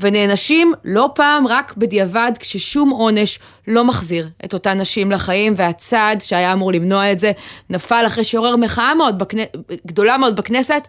ונענשים 0.00 0.72
לא 0.84 1.10
פעם 1.14 1.46
רק 1.46 1.74
בדיעבד 1.76 2.32
כששום 2.38 2.90
עונש 2.90 3.38
לא 3.68 3.84
מחזיר 3.84 4.28
את 4.44 4.54
אותן 4.54 4.80
נשים 4.80 5.12
לחיים, 5.12 5.54
והצעד 5.56 6.20
שהיה 6.20 6.52
אמור 6.52 6.72
למנוע 6.72 7.12
את 7.12 7.18
זה 7.18 7.32
נפל 7.70 8.04
אחרי 8.06 8.24
שעורר 8.24 8.56
מחאה 8.56 8.94
מאוד 8.94 9.18
בכנ... 9.18 9.38
גדולה 9.86 10.18
מאוד 10.18 10.36
בכנסת. 10.36 10.88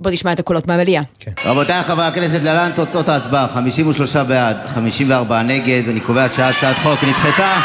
בוא 0.00 0.10
נשמע 0.10 0.32
את 0.32 0.38
הקולות 0.38 0.66
מהמליאה. 0.66 1.02
רבותיי 1.44 1.82
חברי 1.82 2.04
הכנסת, 2.04 2.42
להלן 2.42 2.72
תוצאות 2.74 3.08
ההצבעה: 3.08 3.48
53 3.48 4.16
בעד, 4.16 4.56
54 4.74 5.42
נגד. 5.42 5.88
אני 5.88 6.00
קובע 6.00 6.26
שהצעת 6.36 6.76
חוק 6.82 7.04
נדחתה. 7.04 7.60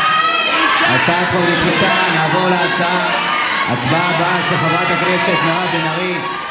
הצעת 0.88 1.28
חוק 1.32 1.42
נדחתה, 1.42 1.94
נעבור 2.16 2.50
להצעה. 2.50 3.28
הצבעה 3.68 4.16
הבאה 4.16 4.42
של 4.50 4.58
חברת 4.58 4.88
הכנסת 4.92 5.38
מירב 5.44 5.70
בן 5.74 5.88
ארי. 5.88 6.47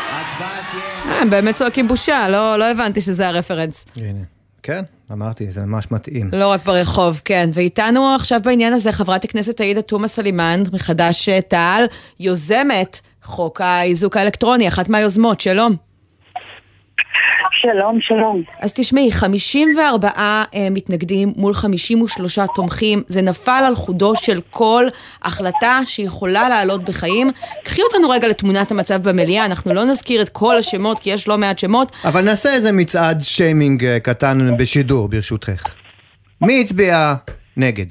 אה, 1.26 1.38
הם 1.38 1.44
באמת 1.44 1.54
צועקים 1.54 1.88
בושה, 1.88 2.28
לא, 2.28 2.58
לא 2.58 2.70
הבנתי 2.70 3.00
שזה 3.00 3.28
הרפרנס. 3.28 3.84
הנה. 3.96 4.18
כן, 4.62 4.82
אמרתי, 5.12 5.52
זה 5.52 5.60
ממש 5.60 5.90
מתאים. 5.90 6.30
לא 6.32 6.50
רק 6.50 6.64
ברחוב, 6.64 7.20
כן. 7.24 7.50
ואיתנו 7.52 8.14
עכשיו 8.14 8.40
בעניין 8.44 8.72
הזה 8.72 8.92
חברת 8.92 9.24
הכנסת 9.24 9.60
עאידה 9.60 9.82
תומא 9.82 10.08
סלימאן, 10.08 10.62
מחד"ש 10.72 11.28
תע"ל, 11.28 11.84
יוזמת 12.20 13.00
חוק 13.22 13.60
האיזוק 13.60 14.16
האלקטרוני, 14.16 14.68
אחת 14.68 14.88
מהיוזמות, 14.88 15.40
שלום. 15.40 15.76
שלום, 17.60 18.00
שלום. 18.00 18.42
אז 18.60 18.72
תשמעי, 18.74 19.12
54 19.12 20.08
אה, 20.08 20.44
מתנגדים 20.70 21.32
מול 21.36 21.54
53 21.54 22.38
תומכים, 22.54 23.02
זה 23.06 23.22
נפל 23.22 23.62
על 23.66 23.74
חודו 23.74 24.16
של 24.16 24.40
כל 24.50 24.84
החלטה 25.22 25.78
שיכולה 25.84 26.48
לעלות 26.48 26.84
בחיים. 26.84 27.30
קחי 27.64 27.82
אותנו 27.82 28.10
רגע 28.10 28.28
לתמונת 28.28 28.70
המצב 28.70 29.08
במליאה, 29.08 29.44
אנחנו 29.44 29.74
לא 29.74 29.84
נזכיר 29.84 30.22
את 30.22 30.28
כל 30.28 30.56
השמות, 30.58 30.98
כי 30.98 31.10
יש 31.10 31.28
לא 31.28 31.38
מעט 31.38 31.58
שמות. 31.58 31.92
אבל 32.04 32.24
נעשה 32.24 32.54
איזה 32.54 32.72
מצעד 32.72 33.20
שיימינג 33.20 33.84
אה, 33.84 34.00
קטן 34.00 34.56
בשידור, 34.56 35.08
ברשותך. 35.08 35.64
מי 36.40 36.60
הצביע 36.60 37.14
נגד? 37.56 37.86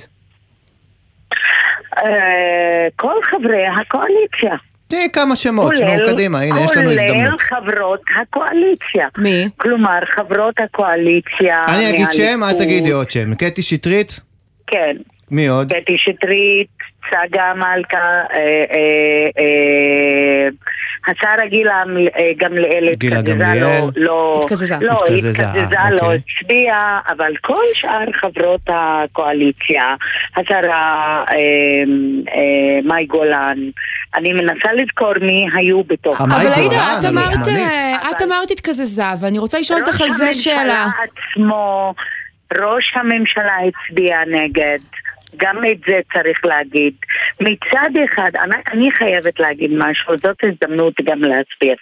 אה, 1.97 2.88
כל 2.95 3.15
חברי 3.23 3.63
הקואליציה. 3.82 4.55
תהיי 4.95 5.09
כמה 5.09 5.35
שמות, 5.35 5.73
נו, 5.73 6.05
קדימה, 6.05 6.41
הנה, 6.41 6.61
יש 6.61 6.77
לנו 6.77 6.91
הזדמנות. 6.91 7.41
כולל 7.41 7.61
חברות 7.61 8.01
הקואליציה. 8.21 9.07
מי? 9.17 9.49
כלומר, 9.57 9.99
חברות 10.15 10.55
הקואליציה 10.61 11.57
אני 11.67 11.89
אגיד 11.89 12.07
שם, 12.11 12.41
את. 12.51 12.57
תגידי 12.57 12.91
עוד 12.91 13.09
שם. 13.09 13.35
קטי 13.35 13.61
שטרית? 13.61 14.19
כן. 14.67 14.95
מי 15.36 15.47
עוד? 15.47 15.73
קטי 15.73 15.97
שטרית, 15.97 16.67
צגה 17.09 17.53
מלכה, 17.55 17.97
אה, 17.97 18.39
אה, 18.71 19.27
אה, 19.39 20.47
השרה 21.07 21.47
גילה 21.47 21.83
אה, 22.17 22.31
גמליאל 22.38 22.93
גילה 22.93 23.19
התקזזה, 23.19 23.33
גמליאל. 23.33 23.61
לא, 23.61 23.89
לא, 23.95 24.41
התקזזה. 24.43 24.75
לא, 24.81 24.99
התקזזה, 25.05 25.49
התקזזה, 25.49 25.75
לא 25.91 25.99
אוקיי. 26.01 26.19
הצביעה, 26.39 26.99
אבל 27.09 27.33
כל 27.41 27.63
שאר 27.73 28.11
חברות 28.21 28.61
הקואליציה, 28.67 29.95
השרה 30.38 31.23
אה, 31.31 31.36
אה, 32.36 32.79
מאי 32.83 33.05
גולן, 33.05 33.57
אני 34.15 34.33
מנסה 34.33 34.73
לזכור 34.73 35.13
מי 35.21 35.45
היו 35.55 35.83
בתוך... 35.83 36.21
אבל 36.21 36.53
עאידה, 36.53 36.99
את 36.99 37.05
אמרת, 37.05 37.47
את 38.11 38.21
אמרת 38.21 38.51
התקזזה, 38.51 39.03
ואני 39.21 39.39
רוצה 39.39 39.59
לשאול 39.59 39.79
אותך 39.79 40.01
על 40.01 40.11
זה 40.11 40.33
שאלה. 40.33 40.55
ראש 40.57 40.65
הממשלה 40.65 40.89
עצמו, 41.33 41.93
ראש 42.61 42.93
הממשלה 42.95 43.53
הצביע 43.67 44.17
נגד. 44.27 44.79
גם 45.38 45.65
את 45.71 45.77
זה 45.88 45.99
צריך 46.13 46.45
להגיד. 46.45 46.93
מצד 47.41 47.89
אחד, 48.05 48.31
אני, 48.36 48.55
אני 48.71 48.91
חייבת 48.91 49.39
להגיד 49.39 49.71
משהו, 49.77 50.13
זאת 50.23 50.38
הזדמנות 50.43 50.93
גם 51.03 51.21
להסביר. 51.21 51.75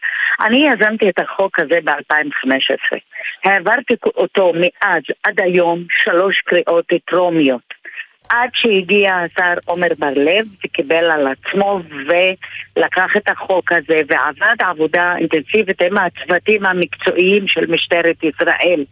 אני 0.45 0.67
יזמתי 0.69 1.09
את 1.09 1.19
החוק 1.19 1.59
הזה 1.59 1.79
ב-2015. 1.83 2.97
העברתי 3.43 3.93
אותו 4.05 4.51
מאז 4.53 5.03
עד 5.23 5.41
היום 5.41 5.83
שלוש 6.03 6.39
קריאות 6.39 6.85
טרומיות. 7.05 7.83
עד 8.29 8.49
שהגיע 8.53 9.15
השר 9.15 9.53
עומר 9.65 9.87
בר-לב 9.99 10.45
וקיבל 10.65 11.11
על 11.11 11.27
עצמו 11.27 11.79
ולקח 12.07 13.17
את 13.17 13.29
החוק 13.29 13.71
הזה 13.71 13.99
ועבד 14.07 14.55
עבודה 14.59 15.15
אינטנסיבית 15.17 15.81
עם 15.81 15.97
הצוותים 15.97 16.65
המקצועיים 16.65 17.47
של 17.47 17.65
משטרת 17.71 18.23
ישראל. 18.23 18.83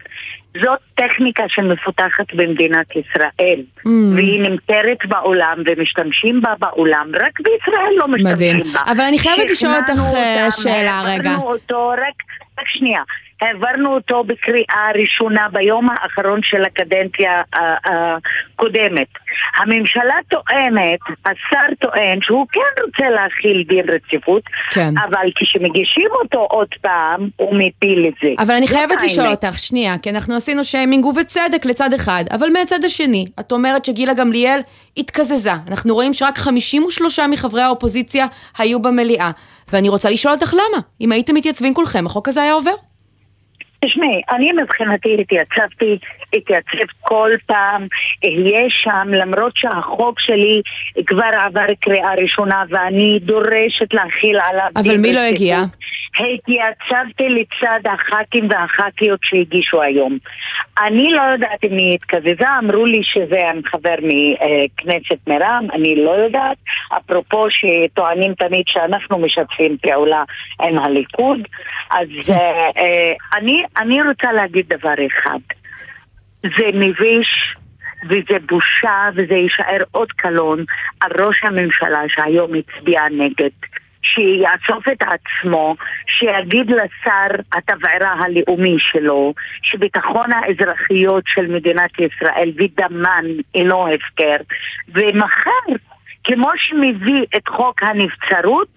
זאת 0.64 0.80
טכניקה 0.96 1.44
שמפותחת 1.48 2.34
במדינת 2.34 2.88
ישראל, 2.96 3.60
Mm. 3.86 3.90
והיא 4.16 4.42
נמכרת 4.42 4.98
בעולם 5.06 5.58
ומשתמשים 5.66 6.42
בה 6.42 6.54
בעולם, 6.60 7.12
רק 7.16 7.40
בישראל 7.40 7.94
לא 7.98 8.08
משתמשים 8.08 8.58
מדהים. 8.58 8.74
בה. 8.74 8.80
אבל 8.92 9.02
אני 9.02 9.20
חייבת 9.20 9.50
לשאול 9.52 9.72
אותך, 9.76 9.88
שכנענו 9.88 10.16
אה, 10.16 10.52
שאלה 10.52 11.02
רגע. 11.06 11.30
העברנו 11.30 11.52
אותו 11.52 11.90
רק, 11.90 12.24
רק 12.60 12.68
שנייה. 12.68 13.02
העברנו 13.42 13.96
אותו 13.96 14.24
בקריאה 14.24 14.92
ראשונה 14.96 15.48
ביום 15.52 15.88
האחרון 15.90 16.40
של 16.44 16.64
הקדנציה 16.64 17.42
אה, 17.56 17.76
הקודמת. 17.84 19.08
הממשלה 19.58 20.16
טוענת, 20.30 21.00
השר 21.26 21.74
טוען 21.80 22.22
שהוא 22.22 22.46
כן 22.52 22.84
רוצה 22.86 23.10
להכיל 23.10 23.64
דין 23.68 23.86
רציפות, 23.90 24.44
כן. 24.74 24.94
אבל 24.98 25.32
כשמגישים 25.36 26.08
אותו 26.22 26.40
עוד 26.40 26.68
פעם, 26.82 27.30
הוא 27.36 27.56
מפיל 27.56 28.06
את 28.08 28.14
זה. 28.24 28.44
אבל 28.44 28.54
אני 28.54 28.68
חייבת 28.68 29.02
לשאול. 29.04 29.28
אותך, 29.28 29.60
שנייה, 29.60 29.98
כי 29.98 30.10
אנחנו 30.10 30.36
עשינו 30.36 30.64
שיימינג 30.64 31.06
ובצדק 31.06 31.66
לצד 31.66 31.94
אחד, 31.94 32.24
אבל 32.32 32.50
מהצד 32.54 32.84
השני, 32.84 33.26
את 33.40 33.52
אומרת 33.52 33.86
שגילה 33.86 34.14
גמליאל 34.14 34.60
התקזזה. 34.98 35.52
אנחנו 35.68 35.94
רואים 35.94 36.14
שרק 36.14 36.38
53 36.38 37.20
מחברי 37.20 37.62
האופוזיציה 37.62 38.26
היו 38.58 38.82
במליאה. 38.82 39.32
ואני 39.72 39.90
רוצה 39.90 40.10
לשאול 40.10 40.34
אותך 40.34 40.54
למה. 40.54 40.82
אם 41.02 41.12
הייתם 41.12 41.36
מתייצבים 41.36 41.74
כולכם, 41.74 42.06
החוק 42.06 42.28
הזה 42.28 42.42
היה 42.42 42.54
עובר. 42.54 42.91
תשמעי, 43.86 44.22
אני 44.30 44.52
מבחינתי 44.52 45.18
התייצבתי, 45.22 45.98
התייצב 46.34 46.92
כל 47.02 47.32
פעם, 47.46 47.88
אהיה 48.26 48.70
שם, 48.70 49.08
למרות 49.12 49.58
שהחוק 49.58 50.20
שלי 50.20 50.62
כבר 51.08 51.30
עבר 51.46 51.74
קריאה 51.80 52.14
ראשונה 52.22 52.64
ואני 52.70 53.20
דורשת 53.20 53.94
להכיל 53.94 54.40
עליו 54.50 54.68
אבל 54.76 54.98
מי 54.98 55.14
לא. 55.14 55.20
הגיע? 55.20 55.58
התייצבתי 56.20 57.30
לצד 57.30 57.80
הח"כים 57.86 58.48
והח"כיות 58.50 59.20
שהגישו 59.24 59.82
היום. 59.82 60.18
אני 60.80 61.12
לא 61.12 61.22
יודעת 61.22 61.64
אם 61.64 61.78
היא 61.78 61.96
התקזזה, 61.96 62.46
אמרו 62.60 62.86
לי 62.86 63.04
שזה 63.04 63.42
חבר 63.66 63.96
מכנסת 64.02 65.28
מרם, 65.28 65.68
אני 65.74 65.96
לא 65.96 66.12
יודעת. 66.12 66.58
אפרופו 66.98 67.46
שטוענים 67.50 68.34
תמיד 68.34 68.64
שאנחנו 68.68 69.20
משתפים 69.20 69.78
פעולה 69.82 70.24
עם 70.62 70.80
הליכוד, 70.80 71.40
אז 71.92 72.08
אה, 72.30 72.70
אה, 72.78 73.14
אני, 73.38 73.64
אני 73.78 74.02
רוצה 74.02 74.32
להגיד 74.32 74.66
דבר 74.70 74.94
אחד. 75.08 75.40
זה 76.44 76.66
מביש 76.74 77.56
וזה 78.06 78.38
בושה 78.50 79.10
וזה 79.16 79.34
יישאר 79.34 79.84
אות 79.94 80.12
קלון 80.12 80.66
על 81.02 81.12
ראש 81.20 81.42
הממשלה 81.44 82.02
שהיום 82.08 82.52
הצביע 82.56 83.02
נגד. 83.12 83.50
שיאסוף 84.04 84.88
את 84.88 85.02
עצמו, 85.02 85.76
שיגיד 86.08 86.72
לשר 86.72 87.36
התבערה 87.54 88.14
הלאומי 88.20 88.76
שלו, 88.80 89.34
שביטחון 89.62 90.30
האזרחיות 90.34 91.24
של 91.28 91.48
מדינת 91.48 91.92
ישראל 92.00 92.52
ודמן 92.58 93.26
אינו 93.56 93.88
הפקר, 93.94 94.36
ומחר, 94.94 95.74
כמו 96.24 96.50
שמביא 96.58 97.26
את 97.38 97.48
חוק 97.48 97.84
הנבצרות, 97.84 98.76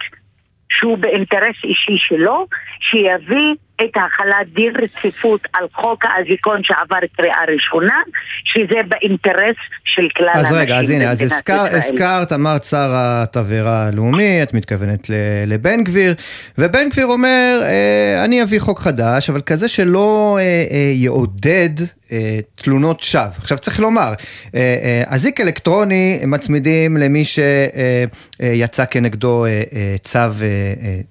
שהוא 0.71 0.99
באינטרס 0.99 1.57
אישי 1.65 1.99
שלו, 1.99 2.47
שיביא 2.81 3.55
את 3.81 3.97
החלת 3.97 4.55
דין 4.55 4.73
רציפות 4.83 5.41
על 5.53 5.67
חוק 5.75 6.05
האזיקון 6.05 6.61
שעבר 6.65 6.99
קריאה 7.17 7.45
ראשונה, 7.55 8.01
שזה 8.45 8.77
באינטרס 8.89 9.57
של 9.85 10.09
כלל 10.17 10.27
אז 10.35 10.37
האנשים 10.37 10.59
רגע, 10.59 10.77
אז 10.77 10.91
הנה, 10.91 11.11
אז 11.11 11.23
הזכר. 11.23 11.67
הזכרת, 11.77 12.33
אמרת 12.33 12.65
שר 12.65 12.91
התבערה 12.95 13.87
הלאומי, 13.87 14.43
את 14.43 14.55
מתכוונת 14.55 15.11
ל- 15.11 15.15
לבן 15.47 15.85
גביר, 15.85 16.15
ובן 16.59 16.89
גביר 16.89 17.07
אומר, 17.07 17.61
אה, 17.63 18.25
אני 18.25 18.43
אביא 18.43 18.61
חוק 18.61 18.79
חדש, 18.79 19.31
אבל 19.31 19.41
כזה 19.41 19.69
שלא 19.69 20.39
אה, 20.41 20.43
אה, 20.43 20.93
יעודד 20.95 21.71
תלונות 22.55 23.01
שווא. 23.01 23.23
עכשיו 23.39 23.59
צריך 23.59 23.81
לומר, 23.81 24.13
אזיק 25.07 25.41
אלקטרוני 25.41 26.21
מצמידים 26.27 26.97
למי 26.97 27.23
שיצא 27.25 28.85
כנגדו 28.85 29.47
צו, 30.03 30.19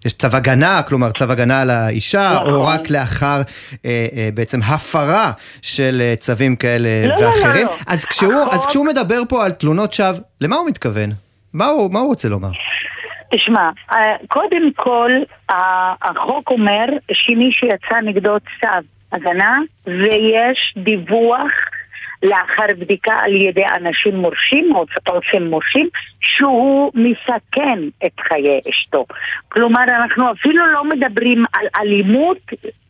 יש 0.06 0.14
צו 0.14 0.28
הגנה, 0.32 0.82
כלומר 0.88 1.12
צו 1.12 1.32
הגנה 1.32 1.62
על 1.62 1.70
האישה, 1.70 2.38
או 2.42 2.53
נכון. 2.62 2.76
רק 2.76 2.90
לאחר 2.90 3.42
אה, 3.86 4.08
אה, 4.16 4.30
בעצם 4.34 4.60
הפרה 4.62 5.32
של 5.62 6.02
אה, 6.02 6.16
צווים 6.16 6.56
כאלה 6.56 6.90
לא, 7.08 7.16
לא, 7.16 7.22
לא, 7.22 7.28
ואחרים. 7.28 7.68
לא. 7.68 7.74
אז 7.88 8.06
כשהוא, 8.06 8.44
אז 8.52 8.66
כשהוא 8.66 8.86
מדבר 8.86 9.22
פה 9.30 9.46
על 9.46 9.52
תלונות 9.52 9.94
שווא, 9.94 10.20
למה 10.42 10.56
הוא 10.56 10.68
מתכוון? 10.68 11.10
מה 11.54 11.66
הוא, 11.66 11.94
מה 11.94 12.00
הוא 12.00 12.08
רוצה 12.08 12.30
לומר? 12.30 12.50
תשמע, 13.32 13.70
קודם 14.28 14.74
כל, 14.76 15.12
החוק 16.02 16.50
אומר 16.50 16.86
שמי 17.14 17.52
שיצא 17.52 17.96
נגדו 18.04 18.36
צו 18.40 18.68
הגנה 19.12 19.60
ויש 19.88 20.74
דיווח 20.78 21.52
לאחר 22.24 22.66
בדיקה 22.80 23.14
על 23.22 23.36
ידי 23.36 23.66
אנשים 23.76 24.16
מורשים 24.16 24.76
או 24.76 24.86
עושים 25.08 25.50
מורשים 25.50 25.90
שהוא 26.22 26.92
מסכן 26.96 27.80
את 28.06 28.20
חיי 28.20 28.62
אשתו. 28.70 29.06
כלומר, 29.50 29.84
אנחנו 29.84 30.32
אפילו 30.32 30.66
לא 30.66 30.84
מדברים 30.84 31.44
על 31.54 31.68
אלימות 31.82 32.38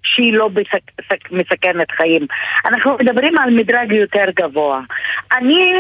שהיא 0.04 0.34
לא 0.34 0.48
בסק, 0.48 1.32
מסכנת 1.32 1.92
חיים. 1.92 2.28
אנחנו 2.66 2.98
מדברים 3.00 3.38
על 3.38 3.50
מדרג 3.50 3.92
יותר 3.92 4.26
גבוה. 4.36 4.82
אני, 5.32 5.74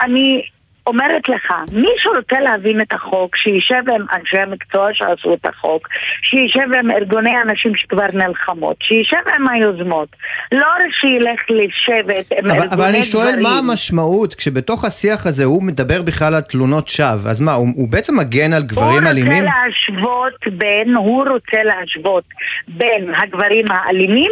אני 0.00 0.42
אומרת 0.86 1.28
לך, 1.28 1.52
מי 1.72 1.88
שרוצה 1.98 2.40
להבין 2.40 2.80
את 2.80 2.92
החוק, 2.92 3.36
שישב 3.36 3.90
עם 3.94 4.06
אנשי 4.12 4.38
המקצוע 4.38 4.88
שעשו 4.92 5.34
את 5.34 5.46
החוק, 5.46 5.88
שישב 6.22 6.74
עם 6.78 6.90
ארגוני 6.90 7.30
אנשים 7.42 7.76
שכבר 7.76 8.06
נלחמות, 8.12 8.76
שישב 8.82 9.28
עם 9.36 9.48
היוזמות, 9.48 10.08
לא 10.52 10.66
שילך 11.00 11.40
לשבת 11.48 12.32
עם 12.32 12.50
אבל, 12.50 12.50
ארגוני 12.50 12.74
אבל 12.74 12.84
אני 12.84 13.02
שואל 13.02 13.26
גברים. 13.26 13.42
מה 13.42 13.58
המשמעות 13.58 14.34
כשבתוך 14.34 14.84
השיח 14.84 15.26
הזה 15.26 15.44
הוא 15.44 15.62
מדבר 15.62 16.02
בכלל 16.02 16.34
על 16.34 16.40
תלונות 16.40 16.88
שווא, 16.88 17.30
אז 17.30 17.40
מה, 17.40 17.52
הוא, 17.52 17.68
הוא 17.76 17.88
בעצם 17.90 18.16
מגן 18.16 18.52
על 18.52 18.62
גברים 18.62 19.06
אלימים? 19.06 19.32
הוא 19.32 19.50
רוצה 19.50 19.60
להשוות 19.64 20.58
בין, 20.58 20.94
הוא 20.94 21.24
רוצה 21.28 21.62
להשוות 21.62 22.24
בין 22.68 23.14
הגברים 23.14 23.64
האלימים 23.70 24.30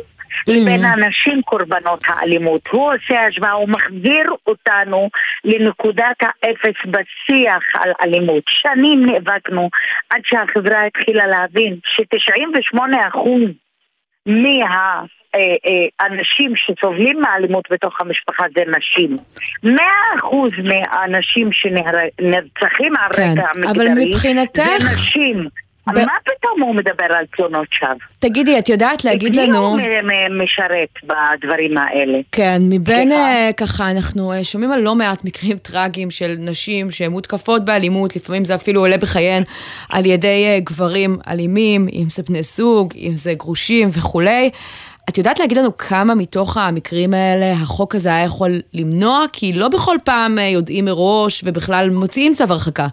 לבין 0.48 0.84
הנשים 0.84 1.42
קורבנות 1.42 2.00
האלימות. 2.06 2.66
הוא 2.70 2.92
עושה 2.92 3.20
השוואה, 3.20 3.52
הוא 3.52 3.68
מחזיר 3.68 4.24
אותנו 4.46 5.08
לנקודת 5.44 6.16
האפס 6.20 6.76
בשיח 6.86 7.62
על 7.74 7.92
אלימות. 8.04 8.42
שנים 8.48 9.06
נאבקנו 9.06 9.68
עד 10.10 10.20
שהחברה 10.24 10.86
התחילה 10.86 11.26
להבין 11.26 11.76
ש-98% 11.84 12.78
מהאנשים 14.26 15.06
שסובלים 16.56 17.20
מאלימות 17.20 17.64
בתוך 17.70 18.00
המשפחה 18.00 18.44
זה 18.54 18.62
נשים. 18.78 19.16
100% 19.64 19.68
מהאנשים 20.64 21.52
שנרצחים 21.52 22.92
על 22.96 23.12
כן, 23.16 23.34
רקע 23.38 23.50
מגדרי 23.58 23.88
מבחינתך- 24.06 24.62
זה 24.62 24.76
נשים. 24.94 25.36
ב- 25.86 25.98
מה 25.98 26.12
פתאום 26.24 26.62
הוא 26.62 26.74
מדבר 26.74 27.16
על 27.18 27.24
תלונות 27.36 27.68
שווא? 27.70 27.90
תגידי, 28.18 28.58
את 28.58 28.68
יודעת 28.68 29.04
להגיד 29.04 29.32
את 29.32 29.40
מי 29.40 29.46
לנו... 29.46 29.66
הוא 29.66 29.78
משרת 30.44 30.88
בדברים 31.04 31.78
האלה? 31.78 32.18
כן, 32.32 32.58
מבין 32.60 33.12
אה, 33.12 33.50
ככה, 33.56 33.90
אנחנו 33.90 34.32
אה, 34.32 34.44
שומעים 34.44 34.72
על 34.72 34.80
לא 34.80 34.94
מעט 34.94 35.24
מקרים 35.24 35.58
טרגיים 35.72 36.10
של 36.10 36.34
נשים 36.38 36.90
שהן 36.90 37.12
מותקפות 37.12 37.64
באלימות, 37.64 38.16
לפעמים 38.16 38.44
זה 38.44 38.54
אפילו 38.54 38.80
עולה 38.80 38.98
בחייהן 38.98 39.42
על 39.88 40.06
ידי 40.06 40.44
אה, 40.46 40.60
גברים 40.60 41.18
אלימים, 41.28 41.86
אם 41.92 42.04
זה 42.08 42.22
בני 42.22 42.42
זוג, 42.42 42.92
אם 42.96 43.12
זה 43.16 43.34
גרושים 43.34 43.88
וכולי. 43.92 44.50
את 45.08 45.18
יודעת 45.18 45.40
להגיד 45.40 45.58
לנו 45.58 45.76
כמה 45.76 46.14
מתוך 46.14 46.56
המקרים 46.56 47.14
האלה 47.14 47.52
החוק 47.52 47.94
הזה 47.94 48.08
היה 48.08 48.24
יכול 48.24 48.60
למנוע? 48.74 49.24
כי 49.32 49.52
לא 49.52 49.68
בכל 49.68 49.96
פעם 50.04 50.38
יודעים 50.38 50.84
מראש 50.84 51.42
ובכלל 51.44 51.90
מוציאים 51.90 52.32
צו 52.34 52.44
הרחקה. 52.50 52.86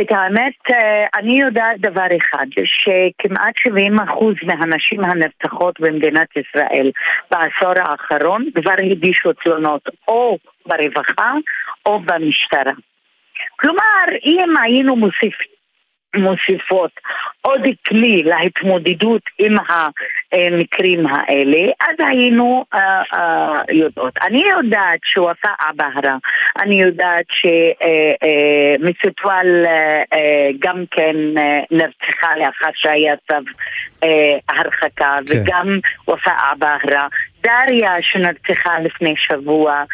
את 0.00 0.12
האמת, 0.12 0.54
אה, 0.70 1.06
אני 1.16 1.40
יודעת 1.40 1.80
דבר 1.80 2.06
אחד, 2.16 2.46
שכמעט 2.64 3.54
70% 3.68 4.46
מהנשים 4.46 5.04
הנרצחות 5.04 5.80
במדינת 5.80 6.28
ישראל 6.36 6.90
בעשור 7.30 7.72
האחרון 7.76 8.46
כבר 8.54 8.74
הגישו 8.90 9.32
תלונות 9.32 9.82
או 10.08 10.38
ברווחה 10.66 11.32
או 11.86 12.00
במשטרה. 12.00 12.72
כלומר, 13.56 14.04
אם 14.24 14.48
היינו 14.62 14.96
מוסיפ, 14.96 15.34
מוסיפות 16.16 16.90
עוד 17.42 17.60
כלי 17.88 18.22
להתמודדות 18.22 19.22
עם 19.38 19.56
המקרים 19.68 21.06
האלה, 21.06 21.72
אז 21.80 21.96
היינו 21.98 22.64
אה, 22.74 23.02
אה, 23.14 23.54
יודעות. 23.72 24.18
אני 24.22 24.42
יודעת 24.50 25.00
שוופאא 25.04 25.72
בהרה, 25.74 26.16
אני 26.58 26.80
יודעת 26.80 27.26
שמסטואל 28.80 29.66
גם 30.58 30.84
כן 30.90 31.16
אה, 31.38 31.60
נרצחה 31.70 32.36
לאחר 32.36 32.70
שהיה 32.74 33.14
צו 33.28 33.34
אה, 34.04 34.38
הרחקה, 34.48 35.18
כן. 35.26 35.40
וגם 35.42 35.78
ופאא 36.08 36.54
בהרה. 36.58 37.08
דריה 37.42 38.02
שנרצחה 38.02 38.78
לפני 38.80 39.14
שבוע, 39.16 39.72
אה, 39.72 39.78
אה, 39.78 39.84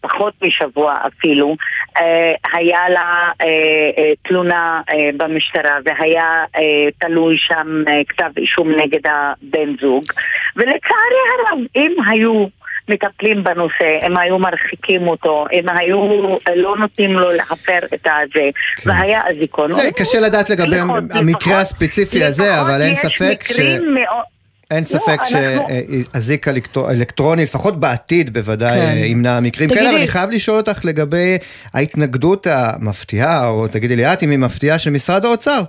פחות 0.00 0.32
משבוע 0.42 0.94
אפילו, 1.06 1.56
אה, 2.00 2.32
היה 2.54 2.88
לה 2.88 3.00
אה, 3.42 3.46
אה, 3.98 4.10
תלונה 4.22 4.80
אה, 4.90 5.10
במשטרה 5.16 5.78
והיה 5.84 6.22
אה, 6.58 6.62
תלוי 6.98 7.36
שם 7.38 7.82
אה, 7.88 8.00
כתב 8.08 8.30
אישום 8.38 8.70
נגד 8.70 9.00
הבן 9.06 9.76
זוג 9.80 10.04
ולצערי 10.56 11.20
הרב 11.38 11.58
אם 11.76 11.92
היו 12.10 12.46
מטפלים 12.88 13.44
בנושא, 13.44 13.98
הם 14.02 14.18
היו 14.18 14.38
מרחיקים 14.38 15.08
אותו, 15.08 15.44
הם 15.52 15.64
היו 15.78 15.98
לא 16.56 16.76
נותנים 16.76 17.12
לו 17.12 17.32
להפר 17.32 17.78
את 17.94 18.06
הזה, 18.06 18.50
והיה 18.86 19.20
אזיקון. 19.30 19.72
אה, 19.72 19.92
קשה 19.92 20.20
לדעת 20.20 20.50
לגבי 20.50 20.76
לפחות- 20.76 21.04
המקרה 21.14 21.60
הספציפי 21.60 22.24
הזה, 22.24 22.60
אבל 22.60 22.82
אין 22.82 22.94
ספק 22.94 23.44
ש... 23.52 23.60
אין 24.72 24.84
ספק 24.84 25.18
שאזיק 25.24 26.48
אלקטר- 26.48 26.90
אלקטרוני, 26.90 27.42
לפחות 27.42 27.80
בעתיד 27.80 28.32
בוודאי, 28.32 28.70
כן. 28.80 28.98
ימנע 29.04 29.40
מקרים 29.40 29.68
כאלה, 29.68 29.88
אבל 29.90 29.98
אני 29.98 30.08
חייב 30.08 30.30
לשאול 30.30 30.56
אותך 30.56 30.84
לגבי 30.84 31.38
ההתנגדות 31.74 32.46
המפתיעה, 32.50 33.46
או 33.48 33.68
תגידי 33.68 33.96
לי 33.96 34.12
את 34.12 34.22
אם 34.22 34.30
היא 34.30 34.38
מפתיעה 34.38 34.78
של 34.78 34.90
משרד 34.90 35.24
האוצר, 35.24 35.62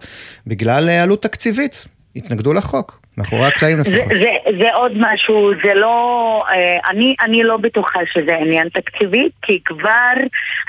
בגלל 0.47 0.89
עלות 0.89 1.21
תקציבית. 1.21 1.85
התנגדו 2.15 2.53
לחוק, 2.53 2.99
מאחורי 3.17 3.45
הקלעים 3.45 3.83
זה, 3.83 3.95
לפחות. 3.95 4.17
זה, 4.17 4.57
זה 4.61 4.73
עוד 4.73 4.91
משהו, 4.95 5.51
זה 5.63 5.73
לא... 5.73 6.43
אה, 6.49 6.89
אני, 6.89 7.15
אני 7.21 7.43
לא 7.43 7.57
בטוחה 7.57 7.99
שזה 8.13 8.35
עניין 8.35 8.69
תקציבי, 8.69 9.29
כי 9.41 9.59
כבר 9.65 10.13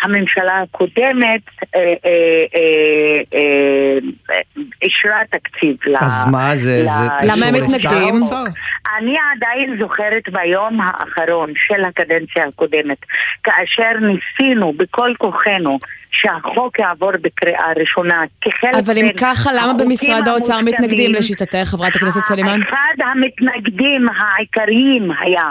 הממשלה 0.02 0.62
הקודמת 0.62 1.40
אה, 1.74 1.80
אה, 1.80 2.44
אה, 2.54 3.18
אה, 3.34 4.40
אישרה 4.82 5.20
תקציב 5.30 5.76
ל... 5.86 5.96
אז 6.00 6.26
מה 6.30 6.56
זה, 6.56 6.82
ל- 6.82 6.86
זה 6.86 7.04
למה 7.22 7.46
הם 7.46 7.54
מתנגדים? 7.54 8.14
אני 8.98 9.14
עדיין 9.36 9.76
זוכרת 9.80 10.22
ביום 10.32 10.80
האחרון 10.80 11.52
של 11.56 11.84
הקדנציה 11.84 12.44
הקודמת, 12.48 12.98
כאשר 13.44 13.92
ניסינו 14.00 14.72
בכל 14.72 15.12
כוחנו 15.18 15.78
שהחוק 16.16 16.78
יעבור 16.78 17.10
בקריאה 17.22 17.72
ראשונה 17.76 18.22
כחלק 18.40 18.74
אבל 18.74 18.98
אם 18.98 19.08
ככה, 19.20 19.50
למה 19.52 19.72
במשרד 19.72 20.28
האוצר 20.28 20.60
מתנגדים 20.60 21.12
לשיטתך, 21.12 21.64
חברת 21.64 21.96
הכנסת 21.96 22.20
סלימאן? 22.24 22.60
אחד 22.62 23.04
המתנגדים 23.10 24.06
העיקריים 24.08 25.10
היה 25.20 25.50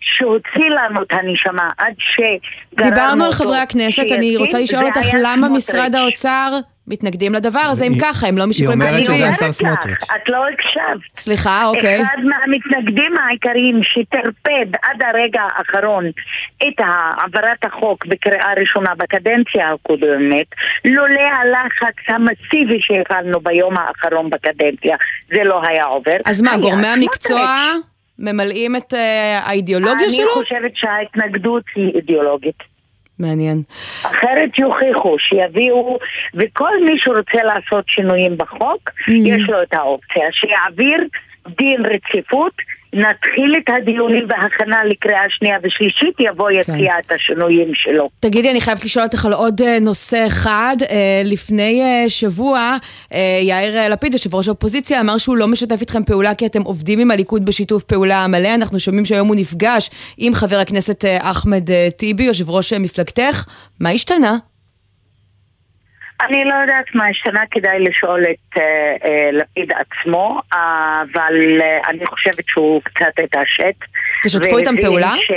שהוציא 0.00 0.70
לנו 0.70 1.02
את 1.02 1.12
הנשמה 1.12 1.68
עד 1.78 1.94
שגררנו 1.98 2.90
דיברנו 2.94 3.24
על 3.24 3.32
חברי 3.32 3.58
הכנסת, 3.58 4.04
אני 4.18 4.36
רוצה 4.36 4.58
לשאול 4.58 4.86
אותך 4.86 5.06
למה. 5.22 5.48
משרד 5.48 5.94
האוצר 5.94 6.58
מתנגדים 6.88 7.34
לדבר 7.34 7.58
הזה, 7.58 7.84
אם 7.84 7.92
ככה, 8.02 8.26
הם 8.26 8.38
לא 8.38 8.46
משיקולים 8.46 8.80
אומרת 8.80 8.96
שזה 8.96 9.04
תקציביים. 9.04 9.32
השר 9.32 9.52
סמוטריץ'. 9.52 10.02
את 10.02 10.28
לא 10.28 10.44
הקשבת. 10.52 11.18
סליחה, 11.18 11.64
אוקיי. 11.64 12.02
אחד 12.02 12.16
מהמתנגדים 12.24 13.12
העיקריים 13.18 13.80
שטרפד 13.82 14.76
עד 14.82 15.02
הרגע 15.02 15.40
האחרון 15.42 16.04
את 16.68 16.74
העברת 16.78 17.64
החוק 17.64 18.06
בקריאה 18.06 18.52
ראשונה 18.60 18.94
בקדנציה 18.96 19.72
הקודמת, 19.72 20.46
לולא 20.84 21.20
הלחץ 21.20 21.96
המסיבי 22.08 22.78
שהפעלנו 22.80 23.40
ביום 23.40 23.74
האחרון 23.78 24.30
בקדנציה, 24.30 24.96
זה 25.28 25.44
לא 25.44 25.60
היה 25.68 25.84
עובר. 25.84 26.16
אז 26.24 26.42
מה, 26.42 26.56
גורמי 26.56 26.86
המקצוע. 26.86 27.72
ממלאים 28.18 28.76
את 28.76 28.94
אה, 28.94 29.40
האידיאולוגיה 29.44 30.10
שלו? 30.10 30.24
אני 30.24 30.44
חושבת 30.44 30.76
שההתנגדות 30.76 31.62
היא 31.76 31.92
אידיאולוגית. 31.94 32.75
מעניין. 33.18 33.62
אחרת 34.02 34.58
יוכיחו, 34.58 35.16
שיביאו, 35.18 35.98
וכל 36.34 36.70
מי 36.84 36.98
שרוצה 36.98 37.42
לעשות 37.44 37.84
שינויים 37.88 38.36
בחוק, 38.36 38.90
Mm-hmm. 38.96 39.12
יש 39.28 39.50
לו 39.50 39.62
את 39.62 39.74
האופציה, 39.74 40.32
שיעביר 40.32 40.98
דין 41.48 41.82
רציפות, 41.86 42.52
נתחיל 42.96 43.54
את 43.58 43.70
הדיונים 43.76 44.24
והכנה 44.28 44.84
לקריאה 44.84 45.20
שנייה 45.28 45.56
ושלישית, 45.62 46.14
יבוא 46.20 46.48
כן. 46.50 46.72
יציע 46.72 46.92
את 46.98 47.12
השינויים 47.12 47.74
שלו. 47.74 48.08
תגידי, 48.20 48.50
אני 48.50 48.60
חייבת 48.60 48.84
לשאול 48.84 49.04
אותך 49.04 49.26
על 49.26 49.32
עוד 49.32 49.60
אה, 49.62 49.78
נושא 49.80 50.26
אחד. 50.26 50.76
אה, 50.90 51.22
לפני 51.24 51.82
אה, 51.82 52.08
שבוע, 52.08 52.76
יאיר 53.42 53.88
לפיד, 53.88 54.12
יושב 54.12 54.34
ראש 54.34 54.48
האופוזיציה, 54.48 55.00
אמר 55.00 55.18
שהוא 55.18 55.36
לא 55.36 55.46
משתף 55.46 55.80
איתכם 55.80 56.04
פעולה 56.04 56.34
כי 56.34 56.46
אתם 56.46 56.62
עובדים 56.62 56.98
עם 56.98 57.10
הליכוד 57.10 57.44
בשיתוף 57.44 57.82
פעולה 57.82 58.26
מלא. 58.26 58.54
אנחנו 58.54 58.78
שומעים 58.78 59.04
שהיום 59.04 59.28
הוא 59.28 59.36
נפגש 59.36 59.90
עם 60.18 60.34
חבר 60.34 60.56
הכנסת 60.56 61.04
אחמד 61.20 61.68
טיבי, 61.96 62.24
יושב 62.24 62.50
ראש 62.50 62.72
מפלגתך. 62.72 63.44
מה 63.80 63.90
השתנה? 63.90 64.36
אני 66.22 66.44
לא 66.44 66.54
יודעת 66.54 66.84
מה 66.94 67.08
השתנה, 67.08 67.40
כדאי 67.50 67.80
לשאול 67.80 68.22
את 68.22 68.58
אה, 68.58 68.62
אה, 69.04 69.30
לפיד 69.32 69.70
עצמו, 69.72 70.40
אבל 70.52 71.34
אה, 71.62 71.90
אני 71.90 72.06
חושבת 72.06 72.44
שהוא 72.48 72.82
קצת 72.82 73.12
התעשת. 73.24 73.74
תשתפו 74.24 74.58
איתם 74.58 74.74
פעולה? 74.82 75.14
ש... 75.16 75.32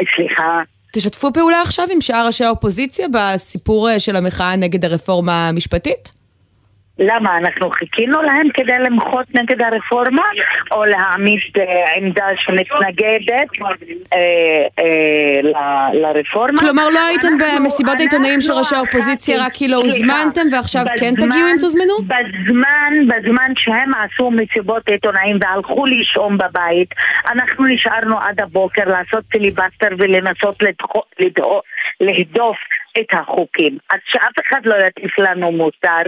סליחה? 0.14 0.62
תשתפו 0.92 1.32
פעולה 1.32 1.62
עכשיו 1.62 1.86
עם 1.92 2.00
שאר 2.00 2.26
ראשי 2.26 2.44
האופוזיציה 2.44 3.06
בסיפור 3.12 3.90
אה, 3.90 4.00
של 4.00 4.16
המחאה 4.16 4.56
נגד 4.56 4.84
הרפורמה 4.84 5.48
המשפטית? 5.48 6.10
למה, 6.98 7.38
אנחנו 7.38 7.70
חיכינו 7.70 8.22
להם 8.22 8.48
כדי 8.54 8.78
למחות 8.78 9.26
נגד 9.34 9.62
הרפורמה, 9.62 10.22
או 10.70 10.84
להעמיד 10.84 11.40
אה, 11.58 11.64
עמדה 11.96 12.26
שמתנגדת 12.36 13.48
אה, 14.12 14.18
אה, 14.78 15.88
לרפורמה? 15.94 16.60
כלומר, 16.60 16.88
לא 16.88 17.06
הייתם 17.06 17.32
במסיבות 17.38 17.94
העיתונאים 17.98 18.40
של 18.40 18.52
ראשי 18.52 18.74
אנחנו 18.74 18.76
האופוזיציה 18.76 19.36
הח"כים, 19.36 19.46
רק 19.46 19.52
כי 19.52 19.68
לא 19.68 19.76
הוזמנתם, 19.76 20.46
ועכשיו 20.52 20.84
כן 21.00 21.14
תגיעו 21.14 21.48
אם 21.54 21.56
תוזמנו? 21.60 21.94
בזמן, 21.98 22.92
בזמן 23.08 23.52
שהם 23.56 23.90
עשו 23.94 24.30
מסיבות 24.30 24.88
עיתונאים 24.88 25.38
והלכו 25.40 25.86
לישון 25.86 26.38
בבית, 26.38 26.88
אנחנו 27.28 27.64
נשארנו 27.64 28.20
עד 28.20 28.40
הבוקר 28.40 28.84
לעשות 28.84 29.24
פיליבסטר 29.28 29.88
ולנסות 29.98 30.62
להדוף 32.00 32.56
את 33.00 33.06
החוקים. 33.12 33.78
אז 33.90 33.98
שאף 34.06 34.32
אחד 34.48 34.60
לא 34.64 34.74
יטיף 34.86 35.18
לנו 35.18 35.52
מוסר. 35.52 36.02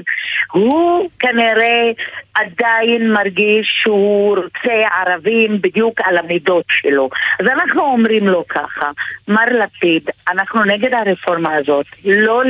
הוא 0.53 1.09
כנראה 1.18 1.91
עדיין 2.34 3.12
מרגיש 3.12 3.80
שהוא 3.82 4.36
רוצה 4.36 4.74
ערבים 4.97 5.61
בדיוק 5.62 6.01
על 6.05 6.16
המידות 6.16 6.64
שלו. 6.68 7.09
אז 7.41 7.47
אנחנו 7.47 7.82
אומרים 7.82 8.28
לו 8.28 8.45
ככה, 8.49 8.91
מר 9.28 9.45
לפיד, 9.45 10.03
אנחנו 10.30 10.64
נגד 10.64 10.95
הרפורמה 10.95 11.55
הזאת, 11.55 11.86
לא 12.05 12.43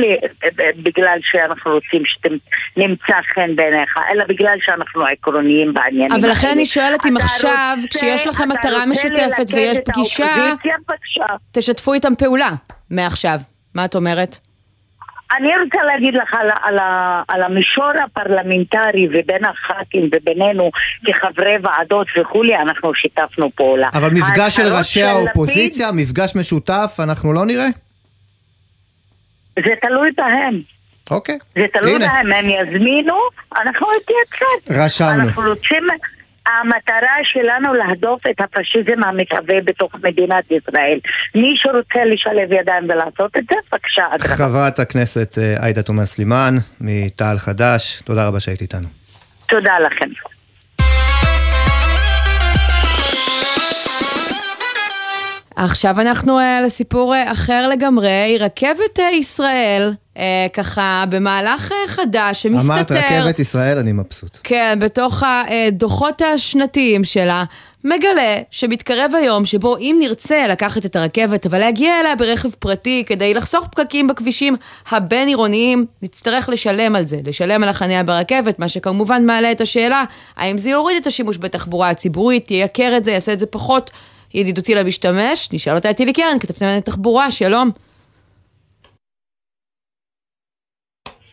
בגלל 0.83 1.17
שאנחנו 1.21 1.71
רוצים 1.71 2.03
שנמצא 2.05 3.21
חן 3.33 3.55
בעיניך, 3.55 3.97
אלא 4.13 4.23
בגלל 4.25 4.57
שאנחנו 4.61 5.05
עקרוניים 5.05 5.73
בעניינים 5.73 6.11
אבל 6.11 6.29
לכן. 6.29 6.47
אני 6.47 6.65
שואלת 6.65 7.05
אם 7.05 7.17
עכשיו, 7.17 7.75
רוצה- 7.81 7.87
כשיש 7.97 8.27
לכם 8.27 8.49
מטרה 8.49 8.85
משותפת 8.85 9.53
ויש 9.53 9.77
פגישה. 9.85 10.25
תשתפו 11.51 11.93
איתם 11.93 12.15
פעולה 12.15 12.49
מעכשיו. 12.91 13.39
מה 13.79 13.85
את 13.85 13.95
אומרת? 13.95 14.37
אני 15.37 15.49
רוצה 15.63 15.83
להגיד 15.83 16.13
לך 16.13 16.33
על, 16.33 16.49
על, 16.61 16.77
על 17.27 17.43
המישור 17.43 17.91
הפרלמנטרי 18.05 19.07
ובין 19.09 19.45
הח"כים 19.45 20.09
ובינינו 20.13 20.71
כחברי 21.05 21.55
ועדות 21.63 22.07
וכולי, 22.19 22.55
אנחנו 22.55 22.95
שיתפנו 22.95 23.49
פעולה. 23.55 23.89
אבל 23.93 24.09
מפגש 24.09 24.55
של 24.55 24.67
ראשי 24.67 24.99
לפיד, 25.01 25.15
האופוזיציה, 25.15 25.91
מפגש 25.91 26.35
משותף, 26.35 26.97
אנחנו 27.03 27.33
לא 27.33 27.45
נראה? 27.45 27.67
זה 29.55 29.73
תלוי 29.81 30.11
בהם. 30.17 30.61
אוקיי. 31.11 31.37
זה 31.55 31.65
תלוי 31.73 31.95
הנה. 31.95 32.07
בהם, 32.07 32.33
הם 32.33 32.45
יזמינו, 32.49 33.17
אנחנו 33.61 33.87
נתייצב. 33.95 34.83
רשמנו. 34.83 35.23
אנחנו 35.23 35.41
רוצים, 35.49 35.83
המטרה 36.61 37.17
שלנו 37.23 37.73
להדוף 37.73 38.21
את 38.29 38.41
הפשיזם 38.41 39.03
המתהווה 39.03 39.61
בתוך 39.65 39.95
מדינת 40.03 40.51
ישראל. 40.51 40.99
מי 41.35 41.53
שרוצה 41.55 42.05
לשלב 42.05 42.51
ידיים 42.51 42.83
ולעשות 42.83 43.37
את 43.37 43.43
זה, 43.49 43.55
בבקשה, 43.71 44.03
אדרבה. 44.15 44.35
חברת 44.35 44.79
הכנסת 44.79 45.37
אה, 45.37 45.63
עאידה 45.63 45.83
תומא 45.83 46.05
סלימאן, 46.05 46.55
מתע"ל 46.81 47.37
חד"ש, 47.37 48.01
תודה 48.01 48.27
רבה 48.27 48.39
שהיית 48.39 48.61
איתנו. 48.61 48.87
תודה 49.47 49.79
לכם. 49.79 50.09
עכשיו 55.63 56.01
אנחנו 56.01 56.39
אה, 56.39 56.61
לסיפור 56.61 57.15
אה, 57.15 57.31
אחר 57.31 57.67
לגמרי, 57.67 58.37
רכבת 58.39 58.99
אה, 58.99 59.11
ישראל, 59.11 59.93
אה, 60.17 60.47
ככה 60.53 61.03
במהלך 61.09 61.71
אה, 61.71 61.87
חדש 61.87 62.45
אמרת 62.45 62.87
שמסתתר, 62.87 62.95
רכבת 62.95 63.39
ישראל, 63.39 63.77
אני 63.77 63.91
מבסוט. 63.91 64.37
כן, 64.43 64.79
בתוך 64.81 65.23
הדוחות 65.27 66.21
השנתיים 66.21 67.03
שלה, 67.03 67.43
מגלה 67.83 68.35
שמתקרב 68.51 69.11
היום 69.15 69.45
שבו 69.45 69.77
אם 69.77 69.95
נרצה 69.99 70.47
לקחת 70.47 70.85
את 70.85 70.95
הרכבת, 70.95 71.45
אבל 71.45 71.59
להגיע 71.59 71.99
אליה 71.99 72.15
ברכב 72.15 72.49
פרטי 72.49 73.03
כדי 73.07 73.33
לחסוך 73.33 73.67
פקקים 73.67 74.07
בכבישים 74.07 74.55
הבין-עירוניים, 74.91 75.85
נצטרך 76.01 76.49
לשלם 76.49 76.95
על 76.95 77.07
זה, 77.07 77.17
לשלם 77.25 77.63
על 77.63 77.69
החניה 77.69 78.03
ברכבת, 78.03 78.59
מה 78.59 78.69
שכמובן 78.69 79.25
מעלה 79.25 79.51
את 79.51 79.61
השאלה, 79.61 80.03
האם 80.37 80.57
זה 80.57 80.69
יוריד 80.69 80.97
את 81.01 81.07
השימוש 81.07 81.37
בתחבורה 81.37 81.89
הציבורית, 81.89 82.51
ייקר 82.51 82.93
את 82.97 83.03
זה, 83.03 83.11
יעשה 83.11 83.33
את 83.33 83.39
זה 83.39 83.45
פחות 83.45 83.91
ידידותי 84.33 84.75
למשתמש? 84.75 85.49
נשאל 85.53 85.75
אותה 85.75 85.91
את 85.91 85.99
אילי 85.99 86.13
קרן, 86.13 86.37
כתבת 86.39 86.61
לענייני 86.61 86.81
תחבורה, 86.81 87.31
שלום. 87.31 87.71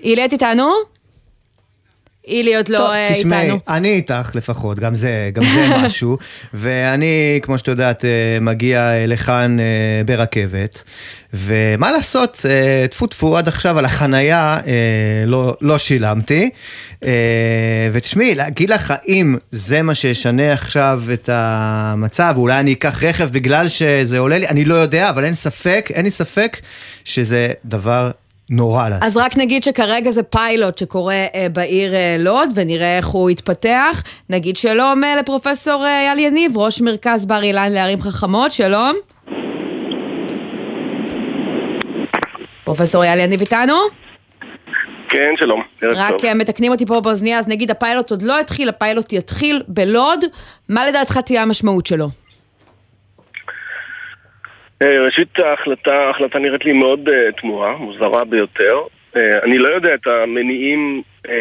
אילי, 0.01 0.25
את 0.25 0.33
איתנו? 0.33 0.96
אילי 2.27 2.57
עוד 2.57 2.69
לא 2.69 2.79
טוב, 2.79 2.91
אה, 2.91 3.09
תשמעי, 3.13 3.43
איתנו. 3.43 3.59
אני 3.69 3.89
איתך 3.89 4.31
לפחות, 4.35 4.81
גם 4.81 4.95
זה, 4.95 5.31
גם 5.33 5.43
זה 5.43 5.69
משהו. 5.83 6.19
ואני, 6.55 7.39
כמו 7.43 7.59
שאת 7.59 7.69
יודעת, 7.69 8.05
אה, 8.05 8.39
מגיע 8.41 8.81
אה, 8.81 9.07
לכאן 9.07 9.57
ברכבת. 10.07 10.83
ומה 11.35 11.93
לעשות, 11.93 12.45
טפו 12.91 13.07
טפו, 13.07 13.39
עד 13.39 13.49
עכשיו 13.49 13.79
על 13.79 13.85
החנייה 13.85 14.61
לא, 15.27 15.57
לא 15.61 15.79
שילמתי. 15.79 16.51
ותשמעי, 17.93 18.35
להגיד 18.35 18.71
לך 18.71 18.95
האם 18.97 19.37
זה 19.51 19.83
מה 19.83 19.95
שישנה 19.95 20.53
עכשיו 20.53 21.03
את 21.13 21.29
המצב, 21.33 22.35
אולי 22.37 22.61
אני 22.61 22.73
אקח 22.73 23.03
רכב 23.03 23.29
בגלל 23.33 23.69
שזה 23.69 24.19
עולה 24.19 24.39
לי, 24.39 24.49
אני 24.49 24.65
לא 24.65 24.75
יודע, 24.75 25.11
אבל 25.11 25.25
אין 25.25 25.35
ספק, 25.35 25.91
אין 25.95 26.05
לי 26.05 26.11
ספק 26.11 26.61
שזה 27.05 27.53
דבר 27.65 28.11
נורא 28.51 28.89
לעשות. 28.89 29.05
אז 29.05 29.17
רק 29.17 29.37
נגיד 29.37 29.65
שכרגע 29.65 30.11
זה 30.11 30.23
פיילוט 30.23 30.79
שקורה 30.79 31.15
אה, 31.35 31.47
בעיר 31.53 31.95
אה, 31.95 32.17
לוד, 32.19 32.49
ונראה 32.55 32.97
איך 32.97 33.07
הוא 33.07 33.31
יתפתח. 33.31 34.03
נגיד 34.31 34.57
שלום 34.57 35.05
אה, 35.05 35.17
לפרופסור 35.17 35.85
אה, 35.85 36.01
אייל 36.01 36.19
יניב, 36.19 36.59
ראש 36.59 36.81
מרכז 36.81 37.27
בר 37.27 37.43
אילן 37.43 37.73
לערים 37.73 38.01
חכמות, 38.01 38.53
שלום. 38.53 38.97
פרופסור 42.65 43.03
אייל 43.05 43.19
יניב 43.21 43.41
איתנו? 43.41 43.75
כן, 45.09 45.31
שלום. 45.37 45.63
רק 45.83 46.11
טוב. 46.11 46.33
מתקנים 46.35 46.73
אותי 46.73 46.87
פה 46.87 47.01
באוזנייה, 47.01 47.39
אז 47.39 47.49
נגיד 47.49 47.71
הפיילוט 47.71 48.11
עוד 48.11 48.23
לא 48.23 48.41
התחיל, 48.41 48.69
הפיילוט 48.69 49.13
יתחיל 49.13 49.63
בלוד. 49.69 50.25
מה 50.69 50.87
לדעתך 50.87 51.19
תהיה 51.19 51.43
המשמעות 51.43 51.87
שלו? 51.87 52.09
אה, 54.83 55.05
ראשית, 55.05 55.39
ההחלטה, 55.39 55.95
ההחלטה 55.95 56.39
נראית 56.39 56.65
לי 56.65 56.73
מאוד 56.73 57.09
אה, 57.09 57.33
תמוהה, 57.33 57.77
מוזרה 57.77 58.25
ביותר. 58.25 58.79
אה, 59.17 59.39
אני 59.45 59.59
לא 59.59 59.69
יודע 59.69 59.95
את 59.95 60.07
המניעים 60.07 61.03
אה, 61.29 61.33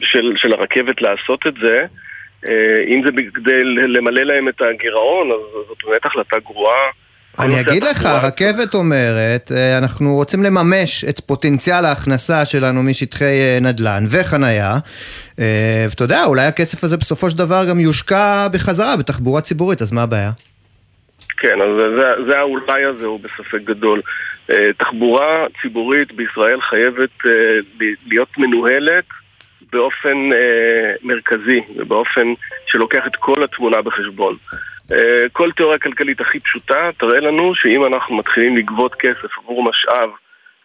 של, 0.00 0.32
של 0.36 0.52
הרכבת 0.52 1.02
לעשות 1.02 1.40
את 1.46 1.54
זה. 1.62 1.84
אה, 2.48 2.84
אם 2.88 3.02
זה 3.04 3.10
כדי 3.34 3.64
למלא 3.64 4.22
להם 4.22 4.48
את 4.48 4.60
הגירעון, 4.60 5.30
אז 5.30 5.66
זאת 5.68 5.78
באמת 5.86 6.04
החלטה 6.06 6.36
גרועה. 6.44 6.90
אני 7.38 7.60
אגיד 7.60 7.84
לך, 7.84 8.06
הרכבת 8.06 8.74
אומרת, 8.74 9.52
אנחנו 9.78 10.14
רוצים 10.14 10.42
לממש 10.42 11.04
את 11.04 11.20
פוטנציאל 11.20 11.84
ההכנסה 11.84 12.44
שלנו 12.44 12.82
משטחי 12.82 13.58
נדל"ן 13.60 14.04
וחנייה, 14.10 14.74
ואתה 15.88 16.04
יודע, 16.04 16.24
אולי 16.24 16.42
הכסף 16.42 16.84
הזה 16.84 16.96
בסופו 16.96 17.30
של 17.30 17.38
דבר 17.38 17.64
גם 17.64 17.80
יושקע 17.80 18.48
בחזרה 18.48 18.96
בתחבורה 18.96 19.40
ציבורית, 19.40 19.82
אז 19.82 19.92
מה 19.92 20.02
הבעיה? 20.02 20.30
כן, 21.40 21.60
אז 21.60 21.68
זה, 21.76 22.24
זה, 22.26 22.38
האולי 22.38 22.84
הזה 22.84 23.06
הוא 23.06 23.20
בספק 23.20 23.60
גדול. 23.64 24.00
אה, 24.50 24.70
תחבורה 24.78 25.46
ציבורית 25.62 26.12
בישראל 26.12 26.60
חייבת 26.60 27.26
אה, 27.26 27.58
להיות 28.06 28.38
מנוהלת 28.38 29.04
באופן 29.72 30.32
אה, 30.32 30.92
מרכזי 31.02 31.60
ובאופן 31.76 32.32
שלוקח 32.66 33.06
את 33.06 33.16
כל 33.16 33.44
התמונה 33.44 33.82
בחשבון. 33.82 34.36
כל 35.32 35.52
תיאוריה 35.52 35.78
כלכלית 35.78 36.20
הכי 36.20 36.40
פשוטה 36.40 36.90
תראה 36.98 37.20
לנו 37.20 37.54
שאם 37.54 37.84
אנחנו 37.84 38.16
מתחילים 38.16 38.56
לגבות 38.56 38.94
כסף 38.94 39.38
עבור 39.38 39.64
משאב 39.64 40.10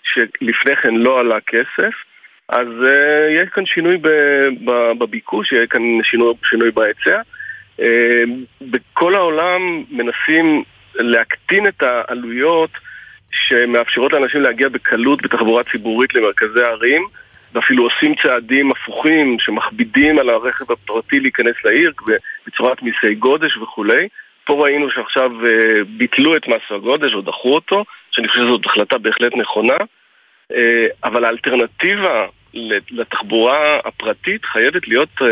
שלפני 0.04 0.76
כן 0.76 0.96
לא 0.96 1.20
עלה 1.20 1.42
כסף, 1.48 1.94
אז 2.50 2.68
uh, 2.68 2.88
יהיה 3.30 3.46
כאן 3.46 3.66
שינוי 3.66 3.98
בביקוש, 5.00 5.52
יהיה 5.52 5.68
כאן 5.68 5.82
שינוי, 6.04 6.34
שינוי 6.44 6.72
בהיצע. 6.72 7.22
Uh, 7.80 7.84
בכל 8.62 9.16
העולם 9.16 9.84
מנסים 9.90 10.64
להקטין 10.96 11.68
את 11.68 11.84
העלויות 11.84 12.70
שמאפשרות 13.32 14.14
לאנשים 14.14 14.42
להגיע 14.42 14.70
בקלות 14.70 15.22
בתחבורה 15.22 15.64
ציבורית 15.64 16.16
למרכזי 16.16 16.62
הערים, 16.62 17.08
ואפילו 17.54 17.84
עושים 17.84 18.16
צעדים 18.24 18.72
הפוכים 18.72 19.38
שמכבידים 19.40 20.20
על 20.20 20.30
הרכב 20.30 20.72
הפרטי 20.72 21.20
להיכנס 21.20 21.56
לעיר 21.66 21.92
בצורת 22.48 22.82
מיסי 22.82 23.16
גודש 23.16 23.58
וכולי. 23.58 24.08
פה 24.46 24.64
ראינו 24.64 24.92
שעכשיו 24.92 25.32
uh, 25.42 25.46
ביטלו 25.98 26.36
את 26.36 26.48
מס 26.48 26.62
הגודש 26.70 27.14
או 27.14 27.22
דחו 27.22 27.56
אותו, 27.56 27.86
שאני 28.12 28.28
חושב 28.28 28.42
שזאת 28.42 28.66
החלטה 28.66 28.98
בהחלט 28.98 29.36
נכונה. 29.36 29.78
אה, 30.52 30.88
אבל 31.04 31.26
האלטרנטיבה 31.26 32.26
לתחבורה 32.91 33.80
הפרטית 33.86 34.45
חייבת 34.45 34.88
להיות 34.88 35.10
אה, 35.22 35.28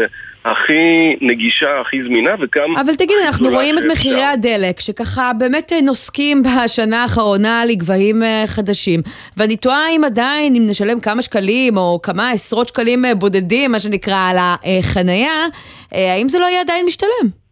הכי 0.52 1.16
נגישה, 1.22 1.82
הכי 1.82 2.04
זמינה 2.04 2.32
וגם... 2.40 2.78
אבל 2.78 2.96
תגיד, 2.96 3.16
אנחנו 3.28 3.50
רואים 3.50 3.78
את. 3.78 3.84
מחירי 3.92 4.24
הדלק, 4.24 4.80
שככה 4.80 5.32
באמת 5.38 5.74
אה, 5.74 5.82
נוסקים 5.82 6.44
בשנה 6.46 7.02
האחרונה 7.02 7.66
לגבהים 7.66 8.24
אה, 8.24 8.44
חדשים. 8.48 9.02
ואני 9.38 9.58
תוהה 9.58 9.90
אם 9.90 10.04
עדיין, 10.04 10.56
אם 10.56 10.68
נשלם 10.68 11.00
כמה 11.00 11.22
שקלים, 11.22 11.78
או 11.78 12.00
כמה 12.04 12.32
עשרות 12.32 12.68
שקלים 12.68 13.06
בודדים, 13.18 13.72
מה 13.72 13.80
שנקרא, 13.80 14.30
על 14.30 14.38
החנייה, 14.40 15.46
האם 15.92 16.30
זה 16.30 16.40
לא 16.40 16.46
יהיה 16.46 16.62
עדיין 16.62 16.86
משתלם? 16.86 17.43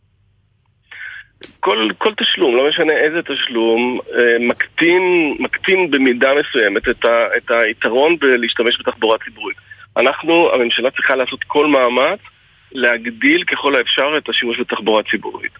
כל, 1.62 1.88
כל 1.97 2.14
תשלום, 2.18 2.55
לא 2.55 2.70
משנה 2.70 2.93
איזה 2.93 3.22
תשלום, 3.22 3.99
אה, 4.16 4.38
מקטין, 4.39 5.36
מקטין 5.39 5.91
במידה 5.91 6.30
מסוימת 6.39 6.89
את, 6.89 7.05
ה, 7.05 7.38
את 7.38 7.51
היתרון 7.51 8.18
בלהשתמש 8.20 8.80
בתחבורה 8.80 9.18
ציבורית. 9.26 9.57
אנחנו, 9.97 10.53
הממשלה 10.53 10.91
צריכה 10.91 11.16
לעשות 11.16 11.43
כל 11.43 11.68
מאמץ 11.68 12.20
להגדיל 12.72 13.43
ככל 13.43 13.76
האפשר 13.76 14.18
את 14.18 14.30
השימוש 14.30 14.59
בתחבורה 14.59 15.03
ציבורית. 15.12 15.51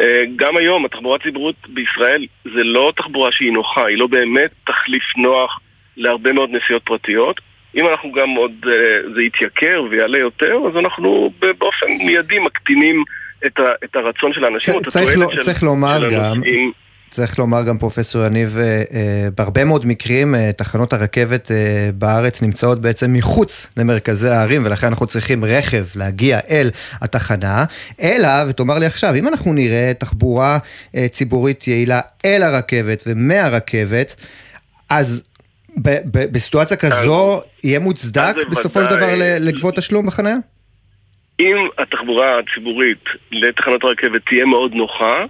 אה, 0.00 0.24
גם 0.36 0.56
היום 0.56 0.84
התחבורה 0.84 1.16
הציבורית 1.16 1.68
בישראל 1.68 2.26
זה 2.44 2.64
לא 2.64 2.92
תחבורה 2.96 3.32
שהיא 3.32 3.52
נוחה, 3.52 3.86
היא 3.86 3.98
לא 3.98 4.06
באמת 4.06 4.50
תחליף 4.66 5.16
נוח 5.16 5.60
להרבה 5.96 6.32
מאוד 6.32 6.50
נסיעות 6.50 6.82
פרטיות. 6.82 7.40
אם 7.76 7.86
אנחנו 7.86 8.12
גם 8.12 8.30
עוד, 8.30 8.52
אה, 8.66 9.12
זה 9.14 9.22
יתייקר 9.22 9.82
ויעלה 9.90 10.18
יותר, 10.18 10.58
אז 10.70 10.76
אנחנו 10.76 11.32
באופן 11.40 11.86
מיידי 11.86 12.38
מקטינים 12.38 13.04
את, 13.46 13.58
ה, 13.58 13.62
את 13.84 13.96
הרצון 13.96 14.32
של 14.32 14.44
האנשים, 14.44 14.74
צריך, 14.74 14.88
צריך, 14.88 15.18
לא, 15.18 15.30
של, 15.32 15.40
צריך 15.40 15.62
לומר 15.62 16.00
של 16.00 16.10
גם, 16.10 16.24
הנוסעים. 16.24 16.72
צריך 17.10 17.38
לומר 17.38 17.62
גם 17.62 17.78
פרופסור 17.78 18.24
יניב, 18.24 18.58
אה, 18.58 18.64
אה, 18.64 19.28
בהרבה 19.36 19.64
מאוד 19.64 19.86
מקרים 19.86 20.34
אה, 20.34 20.50
תחנות 20.56 20.92
הרכבת 20.92 21.50
בארץ 21.94 22.42
נמצאות 22.42 22.80
בעצם 22.80 23.12
מחוץ 23.12 23.66
למרכזי 23.76 24.28
הערים 24.28 24.62
ולכן 24.64 24.86
אנחנו 24.86 25.06
צריכים 25.06 25.44
רכב 25.44 25.84
להגיע 25.96 26.40
אל 26.50 26.70
התחנה, 27.00 27.64
אלא, 28.00 28.28
ותאמר 28.48 28.78
לי 28.78 28.86
עכשיו, 28.86 29.14
אם 29.14 29.28
אנחנו 29.28 29.52
נראה 29.52 29.92
תחבורה 29.98 30.58
ציבורית 31.10 31.68
יעילה 31.68 32.00
אל 32.24 32.42
הרכבת 32.42 33.02
ומהרכבת, 33.06 34.26
אז 34.90 35.24
בסיטואציה 36.32 36.76
כזו 36.76 37.40
יהיה 37.64 37.78
מוצדק 37.78 38.34
בסופו 38.50 38.84
של 38.84 38.90
דבר 38.90 39.14
לגבות 39.16 39.76
תשלום 39.76 40.06
בחניה? 40.06 40.36
אם 41.40 41.68
התחבורה 41.78 42.38
הציבורית 42.38 43.04
לתחנת 43.32 43.84
הרכבת 43.84 44.26
תהיה 44.26 44.44
מאוד 44.44 44.74
נוחה, 44.74 45.24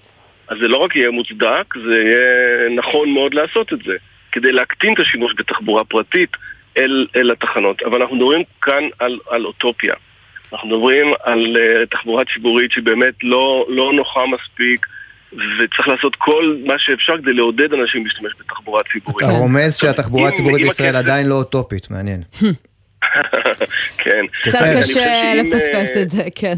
אז 0.48 0.56
זה 0.60 0.68
לא 0.68 0.76
רק 0.76 0.96
יהיה 0.96 1.10
מוצדק, 1.10 1.74
זה 1.86 2.02
יהיה 2.02 2.68
נכון 2.76 3.10
מאוד 3.10 3.34
לעשות 3.34 3.72
את 3.72 3.78
זה, 3.86 3.96
כדי 4.32 4.52
להקטין 4.52 4.94
את 4.94 4.98
השימוש 4.98 5.32
בתחבורה 5.38 5.84
פרטית 5.84 6.30
אל, 6.76 7.06
אל 7.16 7.30
התחנות. 7.30 7.82
אבל 7.82 8.00
אנחנו 8.00 8.16
מדברים 8.16 8.42
כאן 8.62 8.82
על, 8.98 9.18
על 9.30 9.44
אוטופיה. 9.44 9.94
אנחנו 10.52 10.68
מדברים 10.68 11.06
על 11.24 11.56
uh, 11.56 11.86
תחבורה 11.90 12.24
ציבורית 12.34 12.72
שבאמת 12.72 13.14
לא, 13.22 13.66
לא 13.68 13.92
נוחה 13.92 14.20
מספיק, 14.26 14.86
וצריך 15.32 15.88
לעשות 15.88 16.16
כל 16.16 16.56
מה 16.66 16.74
שאפשר 16.78 17.18
כדי 17.22 17.32
לעודד 17.32 17.72
אנשים 17.72 18.04
להשתמש 18.04 18.32
בתחבורה 18.40 18.82
ציבורית. 18.92 19.26
אתה 19.26 19.36
רומז 19.38 19.76
שהתחבורה 19.76 20.28
הציבורית 20.28 20.62
בישראל 20.62 20.96
עדיין 20.96 21.26
לא 21.26 21.34
אוטופית, 21.34 21.90
מעניין. 21.90 22.22
כן. 23.98 24.26
קצת 24.42 24.58
קשה 24.78 25.34
לפספס 25.34 25.96
את 26.02 26.10
זה, 26.10 26.22
כן. 26.34 26.54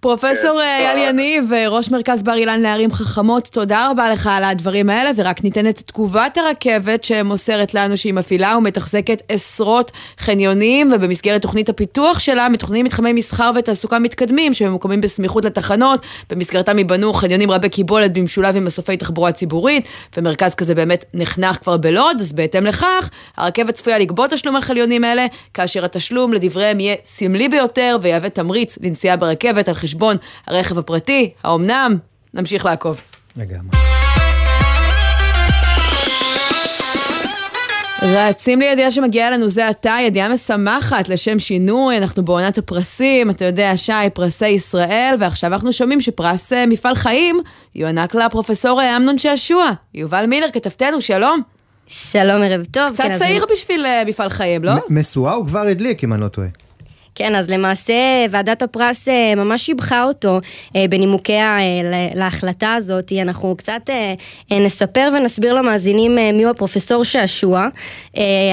פרופסור 0.00 0.60
כן. 0.60 0.84
אייל 0.84 1.08
יניב, 1.08 1.52
ראש 1.68 1.90
מרכז 1.90 2.22
בר 2.22 2.34
אילן 2.34 2.60
לערים 2.60 2.92
חכמות, 2.92 3.48
תודה 3.52 3.88
רבה 3.90 4.10
לך 4.10 4.30
על 4.32 4.44
הדברים 4.44 4.90
האלה, 4.90 5.10
ורק 5.16 5.44
ניתן 5.44 5.68
את 5.68 5.78
תגובת 5.78 6.38
הרכבת 6.38 7.04
שמוסרת 7.04 7.74
לנו 7.74 7.96
שהיא 7.96 8.14
מפעילה 8.14 8.56
ומתחזקת 8.56 9.22
עשרות 9.28 9.90
חניונים, 10.18 10.92
ובמסגרת 10.94 11.42
תוכנית 11.42 11.68
הפיתוח 11.68 12.18
שלה 12.18 12.48
מתוכננים 12.48 12.84
מתחמי 12.84 13.12
מסחר 13.12 13.50
ותעסוקה 13.56 13.98
מתקדמים, 13.98 14.54
שממוקמים 14.54 15.00
בסמיכות 15.00 15.44
לתחנות, 15.44 16.06
במסגרתם 16.30 16.78
ייבנו 16.78 17.12
חניונים 17.12 17.50
רבי 17.50 17.68
קיבולת 17.68 18.12
במשולב 18.12 18.56
עם 18.56 18.64
מסופי 18.64 18.96
תחבורה 18.96 19.32
ציבורית, 19.32 19.88
ומרכז 20.16 20.54
כזה 20.54 20.74
באמת 20.74 21.04
נחנך 21.14 21.56
כבר 21.56 21.76
בלוד, 21.76 22.16
אז 22.20 22.32
בהתאם 22.32 22.66
לכך, 22.66 23.10
הרכבת 23.36 23.74
צפויה 23.74 23.98
לגבות 23.98 24.30
תשלום 24.30 24.56
על 24.56 24.62
חניונים 24.62 25.04
אלה, 25.04 25.26
כאשר 25.54 25.73
התשלום 25.82 26.32
לדבריהם 26.32 26.80
יהיה 26.80 26.94
סמלי 27.04 27.48
ביותר 27.48 27.96
ויהווה 28.02 28.28
תמריץ 28.28 28.78
לנסיעה 28.82 29.16
ברכבת 29.16 29.68
על 29.68 29.74
חשבון 29.74 30.16
הרכב 30.46 30.78
הפרטי. 30.78 31.30
האומנם? 31.44 31.98
נמשיך 32.34 32.64
לעקוב. 32.64 33.00
לגמרי. 33.36 33.78
רצים 38.02 38.60
לידיעה 38.60 38.90
שמגיעה 38.90 39.30
לנו 39.30 39.48
זה 39.48 39.68
עתה, 39.68 39.96
ידיעה 40.00 40.28
משמחת 40.28 41.08
לשם 41.08 41.38
שינוי, 41.38 41.98
אנחנו 41.98 42.24
בעונת 42.24 42.58
הפרסים, 42.58 43.30
אתה 43.30 43.44
יודע, 43.44 43.76
שי, 43.76 43.92
פרסי 44.14 44.48
ישראל, 44.48 45.14
ועכשיו 45.18 45.52
אנחנו 45.52 45.72
שומעים 45.72 46.00
שפרס 46.00 46.52
אה, 46.52 46.66
מפעל 46.66 46.94
חיים 46.94 47.40
יוענק 47.74 48.14
לפרופסור 48.14 48.80
אה, 48.80 48.96
אמנון 48.96 49.18
שעשוע. 49.18 49.70
יובל 49.94 50.26
מילר, 50.26 50.46
כתבתנו, 50.52 51.00
שלום. 51.00 51.53
שלום, 51.86 52.42
ערב 52.42 52.64
טוב. 52.70 52.92
קצת 52.92 53.02
כן, 53.04 53.18
צעיר 53.18 53.44
בשביל 53.52 53.86
uh, 53.86 54.08
מפעל 54.08 54.28
חיים, 54.28 54.64
לא? 54.64 54.72
משואה 54.88 55.32
הוא 55.34 55.46
כבר 55.46 55.60
הדליק, 55.60 56.04
אם 56.04 56.12
אני 56.12 56.20
לא 56.20 56.28
טועה. 56.28 56.48
כן, 57.14 57.34
אז 57.34 57.50
למעשה 57.50 57.94
ועדת 58.30 58.62
הפרס 58.62 59.08
אה, 59.08 59.34
ממש 59.36 59.62
שיבחה 59.62 60.04
אותו 60.04 60.40
אה, 60.76 60.84
בנימוקיה 60.90 61.58
להחלטה 62.14 62.74
הזאת. 62.74 63.12
אנחנו 63.22 63.56
קצת 63.56 63.90
נספר 64.50 65.08
ונסביר 65.14 65.54
למאזינים 65.54 66.18
מיהו 66.34 66.50
הפרופסור 66.50 67.04
שעשוע. 67.04 67.68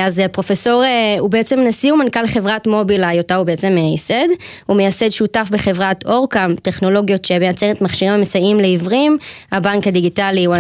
אז 0.06 0.20
הפרופסור 0.20 0.84
הוא 1.20 1.30
בעצם 1.30 1.60
נשיא 1.60 1.94
ומנכ"ל 1.94 2.28
חברת 2.28 2.68
מובילאיי, 2.68 3.18
אותה 3.18 3.36
הוא 3.36 3.46
בעצם 3.46 3.78
ייסד. 3.78 4.28
הוא 4.66 4.78
מייסד 4.78 5.10
שותף 5.10 5.48
בחברת 5.52 6.06
אורקאם, 6.06 6.56
טכנולוגיות 6.56 7.26
שמייצרת 7.26 7.82
מכשירים 7.82 8.14
המסייעים 8.14 8.60
לעיוורים, 8.60 9.18
הבנק 9.52 9.88
הדיגיטלי 9.88 10.48
1-0, 10.48 10.52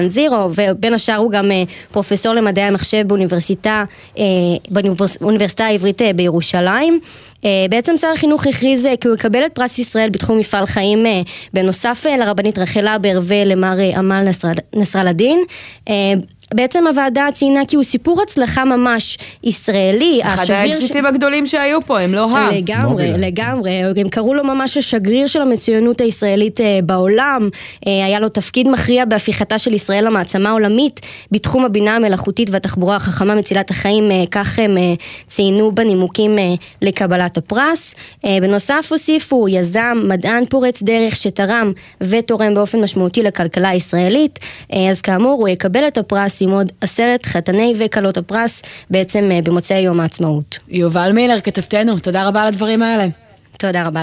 ובין 0.55 0.93
השאר 0.93 1.15
הוא 1.15 1.31
גם 1.31 1.51
פרופסור 1.91 2.33
למדעי 2.33 2.63
המחשב 2.63 3.07
באוניברסיטה, 3.07 3.83
באוניברסיטה 5.19 5.65
העברית 5.65 6.01
בירושלים. 6.15 6.99
אה, 7.45 7.65
בעצם 7.69 7.97
שר 7.97 8.07
החינוך 8.13 8.47
הכריז 8.47 8.85
אה, 8.85 8.97
כי 8.97 9.07
הוא 9.07 9.15
יקבל 9.15 9.45
את 9.45 9.51
פרס 9.53 9.79
ישראל 9.79 10.09
בתחום 10.09 10.37
מפעל 10.37 10.65
חיים 10.65 11.05
אה, 11.05 11.21
בנוסף 11.53 12.05
לרבנית 12.19 12.57
רחל 12.57 12.87
הבר 12.87 13.19
ולמר 13.23 13.75
עמל 13.97 14.27
נסראלדין. 14.75 15.43
בעצם 16.53 16.87
הוועדה 16.87 17.27
ציינה 17.33 17.65
כי 17.67 17.75
הוא 17.75 17.83
סיפור 17.83 18.21
הצלחה 18.21 18.65
ממש 18.65 19.17
ישראלי. 19.43 20.19
אחד 20.23 20.53
האקזיטים 20.53 21.03
ש... 21.03 21.07
הגדולים 21.07 21.45
שהיו 21.45 21.85
פה, 21.85 21.99
הם 21.99 22.13
לא 22.13 22.37
ה... 22.37 22.51
לגמרי, 22.51 22.89
מובילה. 22.89 23.17
לגמרי. 23.17 23.71
הם 23.97 24.09
קראו 24.09 24.33
לו 24.33 24.43
ממש 24.43 24.77
השגריר 24.77 25.27
של 25.27 25.41
המצוינות 25.41 26.01
הישראלית 26.01 26.61
אה, 26.61 26.79
בעולם. 26.83 27.49
אה, 27.87 28.05
היה 28.05 28.19
לו 28.19 28.29
תפקיד 28.29 28.69
מכריע 28.69 29.05
בהפיכתה 29.05 29.59
של 29.59 29.73
ישראל 29.73 30.05
למעצמה 30.05 30.51
עולמית 30.51 30.99
בתחום 31.31 31.65
הבינה 31.65 31.95
המלאכותית 31.95 32.49
והתחבורה 32.49 32.95
החכמה 32.95 33.35
מצילת 33.35 33.69
החיים, 33.69 34.11
אה, 34.11 34.23
כך 34.31 34.59
הם 34.59 34.77
ציינו 35.27 35.71
בנימוקים 35.71 36.37
לקבלת 36.81 37.37
הפרס. 37.37 37.95
בנוסף 38.23 38.87
הוסיפו 38.91 39.47
יזם, 39.49 39.97
מדען 40.03 40.45
פורץ 40.45 40.83
דרך 40.83 41.15
שתרם 41.15 41.71
ותורם 42.01 42.53
באופן 42.53 42.81
משמעותי 42.83 43.23
לכלכלה 43.23 43.69
הישראלית. 43.69 44.39
אז 44.89 45.01
כאמור, 45.01 45.39
הוא 45.39 45.47
יקבל 45.47 45.87
את 45.87 45.97
הפרס 45.97 46.40
עם 46.41 46.49
עוד 46.49 46.71
עשרת 46.81 47.25
חתני 47.25 47.73
וכלות 47.77 48.17
הפרס 48.17 48.61
בעצם 48.89 49.29
אה, 49.31 49.39
במוצאי 49.43 49.79
יום 49.79 49.99
העצמאות. 49.99 50.57
יובל 50.67 51.11
מילר, 51.11 51.41
כתבתנו, 51.41 51.99
תודה 51.99 52.27
רבה 52.27 52.41
על 52.41 52.47
הדברים 52.47 52.83
האלה. 52.83 53.07
תודה 53.57 53.87
רבה. 53.87 54.01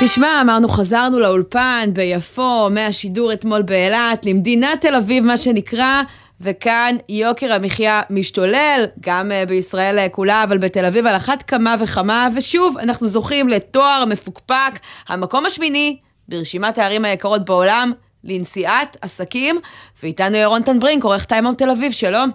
תשמע, 0.00 0.40
אמרנו, 0.40 0.68
חזרנו 0.68 1.20
לאולפן 1.20 1.90
ביפו, 1.92 2.68
מהשידור 2.70 3.32
אתמול 3.32 3.62
באילת, 3.62 4.26
למדינת 4.26 4.80
תל 4.80 4.94
אביב, 4.94 5.24
מה 5.24 5.38
שנקרא, 5.38 6.02
וכאן 6.40 6.96
יוקר 7.08 7.52
המחיה 7.52 8.02
משתולל, 8.10 8.84
גם 9.00 9.30
אה, 9.30 9.48
בישראל 9.48 9.98
אה, 9.98 10.08
כולה, 10.08 10.42
אבל 10.42 10.58
בתל 10.58 10.84
אביב 10.84 11.06
על 11.06 11.16
אחת 11.16 11.42
כמה 11.42 11.74
וכמה, 11.80 12.28
ושוב, 12.34 12.78
אנחנו 12.78 13.08
זוכים 13.08 13.48
לתואר 13.48 14.04
מפוקפק, 14.04 14.78
המקום 15.08 15.46
השמיני 15.46 15.96
ברשימת 16.28 16.78
הערים 16.78 17.04
היקרות 17.04 17.44
בעולם 17.44 17.92
לנסיעת 18.24 18.96
עסקים, 19.02 19.60
ואיתנו 20.02 20.36
ירון 20.36 20.62
טן 20.62 20.72
ברינק, 20.72 21.04
עורך 21.04 21.24
Time 21.24 21.43
Out 21.43 21.58
תל 21.58 21.70
אביב, 21.70 21.92
שלום. 21.92 22.30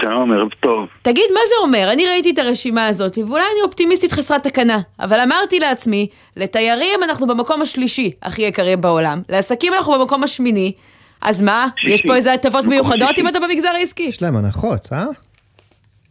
שלום, 0.00 0.32
ערב 0.32 0.48
טוב. 0.60 0.88
תגיד, 1.02 1.24
מה 1.34 1.40
זה 1.48 1.54
אומר? 1.62 1.92
אני 1.92 2.06
ראיתי 2.06 2.30
את 2.30 2.38
הרשימה 2.38 2.86
הזאת, 2.86 3.18
ואולי 3.18 3.44
אני 3.52 3.62
אופטימיסטית 3.64 4.12
חסרת 4.12 4.42
תקנה, 4.42 4.80
אבל 5.00 5.20
אמרתי 5.20 5.60
לעצמי, 5.60 6.08
לתיירים 6.36 7.02
אנחנו 7.02 7.26
במקום 7.26 7.62
השלישי 7.62 8.10
הכי 8.22 8.42
יקרים 8.42 8.80
בעולם, 8.80 9.22
לעסקים 9.28 9.74
אנחנו 9.74 9.92
במקום 9.92 10.22
השמיני, 10.22 10.72
אז 11.22 11.42
מה? 11.42 11.68
שישי. 11.76 11.94
יש 11.94 12.02
פה 12.06 12.14
איזה 12.14 12.32
הטבות 12.32 12.64
מיוחדות 12.64 13.08
שישי. 13.08 13.20
אם 13.20 13.28
אתה 13.28 13.40
במגזר 13.40 13.68
העסקי? 13.68 14.02
יש 14.02 14.22
להם 14.22 14.36
הנחות, 14.36 14.88
אה? 14.92 15.04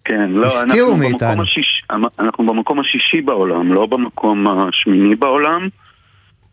כן, 0.05 0.29
לא, 0.29 0.61
אנחנו 0.63 0.97
במקום, 0.97 1.41
השיש... 1.41 1.83
אנחנו 2.19 2.45
במקום 2.45 2.79
השישי 2.79 3.21
בעולם, 3.21 3.73
לא 3.73 3.85
במקום 3.85 4.47
השמיני 4.47 5.15
בעולם. 5.15 5.67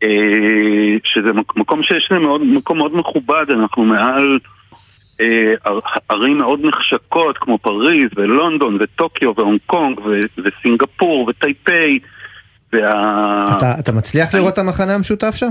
אה, 0.03 0.97
שזה 1.05 1.33
מקום 1.57 1.83
שיש 1.83 2.09
להם 2.11 2.23
מאוד, 2.23 2.43
מקום 2.43 2.79
מאוד 2.79 2.97
מכובד, 2.97 3.45
אנחנו 3.51 3.85
מעל 3.85 4.39
אה, 5.21 5.55
ערים 6.09 6.39
מאוד 6.39 6.61
נחשקות 6.65 7.39
כמו 7.39 7.59
פריז 7.59 8.09
ולונדון 8.17 8.79
וטוקיו 8.81 9.33
והונג 9.37 9.61
קונג 9.67 10.01
וסינגפור 10.45 11.29
וטייפיי 11.29 11.99
וה... 12.73 13.57
אתה, 13.57 13.75
אתה 13.79 13.93
מצליח 13.93 14.35
לראות 14.35 14.53
את 14.53 14.59
המחנה 14.59 14.95
המשותף 14.95 15.35
שם? 15.35 15.51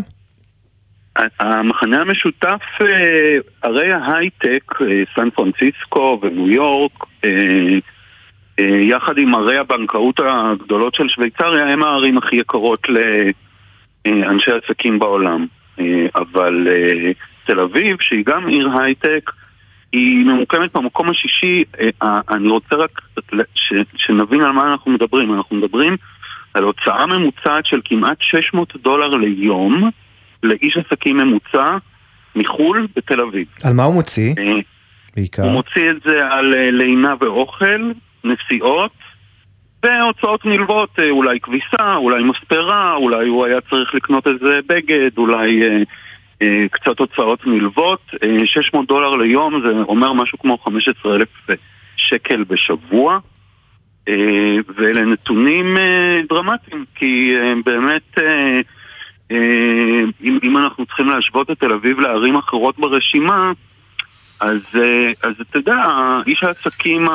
המחנה 1.39 2.01
המשותף, 2.01 2.61
אה, 2.81 3.37
ערי 3.61 3.93
ההייטק, 3.93 4.73
סן 5.15 5.29
פרנסיסקו 5.29 6.19
וניו 6.21 6.49
יורק, 6.49 7.05
יחד 8.59 9.17
עם 9.17 9.35
ערי 9.35 9.57
הבנקאות 9.57 10.19
הגדולות 10.19 10.95
של 10.95 11.09
שוויצריה, 11.09 11.67
הם 11.67 11.83
הערים 11.83 12.17
הכי 12.17 12.35
יקרות 12.35 12.89
ל... 12.89 12.97
אה, 14.05 14.29
אנשי 14.29 14.51
עסקים 14.51 14.99
בעולם. 14.99 15.45
אה, 15.79 16.05
אבל 16.15 16.67
אה, 16.67 17.11
תל 17.45 17.59
אביב, 17.59 17.97
שהיא 18.01 18.25
גם 18.25 18.47
עיר 18.47 18.69
הייטק, 18.79 19.31
היא 19.91 20.25
ממוקמת 20.25 20.73
במקום 20.73 21.09
השישי, 21.09 21.63
אני 22.29 22.47
רוצה 22.47 22.75
רק 22.75 23.01
ש, 23.55 23.73
שנבין 23.95 24.41
על 24.41 24.51
מה 24.51 24.71
אנחנו 24.71 24.91
מדברים. 24.91 25.33
אנחנו 25.33 25.55
מדברים 25.55 25.97
על 26.53 26.63
הוצאה 26.63 27.05
ממוצעת 27.05 27.65
של 27.65 27.81
כמעט 27.85 28.17
600 28.21 28.73
דולר 28.83 29.07
ליום 29.07 29.89
לאיש 30.43 30.77
עסקים 30.77 31.17
ממוצע 31.17 31.77
מחו"ל 32.35 32.87
בתל 32.95 33.21
אביב. 33.21 33.47
על 33.63 33.73
מה 33.73 33.83
הוא 33.83 33.93
מוציא? 33.93 34.33
בעיקר. 35.15 35.43
הוא 35.43 35.51
מוציא 35.51 35.89
את 35.89 35.95
זה 36.05 36.27
על 36.31 36.45
לינה 36.71 37.13
ואוכל, 37.21 37.91
נסיעות, 38.23 38.91
והוצאות 39.83 40.45
נלוות, 40.45 40.99
אולי 41.09 41.39
כביסה, 41.39 41.95
אולי 41.95 42.23
מספרה, 42.23 42.95
אולי 42.95 43.27
הוא 43.27 43.45
היה 43.45 43.61
צריך 43.61 43.95
לקנות 43.95 44.27
איזה 44.27 44.59
בגד, 44.67 45.17
אולי 45.17 45.63
אה, 45.63 45.81
אה, 46.41 46.65
קצת 46.71 46.99
הוצאות 46.99 47.47
נלוות. 47.47 48.01
אה, 48.23 48.37
600 48.45 48.87
דולר 48.87 49.15
ליום 49.15 49.61
זה 49.65 49.73
אומר 49.81 50.13
משהו 50.13 50.39
כמו 50.39 50.57
15,000 50.57 51.27
שקל 51.95 52.43
בשבוע. 52.43 53.19
אה, 54.07 54.55
ואלה 54.75 55.05
נתונים 55.05 55.77
אה, 55.77 56.19
דרמטיים, 56.29 56.85
כי 56.95 57.35
אה, 57.35 57.53
באמת, 57.65 58.17
אה, 58.17 58.61
אה, 59.31 60.03
אם, 60.23 60.39
אם 60.43 60.57
אנחנו 60.57 60.85
צריכים 60.85 61.07
להשוות 61.07 61.51
את 61.51 61.59
תל 61.59 61.73
אביב 61.73 61.99
לערים 61.99 62.35
אחרות 62.35 62.79
ברשימה, 62.79 63.51
אז, 64.39 64.59
אה, 64.75 65.11
אז 65.23 65.33
אתה 65.41 65.57
יודע, 65.57 65.77
איש 66.27 66.43
העסקים 66.43 67.07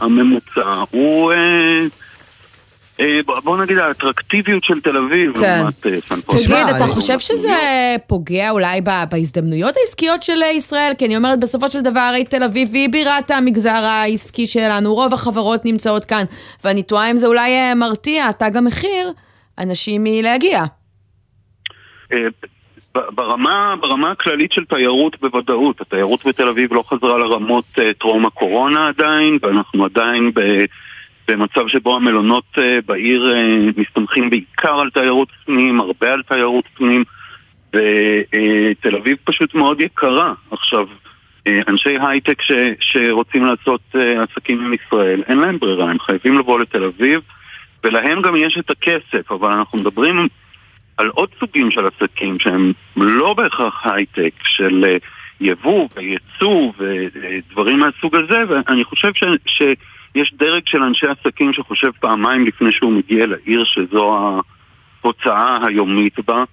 הממוצע 0.00 0.84
הוא... 0.90 1.32
אה, 1.32 1.84
אה, 3.00 3.20
בוא 3.44 3.62
נגיד 3.62 3.78
האטרקטיביות 3.78 4.64
של 4.64 4.80
תל 4.80 4.96
אביב 4.96 5.32
כן. 5.40 5.58
לעומת 5.58 5.86
סן 6.08 6.20
פרנסיסקו. 6.20 6.54
תגיד, 6.54 6.76
אתה 6.76 6.86
חושב 6.86 7.18
שזה 7.18 7.56
פוגע 8.06 8.50
אולי 8.50 8.80
בהזדמנויות 9.10 9.74
העסקיות 9.76 10.22
של 10.22 10.42
ישראל? 10.52 10.92
כי 10.98 11.06
אני 11.06 11.16
אומרת, 11.16 11.40
בסופו 11.40 11.70
של 11.70 11.80
דבר, 11.80 12.00
הרי 12.00 12.24
תל 12.24 12.42
אביב 12.42 12.74
היא 12.74 12.88
בירת 12.88 13.30
המגזר 13.30 13.70
העסקי 13.70 14.46
שלנו, 14.46 14.94
רוב 14.94 15.14
החברות 15.14 15.64
נמצאות 15.64 16.04
כאן, 16.04 16.24
ואני 16.64 16.82
תוהה 16.82 17.10
אם 17.10 17.16
זה 17.16 17.26
אולי 17.26 17.74
מרתיע, 17.74 18.32
תג 18.32 18.56
המחיר, 18.56 19.12
אנשים 19.58 20.04
מלהגיע. 20.04 20.64
ברמה, 22.94 23.74
ברמה 23.80 24.10
הכללית 24.10 24.52
של 24.52 24.64
תיירות 24.64 25.20
בוודאות, 25.20 25.80
התיירות 25.80 26.26
בתל 26.26 26.48
אביב 26.48 26.74
לא 26.74 26.82
חזרה 26.82 27.18
לרמות 27.18 27.64
uh, 27.78 27.82
טרום 27.98 28.26
הקורונה 28.26 28.88
עדיין, 28.88 29.38
ואנחנו 29.42 29.84
עדיין 29.84 30.30
ב, 30.34 30.64
במצב 31.28 31.68
שבו 31.68 31.96
המלונות 31.96 32.44
uh, 32.56 32.60
בעיר 32.86 33.34
uh, 33.34 33.80
מסתמכים 33.80 34.30
בעיקר 34.30 34.80
על 34.80 34.90
תיירות 34.90 35.28
פנים, 35.44 35.80
הרבה 35.80 36.12
על 36.12 36.22
תיירות 36.22 36.64
פנים, 36.74 37.04
ותל 37.68 38.96
אביב 38.96 39.16
פשוט 39.24 39.54
מאוד 39.54 39.80
יקרה. 39.80 40.32
עכשיו, 40.50 40.86
אנשי 41.68 41.96
הייטק 42.00 42.42
ש, 42.42 42.52
שרוצים 42.80 43.44
לעשות 43.44 43.80
עסקים 43.94 44.64
עם 44.64 44.74
ישראל, 44.74 45.22
אין 45.28 45.38
להם 45.38 45.58
ברירה, 45.58 45.90
הם 45.90 46.00
חייבים 46.00 46.38
לבוא 46.38 46.60
לתל 46.60 46.84
אביב, 46.84 47.20
ולהם 47.84 48.22
גם 48.22 48.36
יש 48.36 48.58
את 48.58 48.70
הכסף, 48.70 49.32
אבל 49.32 49.52
אנחנו 49.52 49.78
מדברים... 49.78 50.28
על 50.96 51.08
עוד 51.08 51.28
סוגים 51.40 51.70
של 51.70 51.86
עסקים 51.86 52.38
שהם 52.38 52.72
לא 52.96 53.34
בהכרח 53.34 53.86
הייטק, 53.86 54.32
של 54.42 54.84
אה, 54.84 54.96
יבוא 55.40 55.88
וייצוא 55.96 56.72
ודברים 56.78 57.78
מהסוג 57.78 58.16
הזה, 58.16 58.38
ואני 58.48 58.84
חושב 58.84 59.12
ש, 59.14 59.24
שיש 59.46 60.34
דרג 60.34 60.62
של 60.66 60.82
אנשי 60.82 61.06
עסקים 61.06 61.52
שחושב 61.52 61.90
פעמיים 62.00 62.46
לפני 62.46 62.72
שהוא 62.72 62.92
מגיע 62.92 63.26
לעיר 63.26 63.64
שזו 63.64 64.40
ההוצאה 65.02 65.66
היומית 65.66 66.18
בה. 66.26 66.44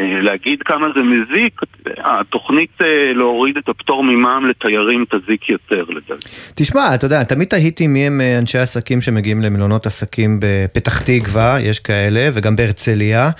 אה, 0.00 0.20
להגיד 0.22 0.62
כמה 0.62 0.86
זה 0.96 1.02
מזיק, 1.02 1.60
התוכנית 2.04 2.70
אה, 2.82 3.12
להוריד 3.14 3.56
את 3.56 3.68
הפטור 3.68 4.04
ממע"מ 4.04 4.46
לתיירים 4.46 5.04
תזיק 5.10 5.48
יותר 5.48 5.84
לדעתי. 5.88 6.28
תשמע, 6.54 6.94
אתה 6.94 7.06
יודע, 7.06 7.24
תמיד 7.24 7.48
תהיתי 7.48 7.86
מי 7.86 8.06
הם 8.06 8.20
אה, 8.20 8.38
אנשי 8.38 8.58
עסקים 8.58 9.00
שמגיעים 9.00 9.42
למלונות 9.42 9.86
עסקים 9.86 10.40
בפתח 10.42 11.02
תקווה, 11.02 11.60
יש 11.60 11.80
כאלה, 11.80 12.30
וגם 12.32 12.56
בהרצליה. 12.56 13.30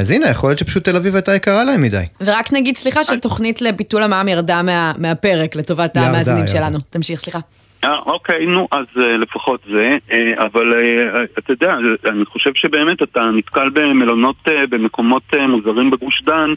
אז 0.00 0.10
הנה, 0.10 0.30
יכול 0.30 0.50
להיות 0.50 0.58
שפשוט 0.58 0.84
תל 0.84 0.96
אביב 0.96 1.14
הייתה 1.14 1.34
יקרה 1.34 1.64
להם 1.64 1.80
מדי. 1.80 2.04
ורק 2.20 2.52
נגיד, 2.52 2.76
סליחה, 2.76 3.04
שתוכנית 3.04 3.62
לביטול 3.62 4.02
המע"מ 4.02 4.28
ירדה 4.28 4.62
מה, 4.62 4.92
מהפרק 4.98 5.56
לטובת 5.56 5.96
המאזינים 5.96 6.46
שלנו. 6.46 6.78
תמשיך, 6.90 7.20
סליחה. 7.20 7.38
אה, 7.84 7.98
אוקיי, 7.98 8.46
נו, 8.46 8.68
אז 8.72 8.84
אה, 9.02 9.16
לפחות 9.16 9.60
זה, 9.72 9.96
אה, 10.12 10.44
אבל 10.44 10.72
אה, 10.74 11.24
אתה 11.38 11.52
יודע, 11.52 11.72
אני 12.06 12.24
חושב 12.24 12.50
שבאמת 12.54 13.02
אתה 13.02 13.20
נתקל 13.38 13.70
במלונות, 13.70 14.36
אה, 14.48 14.66
במקומות 14.70 15.22
אה, 15.36 15.46
מוזרים 15.46 15.90
בגוש 15.90 16.22
דן, 16.26 16.50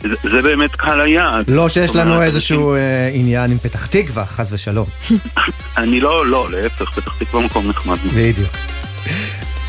זה, 0.00 0.14
זה 0.30 0.42
באמת 0.42 0.70
קהל 0.76 1.00
היעד. 1.00 1.50
לא 1.50 1.68
שיש 1.68 1.96
לנו 1.96 2.22
איזשהו 2.22 2.74
אה, 2.74 3.10
עניין 3.12 3.50
עם 3.50 3.58
פתח 3.58 3.86
תקווה, 3.86 4.24
חס 4.24 4.52
ושלום. 4.52 4.86
אני 5.82 6.00
לא, 6.00 6.26
לא, 6.26 6.48
להפך, 6.50 6.90
פתח 6.90 7.18
תקווה 7.18 7.44
מקום 7.44 7.68
נחמד. 7.68 7.96
בדיוק. 8.16 8.50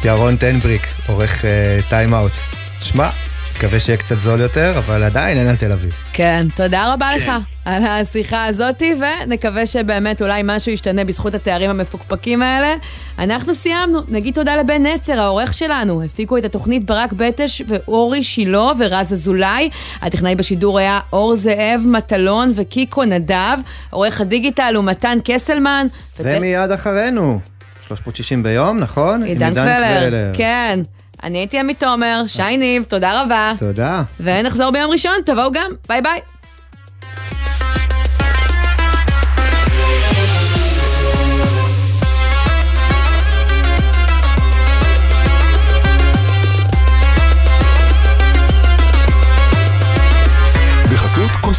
ירון 0.05 0.35
טנבריק, 0.35 0.81
עורך 1.07 1.45
טיים 1.89 2.13
אאוט. 2.13 2.31
שמע, 2.81 3.09
מקווה 3.59 3.79
שיהיה 3.79 3.97
קצת 3.97 4.19
זול 4.19 4.39
יותר, 4.39 4.73
אבל 4.77 5.03
עדיין 5.03 5.37
אין 5.37 5.47
על 5.47 5.55
תל 5.55 5.71
אביב. 5.71 5.93
כן, 6.13 6.47
תודה 6.55 6.93
רבה 6.93 7.09
כן. 7.13 7.17
לך 7.17 7.31
על 7.65 7.83
השיחה 7.85 8.45
הזאתי, 8.45 8.95
ונקווה 8.99 9.65
שבאמת 9.65 10.21
אולי 10.21 10.41
משהו 10.45 10.71
ישתנה 10.71 11.03
בזכות 11.03 11.33
התארים 11.33 11.69
המפוקפקים 11.69 12.41
האלה. 12.41 12.73
אנחנו 13.19 13.53
סיימנו, 13.53 13.99
נגיד 14.07 14.33
תודה 14.33 14.55
לבן 14.55 14.85
נצר, 14.85 15.19
העורך 15.19 15.53
שלנו. 15.53 16.03
הפיקו 16.03 16.37
את 16.37 16.45
התוכנית 16.45 16.85
ברק 16.85 17.13
בטש 17.13 17.61
ואורי 17.67 18.23
שילה 18.23 18.71
ורז 18.79 19.13
אזולאי. 19.13 19.69
הטכנאי 20.01 20.35
בשידור 20.35 20.79
היה 20.79 20.99
אור 21.13 21.35
זאב 21.35 21.81
מטלון 21.85 22.51
וקיקו 22.55 23.05
נדב. 23.05 23.57
עורך 23.89 24.21
הדיגיטל 24.21 24.73
הוא 24.75 24.83
מתן 24.83 25.17
קסלמן. 25.23 25.87
ומיד 26.19 26.71
ות... 26.71 26.79
אחרינו. 26.79 27.39
360 27.87 28.43
ביום, 28.43 28.77
נכון? 28.77 29.23
עידן 29.23 29.53
קלר, 29.53 30.31
כן. 30.33 30.79
אני 31.23 31.37
הייתי 31.37 31.59
עמית 31.59 31.79
תומר, 31.79 32.23
שי 32.27 32.57
ניב, 32.57 32.83
תודה 32.83 33.21
רבה. 33.23 33.53
תודה. 33.57 34.03
ונחזור 34.19 34.71
ביום 34.71 34.91
ראשון, 34.91 35.15
תבואו 35.25 35.51
גם, 35.51 35.71
ביי 35.87 36.01
ביי. 36.01 36.19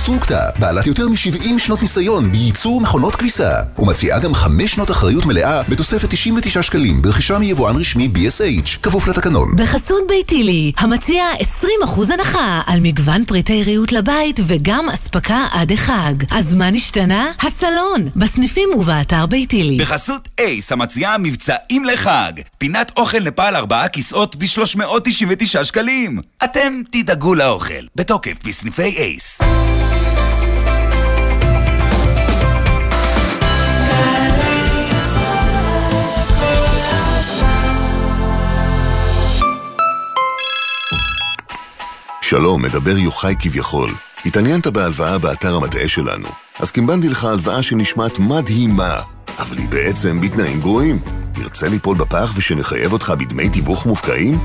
קונסטרוקטה, 0.01 0.51
בעלת 0.59 0.87
יותר 0.87 1.09
מ-70 1.09 1.59
שנות 1.59 1.83
ניסיון 1.83 2.33
בייצור 2.33 2.81
מכונות 2.81 3.17
כביסה, 3.17 3.55
ומציעה 3.79 4.19
גם 4.19 4.35
5 4.35 4.73
שנות 4.73 4.91
אחריות 4.91 5.27
מלאה 5.27 5.63
בתוספת 5.63 6.11
99 6.11 6.63
שקלים 6.63 7.03
ברכישה 7.03 7.39
מיבואן 7.39 7.77
רשמי 7.77 8.09
BSH, 8.15 8.79
כפוף 8.83 9.09
לתקנון. 9.09 9.57
בחסות 9.57 10.03
ביתילי, 10.09 10.73
המציע 10.79 11.25
20% 11.87 12.13
הנחה 12.13 12.61
על 12.67 12.81
מגוון 12.81 13.25
פריטי 13.25 13.65
ריהוט 13.65 13.93
לבית 13.93 14.41
וגם 14.47 14.89
אספקה 14.89 15.47
עד 15.53 15.73
החג. 15.73 16.15
אז 16.31 16.55
מה 16.55 16.71
נשתנה? 16.71 17.33
הסלון, 17.41 18.09
בסניפים 18.17 18.69
ובאתר 18.77 19.27
ביתילי. 19.27 19.77
בחסות 19.77 20.29
אייס, 20.39 20.73
המציעה 20.73 21.19
מבצעים 21.19 21.85
לחג. 21.85 22.33
פינת 22.59 22.93
אוכל 22.97 23.21
נפאל 23.21 23.57
4 23.57 23.89
כיסאות 23.89 24.37
ב-399 24.37 25.65
שקלים. 25.65 26.21
אתם 26.45 26.81
תדאגו 26.91 27.35
לאוכל, 27.35 27.85
בתוקף 27.97 28.35
בסניפי 28.45 28.83
אייס. 28.83 29.41
שלום, 42.31 42.63
מדבר 42.63 42.99
יוחאי 42.99 43.35
כביכול. 43.39 43.91
התעניינת 44.27 44.67
בהלוואה 44.67 45.19
באתר 45.19 45.57
המטעה 45.57 45.89
שלנו, 45.89 46.29
אז 46.61 46.71
קימבנתי 46.71 47.09
לך 47.09 47.25
הלוואה 47.25 47.63
שנשמעת 47.63 48.19
מדהימה, 48.19 49.01
אבל 49.39 49.59
היא 49.59 49.69
בעצם 49.69 50.21
בתנאים 50.21 50.61
גרועים. 50.61 50.99
תרצה 51.33 51.69
ליפול 51.69 51.97
בפח 51.97 52.33
ושנחייב 52.37 52.93
אותך 52.93 53.13
בדמי 53.19 53.49
תיווך 53.49 53.87
מופקעים? 53.87 54.39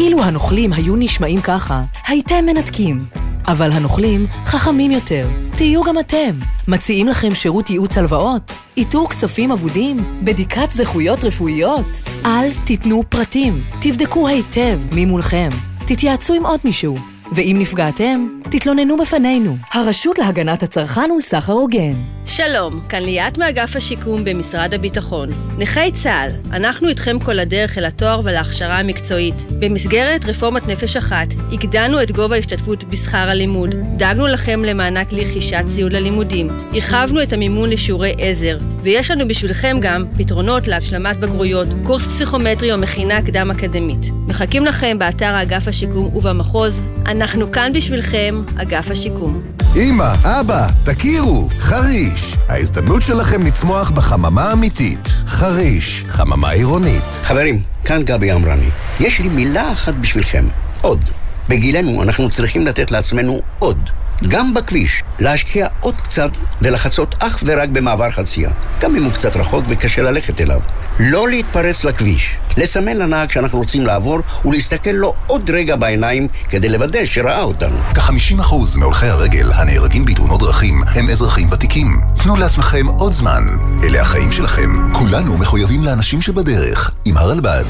אילו 0.00 0.22
הנוכלים 0.22 0.72
היו 0.72 0.96
נשמעים 0.96 1.40
ככה, 1.40 1.82
הייתם 2.06 2.46
מנתקים. 2.46 3.04
אבל 3.46 3.72
הנוכלים 3.72 4.26
חכמים 4.44 4.90
יותר. 4.90 5.28
תהיו 5.56 5.82
גם 5.82 5.98
אתם. 5.98 6.38
מציעים 6.68 7.08
לכם 7.08 7.34
שירות 7.34 7.70
ייעוץ 7.70 7.98
הלוואות? 7.98 8.52
איתור 8.76 9.10
כספים 9.10 9.52
אבודים? 9.52 10.20
בדיקת 10.24 10.68
זכויות 10.74 11.24
רפואיות? 11.24 11.86
אל 12.24 12.48
תיתנו 12.64 13.02
פרטים. 13.08 13.64
תבדקו 13.80 14.28
היטב 14.28 14.78
מי 14.92 15.06
מולכם. 15.06 15.48
תתייעצו 15.86 16.34
עם 16.34 16.46
עוד 16.46 16.60
מישהו. 16.64 17.15
ואם 17.32 17.56
נפגעתם, 17.58 18.28
תתלוננו 18.50 18.96
בפנינו. 18.96 19.56
הרשות 19.72 20.18
להגנת 20.18 20.62
הצרכן 20.62 21.10
ולסחר 21.10 21.52
הוגן. 21.52 21.92
שלום, 22.26 22.80
כאן 22.88 23.02
ליאת 23.02 23.38
מאגף 23.38 23.76
השיקום 23.76 24.24
במשרד 24.24 24.74
הביטחון. 24.74 25.28
נכי 25.58 25.92
צה"ל, 25.92 26.30
אנחנו 26.52 26.88
איתכם 26.88 27.18
כל 27.18 27.38
הדרך 27.38 27.78
אל 27.78 27.84
התואר 27.84 28.20
ולהכשרה 28.24 28.78
המקצועית. 28.78 29.34
במסגרת 29.58 30.24
רפורמת 30.24 30.68
נפש 30.68 30.96
אחת, 30.96 31.26
הגדלנו 31.52 32.02
את 32.02 32.10
גובה 32.10 32.36
ההשתתפות 32.36 32.84
בשכר 32.84 33.28
הלימוד, 33.30 33.74
דאגנו 33.96 34.26
לכם 34.26 34.64
למענק 34.64 35.12
לרכישת 35.12 35.64
ציוד 35.68 35.92
ללימודים, 35.92 36.48
הרחבנו 36.72 37.22
את 37.22 37.32
המימון 37.32 37.70
לשיעורי 37.70 38.14
עזר, 38.18 38.58
ויש 38.82 39.10
לנו 39.10 39.28
בשבילכם 39.28 39.76
גם 39.80 40.04
פתרונות 40.16 40.68
להשלמת 40.68 41.16
בגרויות, 41.16 41.68
קורס 41.84 42.06
פסיכומטרי 42.06 42.72
או 42.72 42.78
מכינה 42.78 43.22
קדם 43.22 43.50
אקדמית. 43.50 44.06
מחכים 44.26 44.64
לכם 44.64 44.98
באתר 44.98 45.34
האגף 45.34 45.68
השיקום 45.68 46.16
ובמחוז, 46.16 46.82
אנחנו 47.16 47.52
כאן 47.52 47.72
בשבילכם, 47.74 48.42
אגף 48.56 48.90
השיקום. 48.90 49.42
אמא, 49.76 50.14
אבא, 50.24 50.66
תכירו, 50.84 51.48
חריש. 51.58 52.36
ההזדמנות 52.48 53.02
שלכם 53.02 53.46
לצמוח 53.46 53.90
בחממה 53.90 54.52
אמיתית. 54.52 55.08
חריש, 55.26 56.04
חממה 56.08 56.50
עירונית. 56.50 57.04
חברים, 57.22 57.62
כאן 57.84 58.02
גבי 58.02 58.32
אמרני. 58.32 58.68
יש 59.00 59.20
לי 59.20 59.28
מילה 59.28 59.72
אחת 59.72 59.94
בשבילכם, 59.94 60.44
עוד. 60.82 61.00
בגילנו 61.48 62.02
אנחנו 62.02 62.30
צריכים 62.30 62.66
לתת 62.66 62.90
לעצמנו 62.90 63.40
עוד. 63.58 63.90
גם 64.28 64.54
בכביש, 64.54 65.02
להשקיע 65.18 65.66
עוד 65.80 66.00
קצת 66.00 66.30
ולחצות 66.62 67.14
אך 67.18 67.42
ורק 67.46 67.68
במעבר 67.68 68.10
חצייה, 68.10 68.50
גם 68.80 68.96
אם 68.96 69.04
הוא 69.04 69.12
קצת 69.12 69.36
רחוק 69.36 69.64
וקשה 69.68 70.02
ללכת 70.02 70.40
אליו. 70.40 70.60
לא 70.98 71.28
להתפרץ 71.28 71.84
לכביש, 71.84 72.36
לסמן 72.56 72.96
לנהג 72.96 73.30
שאנחנו 73.30 73.58
רוצים 73.58 73.86
לעבור 73.86 74.18
ולהסתכל 74.44 74.90
לו 74.90 75.14
עוד 75.26 75.50
רגע 75.50 75.76
בעיניים 75.76 76.28
כדי 76.48 76.68
לוודא 76.68 77.06
שראה 77.06 77.42
אותנו. 77.42 77.78
כ-50% 77.94 78.78
מהולכי 78.78 79.06
הרגל 79.06 79.52
הנהרגים 79.52 80.04
בתאונות 80.04 80.40
דרכים 80.40 80.82
הם 80.94 81.08
אזרחים 81.08 81.48
ותיקים. 81.52 82.00
תנו 82.18 82.36
לעצמכם 82.36 82.86
עוד 82.86 83.12
זמן. 83.12 83.46
אלה 83.84 84.00
החיים 84.00 84.32
שלכם. 84.32 84.92
כולנו 84.92 85.38
מחויבים 85.38 85.84
לאנשים 85.84 86.22
שבדרך, 86.22 86.90
עם 87.04 87.16
הרלב"ד. 87.16 87.64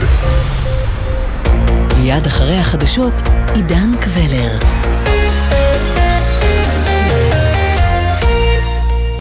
מיד 2.07 2.27
אחרי 2.27 2.57
החדשות, 2.59 3.15
עידן 3.55 3.91
קבלר. 4.01 4.59